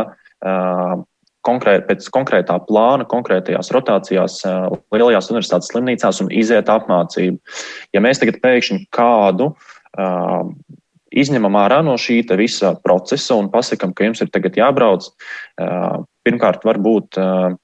konkrēt, 1.46 1.86
pēc 1.88 2.08
konkrētā 2.14 2.58
plāna, 2.66 3.06
konkrētajās 3.08 3.70
rotācijās, 3.74 4.40
lielajās 4.94 5.30
universitātes 5.32 5.70
slimnīcās 5.72 6.22
un 6.24 6.32
iziet 6.34 6.72
apmācību. 6.72 7.38
Ja 7.96 8.02
mēs 8.04 8.22
tagad 8.22 8.40
pēkšņi 8.42 8.86
kādu 8.94 9.52
uh, 9.52 10.48
izņemam 11.16 11.58
ārā 11.60 11.82
no 11.86 11.96
šī 12.00 12.20
visa 12.38 12.74
procesa 12.82 13.38
un 13.38 13.50
pasakam, 13.52 13.94
ka 13.94 14.08
jums 14.08 14.24
ir 14.24 14.32
tagad 14.34 14.58
jābrauc, 14.58 15.06
uh, 15.08 16.02
pirmkārt, 16.26 16.66
varbūt 16.66 17.20
uh, 17.20 17.54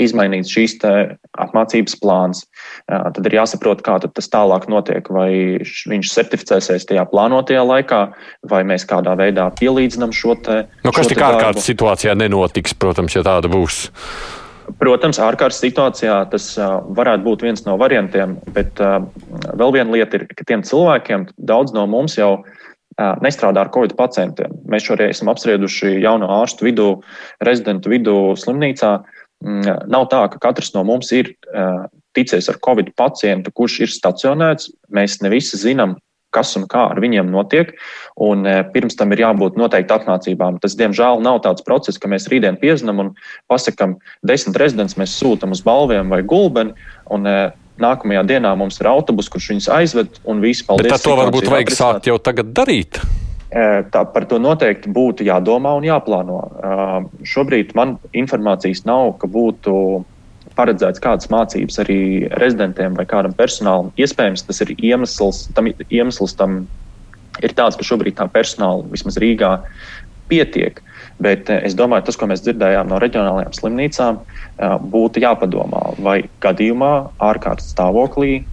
izmainīts 0.00 0.52
šīs 0.52 0.76
apmācības 0.82 1.96
plāns. 2.00 2.44
Tad 2.88 3.20
ir 3.28 3.36
jāsaprot, 3.36 3.82
kā 3.84 3.98
tas 4.04 4.30
tālāk 4.32 4.68
notiek. 4.72 5.08
Vai 5.12 5.30
viņš 5.60 6.12
certificēsies 6.14 6.88
tajā 6.88 7.04
plānotajā 7.10 7.64
laikā, 7.66 8.02
vai 8.48 8.62
mēs 8.68 8.86
kādā 8.88 9.16
veidā 9.18 9.48
pielīdzinām 9.58 10.14
šo 10.16 10.36
te. 10.40 10.62
Nu, 10.86 10.94
kas 10.94 11.10
tik 11.10 11.22
ārkārtas 11.24 11.68
situācijā 11.68 12.16
nenotiks, 12.18 12.76
protams, 12.78 13.16
ja 13.18 13.24
tāda 13.26 13.50
būs? 13.52 13.88
Protams, 14.78 15.18
ārkārtas 15.20 15.58
situācijā 15.60 16.16
tas 16.32 16.46
varētu 16.96 17.26
būt 17.26 17.42
viens 17.44 17.64
no 17.66 17.74
variantiem, 17.80 18.36
bet 18.54 18.78
vēl 18.78 19.74
viena 19.74 19.90
lieta 19.90 20.20
ir, 20.20 20.28
ka 20.30 20.46
tiem 20.48 20.62
cilvēkiem 20.64 21.26
daudz 21.36 21.74
no 21.76 21.84
mums 21.90 22.14
jau 22.16 22.36
nestrādā 23.24 23.64
ar 23.64 23.72
covid 23.74 23.96
pacientiem. 23.98 24.54
Mēs 24.70 24.86
šoreiz 24.86 25.16
esam 25.16 25.32
apsprieduši 25.32 25.96
jauno 26.04 26.28
ārstu 26.40 26.68
vidū, 26.68 26.88
rezidentu 27.44 27.90
vidū 27.92 28.16
slimnīcā. 28.38 29.00
Mm, 29.42 29.90
nav 29.90 30.06
tā, 30.12 30.22
ka 30.30 30.40
katrs 30.48 30.72
no 30.76 30.84
mums 30.86 31.10
ir 31.16 31.34
ticies 32.16 32.48
ar 32.52 32.60
covid 32.62 32.92
pacientu, 32.98 33.52
kurš 33.54 33.82
ir 33.84 33.92
stacionēts. 33.92 34.70
Mēs 34.92 35.18
ne 35.24 35.32
visi 35.32 35.58
zinām, 35.60 35.96
kas 36.32 36.54
un 36.56 36.66
kā 36.70 36.86
ar 36.92 37.00
viņiem 37.02 37.30
notiek. 37.32 37.72
Un 38.20 38.46
pirms 38.74 38.96
tam 38.98 39.12
ir 39.14 39.24
jābūt 39.24 39.58
noteikti 39.60 39.96
apmācībām. 39.96 40.60
Tas, 40.62 40.76
diemžēl, 40.78 41.22
nav 41.24 41.42
tāds 41.46 41.64
process, 41.66 42.00
ka 42.00 42.10
mēs 42.12 42.28
rītdien 42.32 42.60
piezinām 42.60 43.02
un 43.04 43.10
pasakām, 43.52 43.98
desmit 44.26 44.60
rezidents 44.60 44.98
mēs 45.00 45.16
sūtām 45.20 45.56
uz 45.56 45.64
balviem 45.66 46.12
vai 46.12 46.22
gulbeni. 46.22 46.76
Un, 47.12 47.28
Nākamajā 47.82 48.20
dienā 48.28 48.50
mums 48.54 48.76
ir 48.82 48.86
autobus, 48.86 49.30
kurš 49.32 49.46
viņus 49.54 49.68
aizved, 49.72 50.18
un 50.28 50.42
viss 50.44 50.62
paldies. 50.66 50.92
Bet 50.92 51.06
to 51.08 51.16
varbūt 51.18 51.48
vajag 51.50 51.72
sākt 51.74 52.10
jau 52.10 52.18
tagad 52.20 52.52
darīt. 52.54 53.00
Tā, 53.52 54.02
par 54.08 54.24
to 54.24 54.38
noteikti 54.40 54.88
būtu 54.88 55.26
jādomā 55.28 55.74
un 55.76 55.84
jāplāno. 55.84 56.38
Šobrīd 57.28 57.74
man 57.76 57.98
informācijas 58.16 58.86
nav, 58.88 59.18
ka 59.20 59.28
būtu 59.28 59.74
paredzēts 60.56 61.02
kādas 61.02 61.28
mācības 61.32 61.80
arī 61.84 61.98
rezidentiem 62.40 62.96
vai 62.96 63.04
kādam 63.08 63.34
personālam. 63.36 63.90
Iespējams, 64.00 64.46
tas 64.48 64.62
ir 64.64 64.72
iemesls 64.78 65.46
tam, 65.56 65.68
iemesls 65.68 66.36
tam 66.38 66.62
ir 67.44 67.54
tāds, 67.56 67.76
ka 67.76 67.84
šobrīd 67.84 68.16
tā 68.18 68.28
personāla 68.32 68.88
vismaz 68.92 69.20
Rīgā 69.20 69.52
pietiek. 70.32 70.80
Bet 71.22 71.50
es 71.52 71.76
domāju, 71.76 72.06
tas, 72.08 72.16
ko 72.16 72.28
mēs 72.30 72.44
dzirdējām 72.46 72.88
no 72.88 72.98
reģionālajām 73.02 73.52
slimnīcām, 73.56 74.22
būtu 74.92 75.22
jāpadomā, 75.22 75.92
vai 76.00 76.22
gadījumā 76.44 76.92
ārkārtas 77.20 77.68
stāvoklī 77.74 78.46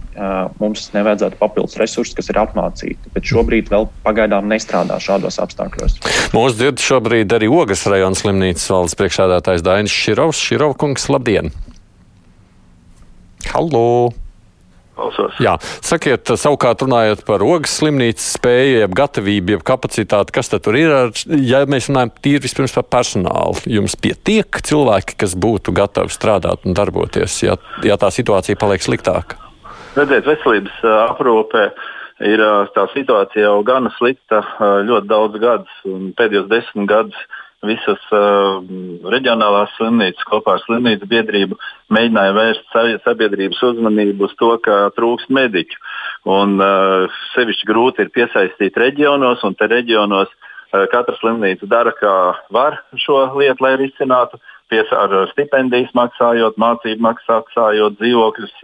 mums 0.60 0.88
nevajadzētu 0.94 1.38
papildus 1.40 1.78
resursus, 1.80 2.14
kas 2.18 2.30
ir 2.32 2.40
apmācīti. 2.42 3.12
Bet 3.14 3.28
šobrīd 3.30 3.70
vēl 3.72 3.88
pagaidām 4.04 4.50
nestrādā 4.50 5.00
šādos 5.02 5.40
apstākļos. 5.42 5.98
Mūsu 6.36 6.58
dzird 6.58 6.84
šobrīd 6.84 7.36
arī 7.36 7.50
Ogas 7.50 7.86
rajona 7.90 8.18
slimnīcas 8.18 8.68
valdes 8.72 8.98
priekšādātājs 9.00 9.64
Dainis 9.66 9.94
Širovs. 9.94 10.42
Širovkungs, 10.50 11.08
labdien! 11.12 11.54
Halo! 13.50 14.12
Klausos. 15.00 15.38
Jā, 15.40 15.54
sakiet, 15.80 16.28
savukārt 16.36 16.82
runājot 16.84 17.22
par 17.24 17.40
ogas 17.46 17.72
slimnīcas 17.78 18.34
spēju, 18.36 18.82
jeb 18.82 18.96
gatavību, 18.98 19.54
jeb 19.54 19.62
kapacitāti, 19.64 20.34
kas 20.36 20.52
tur 20.52 20.76
ir, 20.76 20.92
ja 21.40 21.62
mēs 21.64 21.88
runājam 21.88 22.12
tīri 22.20 22.44
vispirms 22.44 22.76
par 22.76 22.84
personālu, 22.98 23.56
jums 23.64 23.96
pietiek 23.96 24.60
cilvēki, 24.68 25.16
kas 25.24 25.38
būtu 25.40 25.72
gatavi 25.78 26.12
strādāt 26.12 26.68
un 26.68 26.76
darboties, 26.76 27.38
ja, 27.46 27.56
ja 27.86 27.96
tā 27.96 28.12
situācija 28.12 28.60
paliek 28.60 28.84
sliktāka? 28.84 29.49
Redziet, 29.90 30.22
veselības 30.22 30.82
aprūpē 30.86 31.64
ir 32.30 32.42
tā 32.76 32.84
situācija 32.92 33.48
jau 33.48 33.62
gana 33.66 33.90
slikta 33.96 34.38
ļoti 34.86 35.10
daudz 35.10 35.38
gadus, 35.42 35.78
pēdējos 36.18 36.50
desmit 36.52 36.86
gadus 36.90 37.18
visas 37.66 38.04
uh, 38.14 38.60
reģionālās 39.12 39.72
slimnīcas 39.76 40.24
kopā 40.30 40.54
ar 40.56 40.62
slimnīcu 40.64 41.08
biedrību 41.10 41.58
mēģināja 41.92 42.36
vērst 42.36 42.76
sabiedrības 43.04 43.60
uzmanību 43.70 44.28
uz 44.28 44.36
to, 44.40 44.54
ka 44.64 44.78
trūkst 44.96 45.32
mediķu. 45.34 45.82
Un, 46.30 46.56
uh, 46.62 47.18
sevišķi 47.34 47.68
grūti 47.68 48.06
ir 48.06 48.14
piesaistīt 48.14 48.78
reģionos, 48.80 49.44
un 49.44 49.58
te 49.58 49.68
reģionos 49.68 50.30
uh, 50.30 50.86
katra 50.92 51.18
slimnīca 51.18 51.68
dara, 51.68 51.92
kā 51.98 52.14
var 52.54 52.80
šo 53.04 53.26
lietu, 53.36 53.66
lai 53.66 53.74
risinātu 53.82 54.40
pies 54.70 54.90
ar 54.94 55.12
stipendijas 55.32 55.92
maksājot, 55.98 56.58
mācību 56.60 57.04
maksājot, 57.06 57.98
dzīvokļus 58.00 58.56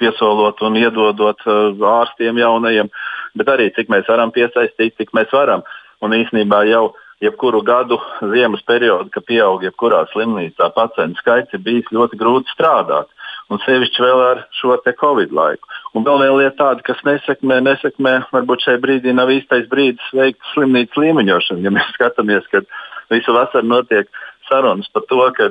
piesolot 0.00 0.62
un 0.66 0.78
iedodot 0.80 1.46
ārstiem 1.92 2.40
jaunajiem, 2.40 2.90
bet 3.38 3.52
arī 3.52 3.70
cik 3.76 3.90
mēs 3.92 4.08
varam 4.10 4.34
piesaistīt, 4.34 4.96
cik 4.98 5.14
mēs 5.16 5.32
varam. 5.34 5.66
Un 6.02 6.14
īsnībā 6.16 6.64
jau 6.70 6.92
jebkuru 7.22 7.62
gadu 7.62 7.98
ziemas 8.32 8.62
periodu, 8.66 9.10
kad 9.14 9.26
pieaug 9.28 9.62
jebkurā 9.62 10.02
slimnīcā 10.10 10.72
pacientu 10.74 11.20
skaits, 11.22 11.54
ir 11.54 11.62
bijis 11.62 11.90
ļoti 11.94 12.18
grūti 12.18 12.50
strādāt. 12.54 13.10
Un 13.52 13.60
sevišķi 13.62 14.00
vēl 14.00 14.20
ar 14.24 14.38
šo 14.56 14.78
Covid 15.00 15.32
laiku. 15.36 15.68
Un 15.94 16.06
vēl 16.06 16.22
viena 16.22 16.36
lieta 16.38 16.56
tāda, 16.56 16.82
kas 16.86 17.02
nesekmē, 17.04 17.60
nesekmē, 17.60 18.14
varbūt 18.32 18.64
šai 18.64 18.78
brīdī 18.80 19.12
nav 19.12 19.28
īstais 19.30 19.68
brīdis 19.68 20.14
veikt 20.16 20.40
slimnīcas 20.54 20.96
līmeņošanu. 20.96 21.60
Ja 21.66 21.74
mēs 21.74 21.90
skatāmies, 21.98 22.46
kad 22.50 22.64
visu 23.12 23.34
vasaru 23.36 23.68
notiek 23.68 24.08
sarunas 24.52 24.92
par 24.92 25.08
to, 25.08 25.16
ka 25.32 25.48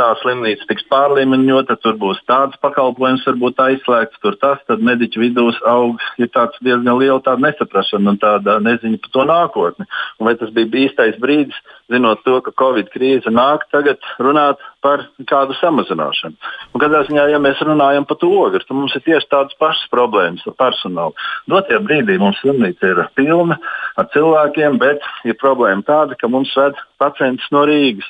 tā 0.00 0.08
slimnīca 0.22 0.66
tiks 0.70 0.86
pārlīmeņota, 0.90 1.76
tur 1.84 1.98
būs 2.00 2.20
tāds 2.30 2.56
pakalpojums, 2.64 3.26
varbūt 3.28 3.60
aizslēgts, 3.66 4.20
tur 4.24 4.36
tas, 4.40 4.60
tad 4.70 4.82
mediķu 4.84 5.20
vidū 5.20 5.46
aug 5.68 6.00
diezgan 6.20 6.96
liela 7.00 7.36
nesaprašana 7.44 8.14
un 8.14 8.18
tāda 8.20 8.58
neziņa 8.64 9.00
par 9.04 9.12
to 9.16 9.26
nākotni. 9.28 9.88
Un 10.18 10.28
vai 10.28 10.34
tas 10.40 10.52
bija 10.54 10.86
īstais 10.86 11.18
brīdis, 11.20 11.58
zinot 11.92 12.22
to, 12.24 12.38
ka 12.44 12.54
Covid 12.56 12.90
krīze 12.94 13.32
nāk, 13.34 13.66
tagad 13.74 14.00
runāt 14.22 14.60
par 14.84 15.04
kādu 15.28 15.56
samazināšanu. 15.58 16.36
Un 16.72 16.82
katrā 16.82 17.02
ziņā, 17.08 17.26
ja 17.34 17.40
mēs 17.42 17.60
runājam 17.66 18.06
par 18.08 18.20
to 18.22 18.30
ogru, 18.40 18.62
tad 18.64 18.76
mums 18.76 18.96
ir 18.96 19.04
tieši 19.04 19.30
tādas 19.32 19.58
pašas 19.60 19.90
problēmas 19.92 20.46
ar 20.48 20.56
personālu. 20.60 21.16
Dotajā 21.50 21.82
brīdī 21.84 22.16
mums 22.22 22.40
slimnīca 22.40 22.92
ir 22.94 23.04
pilna 23.18 23.58
ar 24.00 24.08
cilvēkiem, 24.14 24.80
bet 24.80 25.04
ir 25.28 25.38
problēma 25.40 25.84
tāda, 25.86 26.16
ka 26.16 26.30
mums 26.32 26.54
ved 26.56 26.78
pacients 27.02 27.48
no 27.52 27.66
Rīgas. 27.68 28.08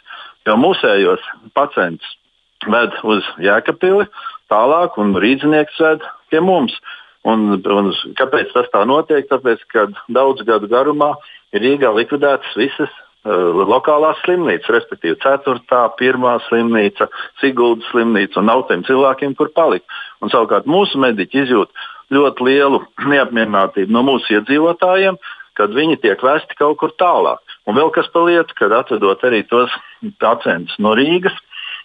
Jo 0.48 0.56
mūsējos 0.56 1.24
pacients 1.56 2.16
ved 2.68 2.94
uz 3.04 3.26
Jēkabili 3.40 4.06
tālāk, 4.52 4.96
un 5.00 5.14
rīznieks 5.20 5.78
ved 5.80 6.06
pie 6.32 6.40
mums. 6.44 6.74
Un, 7.28 7.60
un 7.60 7.92
kāpēc 8.16 8.52
tas 8.54 8.68
tā 8.72 8.86
notiek? 8.88 9.28
Tāpēc, 9.28 9.62
ka 9.72 9.86
daudzu 10.08 10.46
gadu 10.48 10.70
garumā 10.70 11.12
Rīgā 11.52 11.90
likvidētas 11.92 12.54
visas 12.56 12.92
uh, 13.26 13.60
lokālās 13.68 14.20
slimnīcas, 14.24 14.70
respektīvi 14.72 15.18
4. 15.20 15.52
un 15.52 15.60
1. 15.68 16.28
slimnīca, 16.46 17.10
Siguldas 17.42 17.88
slimnīca 17.92 18.40
un 18.40 18.48
nav 18.48 18.64
tiem 18.70 18.84
cilvēkiem, 18.88 19.36
kur 19.36 19.52
palikt. 19.56 19.84
Un, 20.22 20.32
savukārt 20.32 20.68
mūsu 20.70 21.00
mediķi 21.02 21.44
izjūt 21.44 21.84
ļoti 22.14 22.48
lielu 22.48 22.80
neapmierinātību 23.12 23.92
no 23.92 24.06
mūsu 24.06 24.38
iedzīvotājiem, 24.38 25.20
kad 25.60 25.76
viņi 25.76 26.00
tiek 26.02 26.24
vesti 26.24 26.56
kaut 26.58 26.80
kur 26.80 26.96
tālāk. 27.00 27.44
Un 27.68 27.76
vēl 27.76 27.92
kas 27.94 28.08
par 28.10 28.26
lietu, 28.26 28.56
kad 28.58 28.72
atvedot 28.72 29.22
arī 29.28 29.44
tos 29.46 29.74
pacientus 30.22 30.80
no 30.80 30.96
Rīgas, 30.96 31.36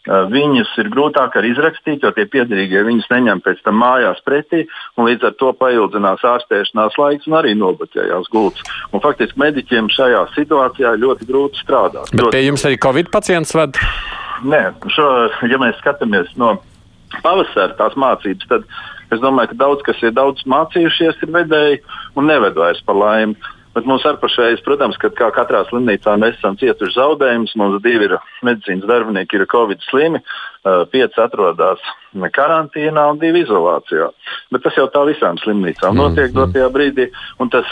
Viņus 0.06 0.70
ir 0.78 0.92
grūtāk 0.94 1.34
arī 1.40 1.50
izrakstīt, 1.56 2.04
jo 2.06 2.12
tie 2.14 2.28
piedarīgie 2.30 2.84
viņus 2.86 3.08
neņem 3.10 3.40
pēc 3.42 3.64
tam 3.66 3.80
mājās 3.82 4.20
pretī, 4.26 4.68
un 5.00 5.10
līdz 5.10 5.32
ar 5.32 5.34
to 5.40 5.50
paildzinās 5.58 6.22
ārstēšanās 6.30 6.98
laiks 7.02 7.26
un 7.26 7.38
arī 7.40 7.56
nobaķējās 7.58 8.30
gultas. 8.34 8.76
Un 8.94 9.02
faktiski 9.02 9.42
mediķiem 9.42 9.90
šajā 9.90 10.22
situācijā 10.36 10.94
ļoti 11.02 11.26
grūti 11.30 11.64
strādāt. 11.64 12.14
Bet 12.14 12.38
pie 12.38 12.44
jums 12.46 12.68
arī 12.70 12.78
Covid 12.86 13.10
pacients 13.14 13.56
ved? 13.58 13.82
Nē, 14.46 14.62
šo, 14.94 15.10
ja 15.50 15.58
mēs 15.62 15.82
skatāmies 15.82 16.30
no 16.38 16.60
pavasara 17.24 17.74
tās 17.80 17.98
mācības, 17.98 18.46
tad 18.52 18.70
es 19.10 19.24
domāju, 19.24 19.56
ka 19.56 19.62
daudz 19.64 19.86
kas 19.88 20.06
ir 20.06 20.14
daudz 20.14 20.46
mācījušies, 20.46 21.18
ir 21.26 21.34
vedēji 21.34 21.82
un 22.20 22.30
neved 22.30 22.62
vairs 22.62 22.84
par 22.86 23.00
laimi. 23.02 23.34
Bet 23.76 23.88
mums 23.90 24.06
ar 24.08 24.16
pašreiz, 24.22 24.62
protams, 24.64 24.96
ka 25.02 25.10
kā 25.12 25.28
katrā 25.36 25.66
slimnīcā 25.68 26.14
mēs 26.22 26.38
esam 26.38 26.56
cietuši 26.60 26.96
zaudējumus. 26.96 27.56
Mums 27.60 27.82
divi 27.84 28.08
ir 28.08 28.16
medicīnas 28.48 28.88
darbinieki, 28.88 29.36
ir 29.36 29.50
Covid 29.52 29.84
slimi, 29.90 30.22
pieci 30.94 31.20
atrodas 31.22 31.84
karantīnā 32.36 33.04
un 33.12 33.20
divi 33.20 33.44
izolācijā. 33.44 34.08
Bet 34.56 34.64
tas 34.64 34.80
jau 34.80 34.88
tā 34.94 35.04
visām 35.10 35.40
slimnīcām 35.42 35.92
mm, 35.92 36.02
notiek 36.02 36.32
mm. 36.32 36.38
dotajā 36.40 36.70
brīdī, 36.72 37.10
un 37.44 37.52
tas 37.52 37.68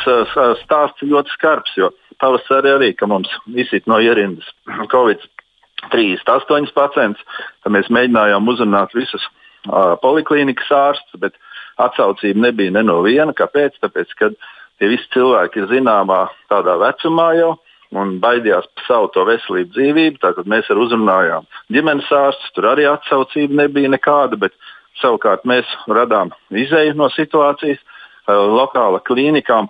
stāsts 0.65 1.07
ļoti 1.07 1.31
skarbs, 1.37 1.77
jo 1.79 1.93
pavasarī 2.21 2.75
arī, 2.75 2.91
ka 2.99 3.07
mums 3.09 3.31
izsit 3.55 3.87
no 3.87 4.01
ierindas 4.03 4.49
Covid 4.91 5.23
38 5.91 6.75
pacients, 6.75 7.23
tad 7.63 7.75
mēs 7.75 7.89
mēģinājām 7.91 8.51
uzrunāt 8.51 8.93
visus 8.95 9.23
uh, 9.23 9.95
poliklīnikas 10.03 10.71
ārstus, 10.75 11.19
bet 11.19 11.39
atsaucība 11.81 12.47
nebija 12.47 12.75
ne 12.75 12.83
no 12.87 13.01
viena. 13.05 13.33
Kāpēc? 13.35 13.79
Tāpēc, 13.83 14.13
kad 14.19 14.37
tie 14.83 14.91
visi 14.91 15.07
cilvēki 15.15 15.63
ir 15.63 15.69
zināmā 15.71 16.25
tādā 16.51 16.75
vecumā 16.81 17.29
jau 17.39 17.53
un 17.95 18.17
baidījās 18.19 18.67
par 18.73 18.85
savu 18.87 19.09
to 19.15 19.23
veselību, 19.29 19.71
dzīvību. 19.71 20.19
Tātad 20.19 20.49
mēs 20.49 20.67
arī 20.73 20.83
uzrunājām 20.83 21.47
ģimenes 21.71 22.09
ārstus, 22.11 22.51
tur 22.55 22.67
arī 22.73 22.89
atsaucība 22.89 23.61
nebija 23.63 23.91
nekāda, 23.93 24.39
bet 24.41 24.55
savukārt 24.99 25.45
mēs 25.47 25.69
radām 25.87 26.33
izēju 26.51 26.97
no 26.99 27.07
situācijas. 27.15 27.79
Lokāla 28.23 29.01
klīnikām 29.03 29.65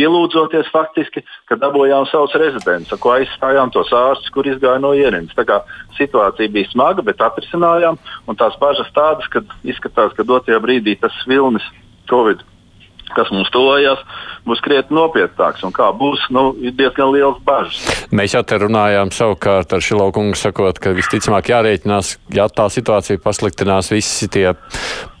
pielūdzoties 0.00 0.70
faktiski, 0.72 1.20
ka 1.44 1.58
dabūjām 1.60 2.06
savus 2.08 2.32
rezidentus, 2.40 2.96
ko 2.96 3.10
aizstājām 3.18 3.68
tos 3.74 3.90
ārstus, 3.92 4.32
kur 4.32 4.48
izgāja 4.48 4.80
no 4.80 4.94
ierīnas. 4.96 5.34
Tā 5.36 5.44
kā 5.44 5.58
situācija 5.98 6.48
bija 6.54 6.70
smaga, 6.70 7.04
bet 7.04 7.20
atrisinājām. 7.20 8.00
Un 8.24 8.40
tās 8.40 8.56
bažas 8.62 8.88
tādas, 8.96 9.28
ka 9.28 9.44
izskatās, 9.60 10.16
ka 10.16 10.24
dotajā 10.24 10.62
brīdī 10.64 10.96
tas 11.04 11.20
vilnis 11.28 11.68
Covid 12.08 12.40
kas 13.16 13.30
mums 13.34 13.50
tuvojas, 13.54 14.02
būs 14.48 14.62
krietni 14.64 14.96
nopietnāks. 14.98 15.62
Un 15.66 15.74
kā 15.74 15.90
būs, 15.96 16.24
nu, 16.34 16.50
ir 16.62 16.74
diezgan 16.78 17.12
liels 17.14 17.38
bažas. 17.46 17.80
Mēs 18.14 18.36
jau 18.36 18.42
te 18.46 18.58
runājām 18.62 19.12
savukārt 19.14 19.72
ar 19.72 19.84
Šilaukungu 19.84 20.38
sakot, 20.38 20.80
ka 20.82 20.94
visticamāk 20.96 21.52
jārēķinās, 21.52 22.16
ja 22.34 22.48
tā 22.52 22.68
situācija 22.72 23.22
pasliktinās, 23.22 23.92
visi 23.94 24.28
tie 24.32 24.50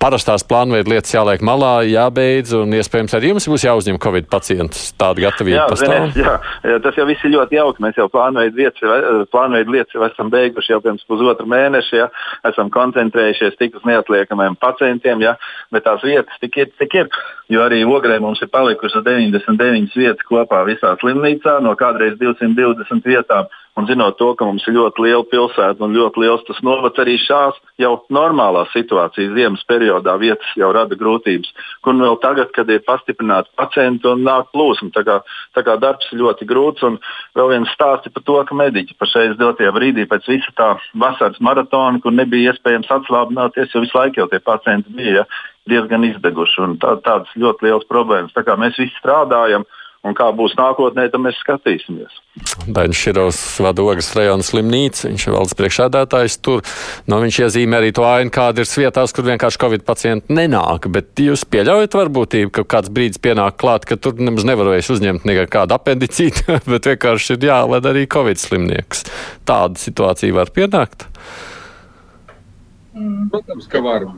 parastās 0.02 0.42
plānveidu 0.48 0.90
lietas 0.90 1.14
jāliek 1.14 1.42
malā, 1.46 1.84
jābeidz, 1.86 2.56
un 2.58 2.74
iespējams 2.74 3.14
arī 3.18 3.30
jums 3.30 3.46
būs 3.52 3.66
jāuzņem 3.68 4.00
Covid 4.02 4.26
pacients. 4.32 4.88
Tāda 4.98 5.28
gatavība 5.28 5.60
jā, 5.60 5.66
pastāv. 5.70 5.94
Zinies, 5.94 6.18
jā, 6.18 6.32
jā, 6.66 6.78
tas 6.82 6.98
jau 6.98 7.06
viss 7.06 7.26
ir 7.26 7.34
ļoti 7.36 7.58
jauki. 7.58 7.84
Mēs 7.84 8.00
jau 8.00 8.08
plānveidu 8.12 8.58
lietas, 8.58 8.96
plānveidu 9.34 9.76
lietas 9.76 9.94
jau 9.94 10.02
esam 10.08 10.32
beiguši 10.32 10.74
jau 10.74 10.80
pirms 10.82 11.06
pusotra 11.06 11.46
mēneša. 11.54 12.00
Jā. 12.00 12.08
Esam 12.50 12.72
koncentrējušies 12.74 13.58
tik 13.60 13.78
uz 13.78 13.86
neatliekamiem 13.86 14.58
pacientiem, 14.62 15.22
jā. 15.22 15.36
bet 15.74 15.86
tās 15.86 16.02
vietas 16.06 16.42
tik 16.42 16.58
ir, 16.64 16.74
tik 16.82 16.98
ir. 16.98 17.22
Jo 17.52 17.66
arī 17.66 17.82
Ogrē 17.84 18.16
mums 18.22 18.40
ir 18.40 18.48
palikušas 18.48 19.04
99 19.04 19.96
vietas 19.98 20.24
kopā 20.24 20.62
visā 20.64 20.94
slimnīcā 21.02 21.58
no 21.60 21.74
kādreiz 21.76 22.14
220 22.20 23.04
vietām. 23.04 23.50
Un 23.76 23.86
zinot 23.88 24.18
to, 24.20 24.26
ka 24.36 24.44
mums 24.44 24.64
ir 24.68 24.74
ļoti 24.76 25.00
liela 25.00 25.24
pilsēta 25.24 25.80
un 25.84 25.94
ļoti 25.96 26.20
liels 26.20 26.42
tas 26.44 26.58
novads, 26.64 26.98
arī 27.00 27.14
šās 27.16 27.56
jau 27.80 27.92
normālā 28.12 28.66
situācija 28.68 29.32
ziemas 29.32 29.62
periodā 29.64 30.18
vietas 30.20 30.50
jau 30.60 30.68
rada 30.76 30.96
grūtības. 31.00 31.48
Kur 31.84 31.96
vēl 31.96 32.18
tagad, 32.20 32.50
kad 32.52 32.68
ir 32.68 32.82
pastiprināti 32.84 33.48
pacienti 33.56 34.10
un 34.10 34.26
nāk 34.28 34.50
plūsma, 34.52 34.90
tā 34.92 35.04
kā, 35.08 35.18
tā 35.56 35.64
kā 35.64 35.78
darbs 35.80 36.10
ir 36.12 36.20
ļoti 36.20 36.48
grūts. 36.48 36.84
Un 36.84 36.98
vēl 37.36 37.48
viens 37.54 37.72
stāsts 37.72 38.12
par 38.12 38.26
to, 38.28 38.36
ka 38.48 38.60
mediķi 38.60 38.98
pašreiz 39.00 39.38
dotajā 39.40 39.72
brīdī 39.72 40.04
pēc 40.08 40.28
visa 40.28 40.52
tā 40.56 40.74
vasaras 40.92 41.40
maratona, 41.40 42.00
kur 42.04 42.12
nebija 42.12 42.52
iespējams 42.52 42.92
atslābināties, 42.92 43.72
jo 43.72 43.86
visu 43.86 43.96
laiku 43.96 44.20
jau 44.20 44.28
tie 44.28 44.44
pacienti 44.44 44.92
bija 45.00 45.22
ja, 45.22 45.26
diezgan 45.70 46.08
izdeguši. 46.08 46.72
Tā, 46.82 46.96
tādas 47.04 47.30
ļoti 47.38 47.68
liels 47.68 47.86
problēmas. 47.90 48.34
Tā 48.36 48.44
kā 48.46 48.58
mēs 48.60 48.80
visi 48.80 48.94
strādājam. 48.98 49.66
Un 50.02 50.16
kā 50.18 50.24
būs 50.34 50.56
nākotnē, 50.58 51.04
tad 51.12 51.22
mēs 51.22 51.36
skatīsimies. 51.38 52.14
Daņš 52.74 53.02
Širovs 53.04 53.36
vada 53.62 53.84
Ogas 53.84 54.08
rajona 54.18 54.42
slimnīcu, 54.42 55.04
viņš 55.06 55.26
ir 55.28 55.36
valdes 55.36 55.54
priekšādātājs 55.60 56.40
tur. 56.42 56.64
No 57.06 57.20
viņš 57.22 57.38
iezīmē 57.44 57.78
arī 57.78 57.92
to 57.94 58.02
ainu, 58.08 58.32
kāda 58.34 58.64
ir 58.64 58.72
vietās, 58.82 59.14
kur 59.14 59.28
vienkārši 59.28 59.60
Covid 59.62 59.84
pacienti 59.86 60.34
nenāk. 60.34 60.88
Bet 60.90 61.22
jūs 61.22 61.44
pieļaujat 61.46 61.94
varbūtību, 62.00 62.50
ka 62.50 62.66
kāds 62.74 62.90
brīdis 62.90 63.22
pienāk 63.22 63.60
klāt, 63.62 63.86
ka 63.86 63.94
tur 63.94 64.18
nemaz 64.18 64.42
nevarēs 64.48 64.90
uzņemt 64.90 65.28
nekādu 65.28 65.78
apendicītu, 65.78 66.58
bet 66.72 66.90
vienkārši 66.90 67.38
ir 67.38 67.48
jāled 67.52 67.86
arī 67.92 68.02
Covid 68.10 68.42
slimnieks. 68.42 69.06
Tāda 69.46 69.78
situācija 69.86 70.34
var 70.34 70.50
pienākt? 70.50 71.06
Protams, 73.30 73.70
ka 73.70 73.86
var. 73.86 74.10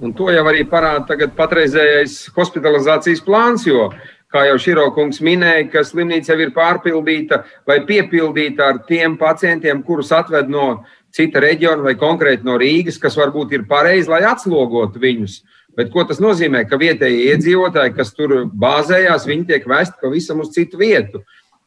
Un 0.00 0.14
to 0.16 0.30
jau 0.32 0.46
arī 0.48 0.64
parāda 0.68 1.28
patreizējais 1.36 2.30
hospitalizācijas 2.36 3.20
plāns, 3.26 3.66
jo 3.68 3.90
kā 4.32 4.46
jau 4.46 4.56
Širokungs 4.62 5.20
minēja, 5.26 5.66
ka 5.72 5.82
slimnīca 5.84 6.32
jau 6.32 6.44
ir 6.46 6.54
pārpildīta 6.56 7.42
vai 7.68 7.80
piepildīta 7.84 8.70
ar 8.70 8.80
tiem 8.88 9.18
pacientiem, 9.20 9.82
kurus 9.84 10.12
atved 10.16 10.48
no 10.48 10.84
cita 11.12 11.42
reģiona 11.42 11.84
vai 11.84 11.96
konkrēti 12.00 12.46
no 12.46 12.56
Rīgas, 12.60 13.00
kas 13.02 13.18
varbūt 13.18 13.52
ir 13.58 13.66
pareizi, 13.68 14.08
lai 14.08 14.22
atslogotu 14.30 15.02
viņus. 15.02 15.40
Bet 15.76 15.92
ko 15.92 16.04
tas 16.06 16.20
nozīmē? 16.22 16.64
Ka 16.68 16.78
vietējie 16.80 17.34
iedzīvotāji, 17.34 17.94
kas 17.96 18.14
tur 18.16 18.46
bāzējās, 18.50 19.26
viņi 19.28 19.48
tiek 19.52 19.66
vesti 19.70 20.00
pavisam 20.02 20.42
uz 20.42 20.54
citu 20.54 20.80
vietu. 20.80 21.22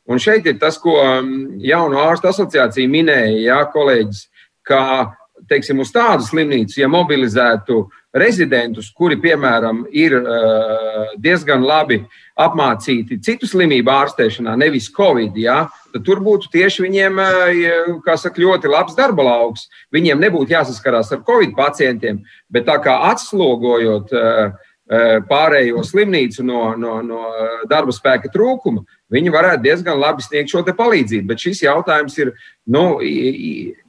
Un 0.09 0.19
šeit 0.19 0.47
ir 0.49 0.57
tas, 0.59 0.79
ko 0.81 0.97
um, 0.99 1.33
Jaunu 1.63 2.01
ārstu 2.01 2.27
asociācija 2.31 2.91
minēja, 2.91 3.37
jā, 3.45 3.59
kolēģis, 3.71 4.25
ka 4.67 4.79
teiksim, 5.47 5.79
uz 5.83 5.91
tādu 5.95 6.25
slimnīcu, 6.27 6.81
ja 6.81 6.89
mobilizētu 6.91 7.85
rezidentus, 8.13 8.91
kuri, 8.93 9.17
piemēram, 9.21 9.83
ir 9.89 10.13
uh, 10.19 11.13
diezgan 11.17 11.65
labi 11.65 12.03
apmācīti 12.39 13.19
citu 13.21 13.47
slimību 13.49 13.91
ārstēšanā, 13.93 14.55
nevis 14.57 14.89
Covid, 14.93 15.35
ja, 15.37 15.67
tad 15.93 16.05
tur 16.07 16.21
būtu 16.23 16.49
tieši 16.53 16.85
viņiem, 16.87 17.19
eh, 17.21 18.17
saka, 18.17 18.41
ļoti 18.41 18.69
labs 18.69 18.95
darba 18.97 19.23
lauks. 19.23 19.67
Viņiem 19.93 20.19
nebūtu 20.19 20.55
jāsaskarās 20.55 21.11
ar 21.11 21.23
Covid 21.25 21.55
pacientiem, 21.55 22.23
bet 22.49 22.65
tā 22.65 22.79
kā 22.81 22.97
atslogojot 23.11 24.13
eh, 24.13 24.51
eh, 24.89 25.19
pārējo 25.29 25.85
slimnīcu 25.85 26.43
no, 26.43 26.73
no, 26.75 27.01
no 27.01 27.21
darba 27.69 27.93
spēka 27.93 28.33
trūkuma, 28.33 28.83
viņi 29.13 29.29
varētu 29.29 29.63
diezgan 29.63 29.99
labi 29.99 30.25
sniegt 30.25 30.49
šo 30.49 30.63
palīdzību. 30.65 31.27
Bet 31.27 31.37
šis 31.37 31.61
jautājums 31.61 32.17
ir 32.17 32.33
nu, 32.65 32.97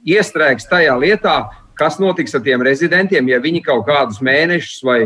iestrēgts 0.05 0.69
tajā 0.69 0.93
lietā, 1.01 1.49
kas 1.77 1.99
notiks 2.01 2.35
ar 2.35 2.43
tiem 2.45 2.63
rezidentiem, 2.65 3.27
ja 3.29 3.41
viņi 3.43 3.63
kaut 3.65 3.85
kādus 3.89 4.21
mēnešus 4.23 4.83
vai 4.85 4.99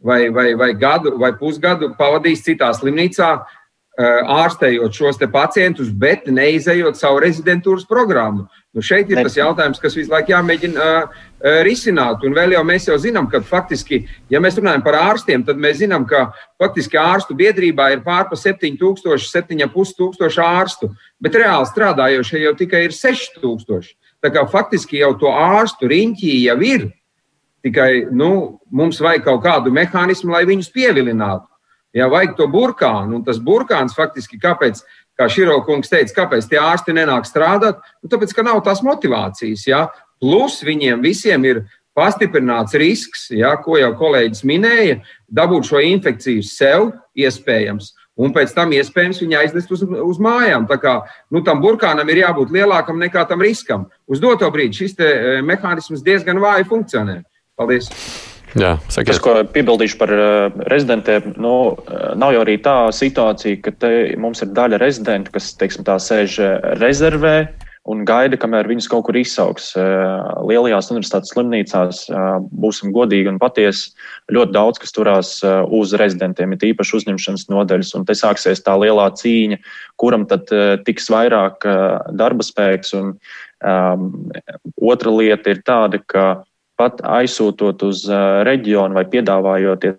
vai, 0.00 0.30
vai, 0.32 0.54
vai 0.56 0.72
gadu 0.72 1.18
vai 1.20 1.34
pusgadu 1.36 1.92
pavadījis 1.98 2.44
citā 2.46 2.70
slimnīcā, 2.72 3.34
ārstējot 4.00 4.96
šos 4.96 5.18
pacientus, 5.32 5.90
bet 5.90 6.26
neizejot 6.26 6.96
savu 6.96 7.20
rezidentūras 7.20 7.84
programmu. 7.88 8.46
Nu, 8.72 8.84
šeit 8.86 9.10
ir 9.10 9.18
tas 9.18 9.34
jautājums, 9.36 9.80
kas 9.82 9.96
visu 9.98 10.12
laiku 10.12 10.30
jāmēģina 10.30 10.84
uh, 10.86 11.24
risināt. 11.66 12.22
Un 12.24 12.36
vēl 12.36 12.54
jau 12.54 12.62
mēs 12.64 12.86
jau 12.86 12.96
zinām, 13.02 13.26
ka 13.28 13.42
faktiski, 13.42 14.04
ja 14.30 14.40
mēs 14.40 14.56
runājam 14.60 14.84
par 14.86 14.96
ārstiem, 15.00 15.42
tad 15.44 15.58
mēs 15.60 15.80
zinām, 15.82 16.06
ka 16.08 16.28
faktiski 16.60 16.96
ārstu 17.00 17.34
biedrībā 17.36 17.90
ir 17.92 18.04
pārpa 18.06 18.38
7000, 18.38 19.18
7500 19.26 20.46
ārstu, 20.46 20.92
bet 21.20 21.40
reāli 21.42 21.68
strādājošie 21.68 22.44
jau 22.46 22.54
tikai 22.62 22.86
ir 22.86 22.94
6000. 22.94 23.90
Tā 24.20 24.30
kā 24.34 24.44
faktiski 24.52 25.00
jau 25.00 25.14
to 25.20 25.30
ārstu 25.32 25.88
riņķī 25.90 26.32
jau 26.44 26.56
ir. 26.64 26.88
Tikai 27.64 28.06
nu, 28.16 28.60
mums 28.72 29.00
vajag 29.00 29.26
kaut 29.26 29.42
kādu 29.44 29.72
mehānismu, 29.72 30.32
lai 30.32 30.46
viņus 30.48 30.72
pievilinātu. 30.72 31.46
Ja 31.96 32.06
vajag 32.08 32.36
to 32.38 32.46
burkānu, 32.48 33.18
un 33.18 33.24
tas 33.26 33.40
burkāns 33.42 33.96
faktiski, 33.96 34.38
kāpēc, 34.40 34.80
kā 35.18 35.26
Širokungs 35.28 35.90
teica, 35.90 36.14
kāpēc 36.22 36.46
tie 36.48 36.60
ārsti 36.62 36.94
nenāk 36.96 37.26
strādāt, 37.28 37.80
nu, 38.00 38.08
tāpēc, 38.12 38.32
ka 38.36 38.44
nav 38.46 38.62
tās 38.64 38.84
motivācijas. 38.86 39.66
Ja? 39.68 39.88
Plus 40.22 40.60
viņiem 40.64 41.02
visiem 41.04 41.44
ir 41.48 41.64
pastiprināts 41.96 42.76
risks, 42.78 43.26
ja, 43.34 43.56
ko 43.60 43.76
jau 43.80 43.90
kolēģis 43.98 44.44
minēja, 44.46 45.00
dabūt 45.26 45.72
šo 45.72 45.82
infekciju 45.84 46.44
sev, 46.46 46.92
iespējams, 47.18 47.92
un 48.20 48.34
pēc 48.36 48.52
tam 48.56 48.74
iespējams 48.76 49.22
viņu 49.24 49.38
aiznest 49.40 49.72
uz, 49.74 49.84
uz 49.84 50.20
mājām. 50.22 50.66
Tā 50.70 50.80
kā 50.82 50.96
nu, 51.32 51.44
tam 51.46 51.62
burkānam 51.64 52.08
ir 52.12 52.22
jābūt 52.24 52.52
lielākam 52.54 53.00
nekā 53.00 53.24
tam 53.30 53.44
riskam. 53.44 53.88
Uz 54.10 54.22
doto 54.22 54.48
brīdi 54.52 54.82
šis 54.82 54.98
te, 54.98 55.06
e, 55.08 55.38
mehānisms 55.46 56.04
diezgan 56.06 56.42
vāji 56.42 56.68
funkcionē. 56.70 57.20
Paldies! 57.60 57.88
Jā, 58.58 58.74
sakiet. 58.90 59.12
Tas, 59.12 59.20
ko 59.22 59.36
piebildīšu 59.54 59.98
par 60.00 60.10
uh, 60.10 60.62
rezidentiem, 60.72 61.36
nu, 61.38 61.52
uh, 61.70 62.00
nav 62.18 62.32
jau 62.34 62.40
arī 62.42 62.56
tā 62.58 62.74
situācija, 62.94 63.60
ka 63.62 63.72
te 63.78 63.90
mums 64.18 64.42
ir 64.42 64.50
daļa 64.56 64.80
rezidentu, 64.82 65.30
kas, 65.36 65.52
teiksim, 65.60 65.86
tā 65.86 65.94
sēž 66.02 66.38
uh, 66.42 66.56
rezervē 66.80 67.36
un 67.88 68.02
gaida, 68.08 68.36
kamēr 68.40 68.68
viņas 68.68 68.88
kaut 68.92 69.06
kur 69.06 69.16
izsauks. 69.16 69.70
Lielajās 70.46 70.90
universitātes 70.92 71.32
slimnīcās, 71.32 72.02
būsim 72.62 72.92
godīgi 72.94 73.32
un 73.32 73.38
patiesi, 73.40 73.94
ļoti 74.32 74.54
daudz 74.56 74.82
kas 74.82 74.94
turās 74.96 75.30
uz 75.44 75.94
rezidentiem, 76.00 76.52
ir 76.54 76.68
īpaši 76.72 76.98
uzņemšanas 77.00 77.48
nodaļas, 77.52 77.94
un 77.96 78.04
te 78.08 78.16
sāksies 78.18 78.62
tā 78.66 78.76
lielā 78.80 79.08
cīņa, 79.16 79.60
kuram 80.00 80.28
tad 80.30 80.52
tiks 80.86 81.08
vairāk 81.12 81.64
darba 82.20 82.46
spēks. 82.46 82.92
Un, 83.00 83.16
um, 83.64 84.06
otra 84.92 85.16
lieta 85.16 85.54
ir 85.54 85.64
tāda, 85.66 86.02
ka 86.04 86.28
pat 86.80 87.02
aizsūtot 87.04 87.82
uz 87.88 88.06
reģionu 88.48 88.96
vai 88.96 89.08
piedāvājot 89.08 89.90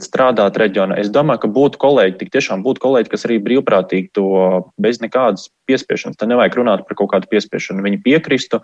strādāt 0.00 0.56
reģionā. 0.56 0.96
Es 1.00 1.10
domāju, 1.12 1.42
ka 1.44 1.50
būtu 1.52 1.80
kolēģi, 1.80 2.16
tik 2.20 2.30
tiešām 2.32 2.62
būtu 2.64 2.80
kolēģi, 2.80 3.10
kas 3.12 3.26
arī 3.28 3.38
brīvprātīgi 3.44 4.12
to 4.16 4.26
bez 4.80 5.02
nekādas 5.04 5.50
piespiešanas. 5.68 6.16
Te 6.16 6.28
nevajag 6.30 6.56
runāt 6.60 6.86
par 6.88 6.96
kaut 6.96 7.12
kādu 7.12 7.28
piespiešanu. 7.32 7.84
Viņi 7.84 8.00
piekristu, 8.04 8.62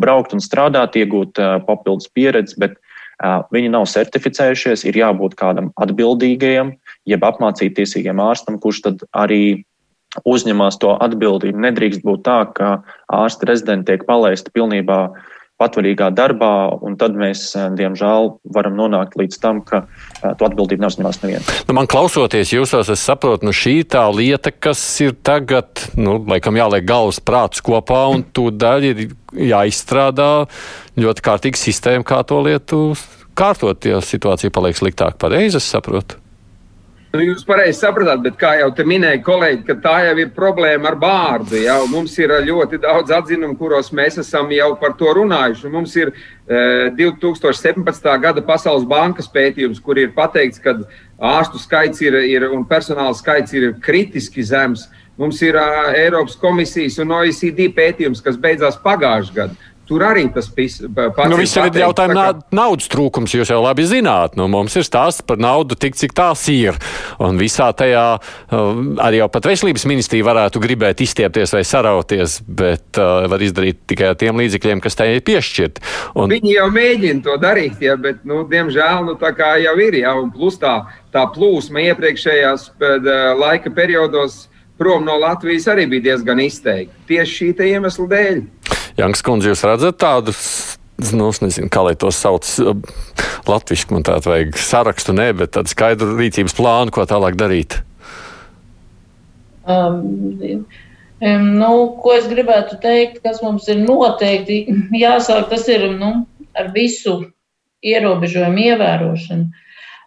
braukt 0.00 0.36
un 0.36 0.44
strādāt, 0.44 0.98
iegūt 1.00 1.40
uh, 1.40 1.56
papildus 1.64 2.10
pieredzi, 2.12 2.58
bet 2.60 2.76
uh, 2.76 3.46
viņi 3.54 3.72
nav 3.72 3.88
certificējušies. 3.92 4.84
Ir 4.90 5.00
jābūt 5.00 5.38
kādam 5.40 5.72
atbildīgajam, 5.80 6.74
jeb 7.08 7.24
apmācīt 7.24 7.78
tiesīgiem 7.78 8.20
ārstam, 8.20 8.60
kurš 8.60 8.84
tad 8.90 9.06
arī 9.16 9.64
uzņemās 10.28 10.76
to 10.80 10.92
atbildību. 10.92 11.56
Nedrīkst 11.64 12.04
būt 12.04 12.24
tā, 12.28 12.42
ka 12.56 12.68
ārsta 13.12 13.48
rezidenti 13.48 13.94
tiek 13.94 14.04
palaisti 14.08 14.52
pilnībā 14.52 15.00
uh, 15.08 15.32
patvaļīgā 15.60 16.10
darbā, 16.12 16.50
un 16.84 16.98
tad 17.00 17.16
mēs, 17.16 17.48
eh, 17.56 17.68
diemžēl, 17.78 18.34
varam 18.52 18.76
nonākt 18.76 19.16
līdz 19.16 19.38
tam, 19.40 19.62
ka 19.64 19.86
eh, 19.86 20.34
to 20.36 20.48
atbildību 20.48 20.84
neuzņemās 20.84 21.20
neviens. 21.22 21.48
Nu, 21.68 21.76
man 21.78 21.88
klausoties 21.88 22.52
jūsos, 22.52 22.90
es 22.92 23.00
saprotu, 23.00 23.48
nu 23.48 23.54
šī 23.56 23.80
tā 23.88 24.04
lieta, 24.12 24.52
kas 24.52 24.82
ir 25.00 25.16
tagad, 25.24 25.88
nu, 25.96 26.18
laikam 26.28 26.60
jāliek 26.60 26.84
galvas 26.84 27.20
prātus 27.20 27.64
kopā, 27.64 28.04
un 28.12 28.26
tūdaļ 28.36 28.90
ir 28.90 29.02
jāizstrādā 29.32 30.46
ļoti 31.00 31.24
kārtīga 31.24 31.60
sistēma, 31.60 32.04
kā 32.04 32.20
to 32.28 32.42
lietu 32.44 32.82
kārtot, 33.36 33.88
ja 33.88 34.04
situācija 34.04 34.52
paliek 34.52 34.76
sliktāk. 34.76 35.16
Pareizi 35.20 35.60
es 35.60 35.68
saprotu. 35.72 36.20
Nu, 37.16 37.22
jūs 37.24 37.46
pareizi 37.48 37.78
sapratāt, 37.80 38.20
bet 38.20 38.34
kā 38.36 38.50
jau 38.58 38.66
te 38.76 38.84
minēja 38.84 39.22
kolēģi, 39.24 39.76
tā 39.80 39.94
jau 40.04 40.16
ir 40.20 40.32
problēma 40.36 40.90
ar 40.90 40.96
bārdu. 41.00 41.56
Jau. 41.62 41.78
Mums 41.88 42.12
ir 42.20 42.34
ļoti 42.44 42.80
daudz 42.82 43.14
atzinumu, 43.16 43.56
kuros 43.56 43.88
mēs 43.96 44.18
esam 44.20 44.50
jau 44.52 44.74
par 44.80 44.92
to 45.00 45.14
runājuši. 45.16 45.70
Mums 45.72 45.94
ir 45.96 46.10
e, 46.12 46.90
2017. 46.98 48.10
gada 48.20 48.44
Pasaules 48.44 48.84
bankas 48.90 49.30
pētījums, 49.32 49.80
kur 49.80 49.96
ir 50.02 50.12
pateikts, 50.18 50.60
ka 50.60 50.76
ārstu 51.16 51.62
skaits 51.62 52.04
ir, 52.04 52.18
ir, 52.28 52.50
un 52.52 52.66
personāla 52.68 53.16
skaits 53.16 53.56
ir 53.56 53.72
kritiski 53.80 54.44
zems. 54.44 54.84
Mums 55.16 55.40
ir 55.40 55.56
uh, 55.56 55.94
Eiropas 55.96 56.36
komisijas 56.36 56.98
un 57.00 57.14
OECD 57.16 57.70
pētījums, 57.72 58.20
kas 58.20 58.36
beidzās 58.36 58.76
pagājušajā 58.84 59.38
gadā. 59.38 59.56
Tur 59.86 60.02
arī 60.02 60.24
tas 60.34 60.48
pats 60.50 60.80
nu, 61.30 61.36
ir 61.38 61.78
jautājums, 61.78 62.18
kā... 62.18 62.30
naudas 62.58 62.88
trūkums. 62.90 63.34
Jūs 63.36 63.52
jau 63.52 63.60
labi 63.62 63.84
zināt, 63.86 64.34
nu, 64.38 64.48
mums 64.50 64.74
ir 64.74 64.86
stāsts 64.86 65.22
par 65.26 65.38
naudu 65.38 65.78
tik, 65.78 65.94
cik 65.98 66.14
tās 66.16 66.42
ir. 66.50 66.74
Un 67.22 67.38
visā 67.38 67.68
tajā 67.76 68.06
um, 68.50 68.96
arī 69.02 69.20
jau 69.20 69.28
pat 69.30 69.46
veselības 69.46 69.86
ministrija 69.86 70.26
varētu 70.26 70.62
gribēt 70.64 71.04
izstiepties 71.06 71.54
vai 71.54 71.62
sarauties, 71.66 72.40
bet 72.46 72.98
uh, 72.98 73.28
var 73.30 73.46
izdarīt 73.46 73.84
tikai 73.86 74.10
ar 74.10 74.18
tiem 74.18 74.42
līdzekļiem, 74.42 74.82
kas 74.82 74.98
tai 74.98 75.12
ir 75.14 75.22
piešķirti. 75.26 75.86
Un... 76.18 76.34
Viņi 76.34 76.56
jau 76.56 76.66
mēģina 76.74 77.22
to 77.28 77.38
darīt, 77.46 77.78
ja, 77.86 77.94
bet, 78.00 78.24
nu, 78.26 78.42
diemžēl, 78.50 79.06
nu, 79.06 79.14
tā 79.22 79.30
kā 79.38 79.54
jau 79.62 79.78
ir, 79.86 80.00
ja, 80.02 80.16
un 80.18 80.34
plus 80.34 80.58
tā, 80.58 80.80
tā 81.14 81.28
plūsma 81.30 81.86
iepriekšējās 81.92 82.72
pēd, 82.82 83.06
laika 83.38 83.70
periodos 83.70 84.48
prom 84.78 85.04
no 85.04 85.16
Latvijas 85.18 85.68
arī 85.72 85.86
bija 85.88 86.10
diezgan 86.10 86.40
izteikta. 86.40 86.94
Tieši 87.08 87.36
šī 87.38 87.70
iemesla 87.70 88.08
dēļ. 88.12 88.40
Janks 88.96 89.20
kundze, 89.24 89.50
jūs 89.52 89.64
redzat 89.68 89.98
tādus, 90.00 90.40
nu, 91.12 91.28
nezinu, 91.44 91.68
kā 91.72 91.82
lai 91.84 91.92
to 92.00 92.08
sauc, 92.14 92.48
latviski 93.48 93.92
man 93.92 94.06
tādu 94.06 94.32
vajag 94.32 94.56
sarakstu, 94.60 95.12
nē, 95.16 95.30
bet 95.36 95.52
tādu 95.56 95.72
skaidru 95.72 96.16
rīcības 96.16 96.56
plānu, 96.56 96.94
ko 96.94 97.04
tālāk 97.08 97.36
darīt? 97.36 97.80
Um, 99.66 100.00
um, 101.20 101.44
nu, 101.58 101.70
ko 102.00 102.14
es 102.16 102.28
gribētu 102.30 102.78
teikt, 102.80 103.20
kas 103.26 103.42
mums 103.44 103.68
ir 103.72 103.82
noteikti 103.82 104.62
jāsāk, 105.04 105.50
tas 105.52 105.68
ir 105.72 105.90
nu, 105.98 106.24
ar 106.56 106.72
visu 106.72 107.18
ierobežojumu 107.84 108.64
ievērošanu. 108.70 109.66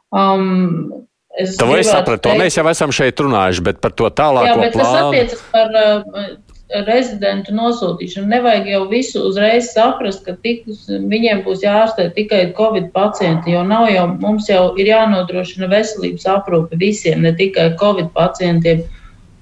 Um, 0.09 1.05
Es 1.39 1.53
to 1.55 1.69
es 1.77 1.87
sapratu. 1.87 2.25
Teikt, 2.25 2.41
mēs 2.41 2.55
jau 2.57 2.65
esam 2.67 2.91
šeit 2.91 3.21
runājuši, 3.21 3.61
bet 3.63 3.77
par 3.79 3.93
to 3.95 4.09
tālāko 4.11 4.49
jā, 4.49 4.55
bet 4.59 4.73
plānu. 4.73 4.89
Tas 4.89 5.03
attiecas 5.05 5.43
par 5.53 5.77
uh, 5.77 6.31
rezidentu 6.70 7.53
nosūtīšanu. 7.57 8.30
Nevajag 8.30 8.67
jau 8.70 8.84
visu 8.91 9.24
uzreiz 9.26 9.72
saprast, 9.74 10.22
ka 10.26 10.36
tikus, 10.43 10.86
viņiem 10.88 11.41
būs 11.45 11.63
jārastē 11.65 12.09
tikai 12.13 12.43
Covid 12.57 12.91
pacienti, 12.93 13.55
jo 13.55 13.63
nav 13.65 13.89
jau, 13.89 14.05
mums 14.22 14.49
jau 14.51 14.76
ir 14.78 14.91
jānodrošina 14.91 15.70
veselības 15.72 16.28
aprūpe 16.30 16.78
visiem, 16.78 17.26
ne 17.26 17.34
tikai 17.34 17.72
Covid 17.82 18.13
pacientiem. 18.13 18.86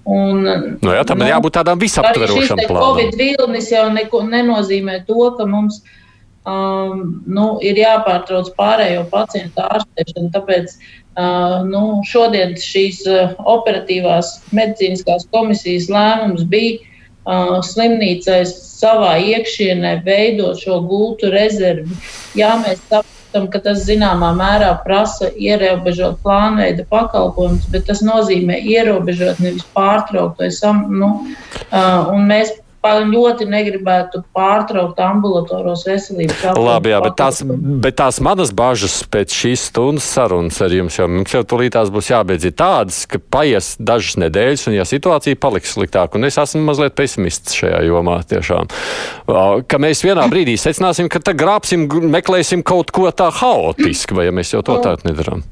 Un, 0.07 0.45
no 0.79 0.95
jā, 0.95 1.03
tam 1.03 1.19
nu, 1.19 1.27
ir 1.27 1.33
jābūt 1.35 1.57
tādām 1.59 1.83
visaptverošām 1.83 2.63
plānām. 2.63 2.83
Covid 2.85 3.19
vilnis 3.19 3.71
jau 3.73 3.89
neko, 3.91 4.23
nenozīmē 4.31 5.01
to, 5.09 5.19
ka 5.35 5.47
mums 5.51 5.81
um, 6.47 7.01
nu, 7.27 7.47
ir 7.59 7.75
jāpārtrauc 7.83 8.53
pārējo 8.55 9.03
pacientu 9.11 9.65
ārstēšanu. 9.67 10.31
Tāpēc 10.31 10.77
uh, 10.79 11.65
nu, 11.67 11.99
šodien 12.07 12.55
šīs 12.55 13.03
uh, 13.03 13.35
operatīvās 13.43 14.37
medicīniskās 14.55 15.27
komisijas 15.35 15.91
lēmums 15.91 16.47
bija 16.47 16.79
uh, 17.27 17.59
slimnīcai 17.65 18.41
savā 18.47 19.17
iekšienē 19.33 19.97
veidot 20.05 20.59
šo 20.61 20.79
gultu 20.87 21.31
rezervi. 21.33 21.97
Jā, 22.37 22.55
mēs 22.63 22.81
saprotam, 22.87 23.49
ka 23.53 23.61
tas 23.65 23.83
zināmā 23.87 24.31
mērā 24.37 24.71
prasa 24.85 25.31
ierobežot 25.33 26.21
plānveida 26.23 26.87
pakalpojumus, 26.89 27.67
bet 27.73 27.87
tas 27.89 28.03
nozīmē 28.05 28.61
ierobežot, 28.63 29.41
nevis 29.43 29.67
pārtraukt. 29.75 30.41
Sam, 30.55 30.85
nu, 31.01 31.11
uh, 31.71 32.13
un 32.13 32.29
mēs 32.31 32.55
ļoti 32.85 33.47
negribētu 33.49 34.21
pārtraukt 34.35 34.99
ambulatoros 34.99 35.85
veselības 35.87 36.43
aprūpi. 36.51 36.65
Labi, 36.67 36.91
jā, 36.93 37.01
bet 37.03 37.15
tās, 37.17 37.41
bet 37.83 37.97
tās 37.97 38.19
manas 38.21 38.51
bažas 38.51 39.03
pēc 39.09 39.33
šīs 39.33 39.67
stundas 39.71 40.07
sarunas 40.07 40.61
ar 40.61 40.71
jums, 40.71 40.97
jo 40.97 41.07
mums 41.07 41.33
jau 41.33 41.43
tulītās 41.43 41.91
būs 41.91 42.11
jābeidz 42.11 42.45
ir 42.45 42.55
tādas, 42.57 43.05
ka 43.09 43.19
paies 43.19 43.75
dažas 43.79 44.17
nedēļas, 44.23 44.67
un 44.69 44.77
ja 44.77 44.85
situācija 44.87 45.39
paliks 45.39 45.75
sliktāk, 45.75 46.15
un 46.15 46.25
es 46.25 46.37
esmu 46.37 46.63
mazliet 46.67 46.95
pesimists 46.95 47.57
šajā 47.57 47.83
jomā 47.87 48.21
tiešām, 48.27 48.71
ka 49.67 49.81
mēs 49.81 50.05
vienā 50.05 50.27
brīdī 50.31 50.57
secināsim, 50.61 51.09
ka 51.09 51.19
tad 51.19 51.37
grābsim, 51.39 51.87
meklēsim 51.87 52.63
kaut 52.63 52.93
ko 52.95 53.09
tā 53.11 53.31
haotisku, 53.41 54.17
vai 54.17 54.29
ja 54.29 54.35
mēs 54.35 54.53
jau 54.55 54.63
to 54.63 54.79
nu, 54.79 54.85
tā 54.85 54.97
nedarām. 55.07 55.43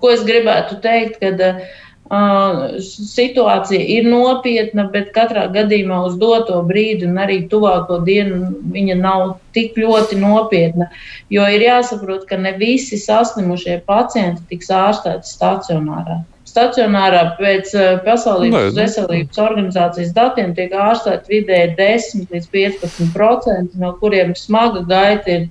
Ko 0.00 0.10
es 0.12 0.26
gribētu 0.26 0.76
teikt, 0.84 1.20
kad 1.22 1.40
uh, 1.40 1.60
situācija 2.08 3.80
ir 3.80 4.06
nopietna, 4.06 4.86
bet 4.92 5.10
katrā 5.14 5.46
gadījumā 5.50 6.04
uz 6.06 6.14
doto 6.18 6.62
brīdi 6.62 7.06
un 7.08 7.18
arī 7.18 7.48
tuvāko 7.50 7.98
dienu 8.06 8.52
viņa 8.72 8.96
nav 9.00 9.38
tik 9.52 9.74
ļoti 9.76 10.18
nopietna. 10.20 10.88
Jo 11.30 11.48
ir 11.50 11.62
jāsaprot, 11.66 12.26
ka 12.28 12.36
ne 12.38 12.54
visi 12.58 12.98
saslimušie 12.98 13.82
pacienti 13.86 14.42
tiks 14.50 14.70
ārstēti 14.70 15.26
stacionārā. 15.26 16.22
Stacionārā 16.46 17.36
pēc 17.40 17.74
Pasaules 18.04 18.74
veselības 18.76 19.38
organizācijas 19.42 20.14
datiem 20.14 20.54
tiek 20.54 20.72
ārstēti 20.72 21.40
vidēji 21.40 21.74
10 21.76 22.30
līdz 22.32 22.48
15%, 22.54 23.74
no 23.82 23.92
kuriem 23.98 24.32
smaga 24.38 24.86
gaita 24.86 25.34
ir 25.34 25.48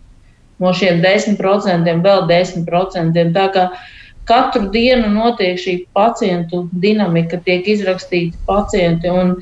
no 0.64 0.72
šiem 0.72 1.04
10% 1.04 2.00
vēl 2.02 2.26
10%. 2.32 3.28
Tā 3.36 3.46
kā 3.52 3.68
uh, 3.68 3.86
Katru 4.26 4.70
dienu 4.74 5.12
notiek 5.14 5.60
šī 5.62 5.76
pacientu 5.94 6.66
dinamika, 6.82 7.38
tiek 7.46 7.68
izrakstīti 7.70 8.40
pacienti. 8.48 9.12
Un, 9.12 9.36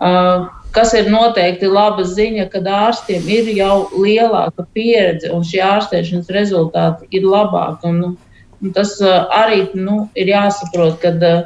uh, 0.00 0.48
kas 0.74 0.94
ir 0.96 1.10
noteikti 1.12 1.68
laba 1.68 2.06
ziņa, 2.08 2.48
kad 2.52 2.68
ārstiem 2.70 3.28
ir 3.28 3.50
jau 3.56 3.90
lielāka 3.96 4.64
pieredze 4.74 5.32
un 5.34 5.44
šie 5.44 5.60
ārstēšanas 5.66 6.32
rezultāti 6.32 7.10
ir 7.16 7.28
labāki. 7.28 7.92
Un, 7.92 8.16
un 8.60 8.74
tas 8.76 8.96
uh, 9.04 9.26
arī 9.42 9.66
nu, 9.74 10.06
ir 10.16 10.32
jāsaprot, 10.32 11.00
ka. 11.04 11.14
Uh, 11.20 11.44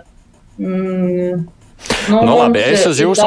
mm, 0.62 1.44
Nu, 2.08 2.20
nu, 2.20 2.34
labi, 2.36 2.60
es 2.60 2.84
uz 2.84 2.98
jūsu, 3.00 3.24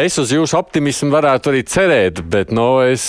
es 0.00 0.16
uz 0.18 0.32
jūsu 0.34 0.56
optimismu 0.58 1.12
varētu 1.12 1.52
arī 1.52 1.60
cerēt, 1.70 2.22
bet 2.26 2.50
nu, 2.54 2.80
es 2.82 3.04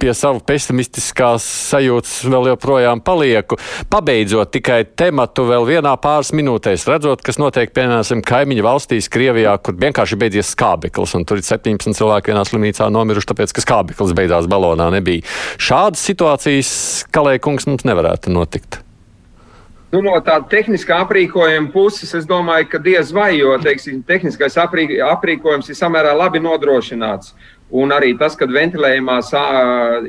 pie 0.00 0.12
savu 0.16 0.40
pesimistiskās 0.44 1.44
sajūtas 1.70 2.24
vēl 2.28 2.50
joprojām 2.52 3.02
palieku. 3.04 3.58
Pabeidzot 3.92 4.52
tikai 4.56 4.82
tematu 4.96 5.46
vēl 5.48 5.68
vienā 5.68 5.94
pāris 6.00 6.32
minūtēs, 6.36 6.86
redzot, 6.90 7.24
kas 7.24 7.40
notiek, 7.40 7.72
piemēram, 7.76 8.24
kaimiņu 8.24 8.64
valstīs, 8.66 9.10
Krievijā, 9.12 9.56
kur 9.64 9.76
vienkārši 9.80 10.20
beidzies 10.20 10.52
skābeklis, 10.56 11.16
un 11.18 11.28
tur 11.28 11.40
ir 11.40 11.46
17 11.48 11.96
cilvēki 12.00 12.32
vienā 12.32 12.46
slimnīcā 12.48 12.88
nomiruši, 12.92 13.30
tāpēc, 13.32 13.56
ka 13.56 13.64
skābeklis 13.64 14.16
beidzās 14.16 14.48
balonā 14.50 14.90
nebija. 14.96 15.24
Šādas 15.60 16.04
situācijas, 16.04 16.72
Kalēja 17.14 17.44
kungs, 17.44 17.68
mums 17.70 17.88
nevarētu 17.88 18.32
notikt. 18.34 18.83
Nu, 19.94 20.00
no 20.02 20.16
tāda 20.26 20.48
tehniskā 20.50 20.96
aprīkojuma 21.04 21.68
puses, 21.70 22.10
es 22.18 22.24
domāju, 22.26 22.66
ka 22.72 22.80
diez 22.82 23.12
vai, 23.14 23.36
jo 23.38 23.52
teiksim, 23.62 24.00
tehniskais 24.02 24.56
aprī, 24.58 24.88
aprīkojums 25.06 25.70
ir 25.70 25.78
samērā 25.78 26.16
labi 26.18 26.40
nodrošināts. 26.42 27.30
Un 27.74 27.94
arī 27.94 28.10
tas, 28.18 28.34
ka 28.34 28.48
ventilējumās 28.50 29.30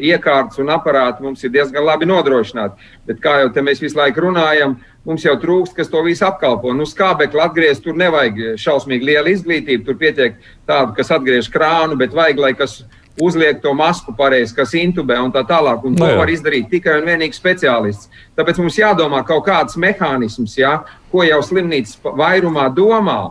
iekārtas 0.01 0.57
un 0.63 0.73
aparāti 0.73 1.21
mums 1.25 1.45
ir 1.45 1.53
diezgan 1.53 1.85
labi 1.85 2.09
nodrošināti. 2.09 2.89
Bet, 3.05 3.21
kā 3.21 3.35
jau 3.43 3.65
mēs 3.67 3.83
visu 3.83 3.99
laiku 3.99 4.25
runājam, 4.25 4.75
mums 5.05 5.27
jau 5.27 5.37
trūkst, 5.41 5.77
kas 5.77 5.93
to 5.93 6.01
visu 6.07 6.25
apkalpo. 6.25 6.73
Nu, 6.73 6.89
skābekli 6.89 7.45
atgriezt, 7.45 7.85
tur 7.85 7.97
nevajag 8.01 8.57
šausmīgi 8.61 9.11
liela 9.11 9.33
izglītība. 9.37 9.85
Tur 9.85 10.01
pietiek 10.01 10.41
tādu, 10.65 10.97
kas 10.97 11.13
atgriež 11.13 11.51
krānu, 11.53 11.97
bet 12.01 12.17
vajag, 12.17 12.41
lai 12.41 12.55
kas 12.57 12.79
uzliek 13.21 13.61
to 13.63 13.71
masku 13.77 14.13
pareizi, 14.15 14.55
kas 14.55 14.73
intubē 14.75 15.17
un 15.23 15.31
tā 15.31 15.45
tālāk. 15.47 15.85
Un 15.87 15.95
to 15.95 16.03
no, 16.03 16.17
var 16.19 16.31
izdarīt 16.31 16.67
tikai 16.71 16.99
un 16.99 17.07
vienīgi 17.07 17.37
speciālists. 17.37 18.11
Tāpēc 18.35 18.59
mums 18.59 18.79
jādomā 18.79 19.23
kaut 19.27 19.45
kāds 19.47 19.79
mehānisms, 19.79 20.57
ja, 20.59 20.81
ko 21.11 21.23
jau 21.23 21.41
slimnīcas 21.45 21.99
vairumā 22.03 22.67
domā 22.75 23.21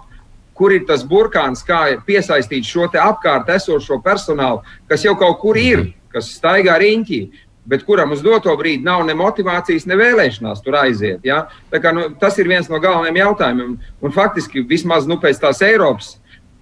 kur 0.54 0.72
ir 0.72 0.84
tas 0.86 1.02
burkāns, 1.06 1.64
kā 1.66 1.96
piesaistīt 2.06 2.66
šo 2.66 2.86
apkārt 2.86 3.50
esošo 3.56 3.98
personālu, 4.04 4.62
kas 4.88 5.04
jau 5.04 5.16
kaut 5.18 5.40
kur 5.42 5.58
ir, 5.58 5.88
kas 6.14 6.30
staigā 6.38 6.78
riņķī. 6.80 7.22
Bet 7.64 7.86
kuram 7.88 8.12
uz 8.12 8.20
doto 8.20 8.52
brīdi 8.60 8.84
nav 8.84 9.06
ne 9.08 9.14
motivācijas, 9.16 9.86
ne 9.88 9.96
vēlēšanās 9.96 10.60
tur 10.60 10.76
aiziet. 10.76 11.22
Ja? 11.24 11.46
Kā, 11.72 11.94
nu, 11.96 12.10
tas 12.20 12.36
ir 12.36 12.50
viens 12.50 12.68
no 12.68 12.76
galvenajiem 12.76 13.22
jautājumiem. 13.22 13.70
Un, 13.72 13.94
un 14.04 14.12
faktiski 14.12 14.66
vismaz 14.68 15.08
nu, 15.08 15.16
pēc 15.22 15.40
tās 15.40 15.62
Eiropas 15.64 16.10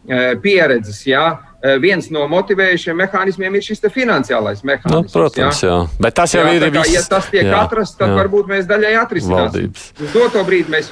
e, 0.06 0.36
pieredzes, 0.44 1.00
ja, 1.10 1.24
viens 1.82 2.08
no 2.10 2.24
motivējušiem 2.30 2.98
mehānismiem 3.04 3.58
ir 3.58 3.66
šis 3.66 3.84
finansiālais 3.94 4.64
mehānisms. 4.66 5.12
Nu, 5.12 5.12
protams, 5.12 5.62
jā. 5.62 5.70
jā. 5.70 6.00
Bet 6.02 6.18
tas 6.18 6.34
jau 6.34 6.42
jā, 6.46 6.56
ir. 6.58 6.66
Viss... 6.74 6.94
Ja 6.96 7.04
tas 7.10 7.30
tiek 7.30 7.46
jā, 7.46 7.62
atrasts, 7.62 7.98
tad 8.00 8.12
jā. 8.12 8.18
varbūt 8.18 8.50
mēs 8.50 8.66
daļai 8.70 8.96
atrisināsim. 9.04 9.70
Uz 10.02 10.12
doto 10.16 10.42
brīdi 10.48 10.74
mēs 10.74 10.90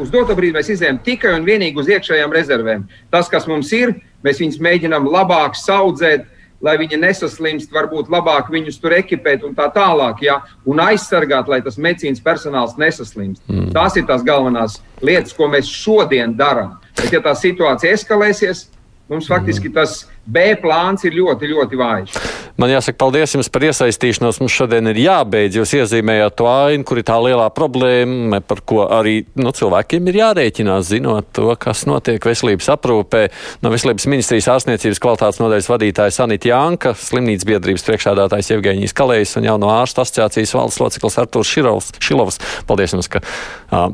uz 0.00 0.10
doto 0.10 0.34
brīdi 0.38 0.56
mēs 0.56 0.70
izējām 0.72 1.00
tikai 1.04 1.34
un 1.36 1.46
vienīgi 1.46 1.80
uz 1.80 1.88
iekšējām 1.90 2.34
rezervēm. 2.34 2.84
Tas, 3.12 3.28
kas 3.30 3.46
mums 3.50 3.72
ir, 3.76 3.94
mēs 4.24 4.40
viņus 4.42 4.60
mēģinām 4.64 5.08
labāk 5.10 5.58
audzēt, 5.74 6.26
lai 6.64 6.76
viņi 6.80 6.98
nesaslimst, 7.00 7.72
varbūt 7.72 8.10
labāk 8.12 8.50
viņus 8.52 8.80
tur 8.82 8.94
ekipēt 8.98 9.44
un 9.48 9.54
tā 9.56 9.70
tālāk, 9.72 10.20
ja, 10.26 10.40
un 10.68 10.82
aizsargāt, 10.84 11.48
lai 11.48 11.62
tas 11.64 11.78
medicīnas 11.80 12.20
personāls 12.24 12.76
nesaslimst. 12.80 13.42
Mm. 13.48 13.70
Tās 13.76 13.96
ir 13.96 14.04
tās 14.08 14.24
galvenās 14.26 14.80
lietas, 15.00 15.32
ko 15.36 15.48
mēs 15.52 15.70
šodien 15.72 16.36
darām. 16.36 16.76
Bet, 16.98 17.14
ja 17.14 17.22
tā 17.24 17.32
situācija 17.38 17.94
eskalēsies, 17.96 18.66
mums 19.10 19.28
faktiski 19.30 19.72
tas 19.74 20.04
B 20.30 20.52
plāns 20.62 21.02
ir 21.06 21.16
ļoti, 21.16 21.48
ļoti 21.50 21.78
vājš. 21.80 22.14
Man 22.60 22.70
jāsaka, 22.70 22.98
paldies 23.00 23.32
jums 23.34 23.48
par 23.50 23.64
iesaistīšanos. 23.66 24.38
Mums 24.42 24.54
šodien 24.54 24.90
ir 24.90 24.98
jābeidz. 25.00 25.56
Jūs 25.58 25.72
iezīmējāt 25.78 26.36
to 26.38 26.46
ainu, 26.50 26.84
kur 26.86 27.00
ir 27.00 27.06
tā 27.08 27.16
lielā 27.22 27.46
problēma, 27.56 28.42
par 28.44 28.60
ko 28.68 28.84
arī 28.84 29.22
nu, 29.40 29.52
cilvēkiem 29.56 30.10
ir 30.10 30.20
jārēķinās, 30.20 30.90
zinot 30.92 31.30
to, 31.36 31.48
kas 31.60 31.86
notiek 31.88 32.22
veselības 32.30 32.68
aprūpē. 32.76 33.24
No 33.64 33.72
Veselības 33.72 34.06
ministrijas 34.12 34.50
ārstniecības 34.54 35.00
kvalitātes 35.02 35.40
nodaļas 35.42 35.70
vadītājs 35.72 36.20
Anita 36.22 36.52
Janka, 36.52 36.92
slimnīcas 36.98 37.48
biedrības 37.48 37.86
priekšādātājs 37.88 38.52
Evgeņijas 38.58 38.96
Kalējs 39.00 39.38
un 39.40 39.48
jauno 39.48 39.72
ārstu 39.72 40.04
asociācijas 40.04 40.54
valsts 40.58 40.84
loceklis 40.84 41.18
Artūrs 41.24 41.54
Šilovs. 41.98 42.42
Paldies 42.68 42.94
jums, 42.94 43.08
ka 43.10 43.24
uh, 43.24 43.88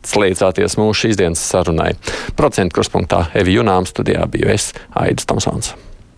pieslēdzāties 0.00 0.78
mūsu 0.80 1.06
šīs 1.06 1.20
dienas 1.20 1.44
sarunai. 1.44 1.92
Procentu 2.36 2.78
kruspunktā 2.78 3.26
Evi 3.34 3.58
Junām 3.58 3.88
studijā 3.88 4.26
biju 4.30 4.50
es, 4.52 4.72
Aidis 4.96 5.28
Tomsons. 5.28 5.74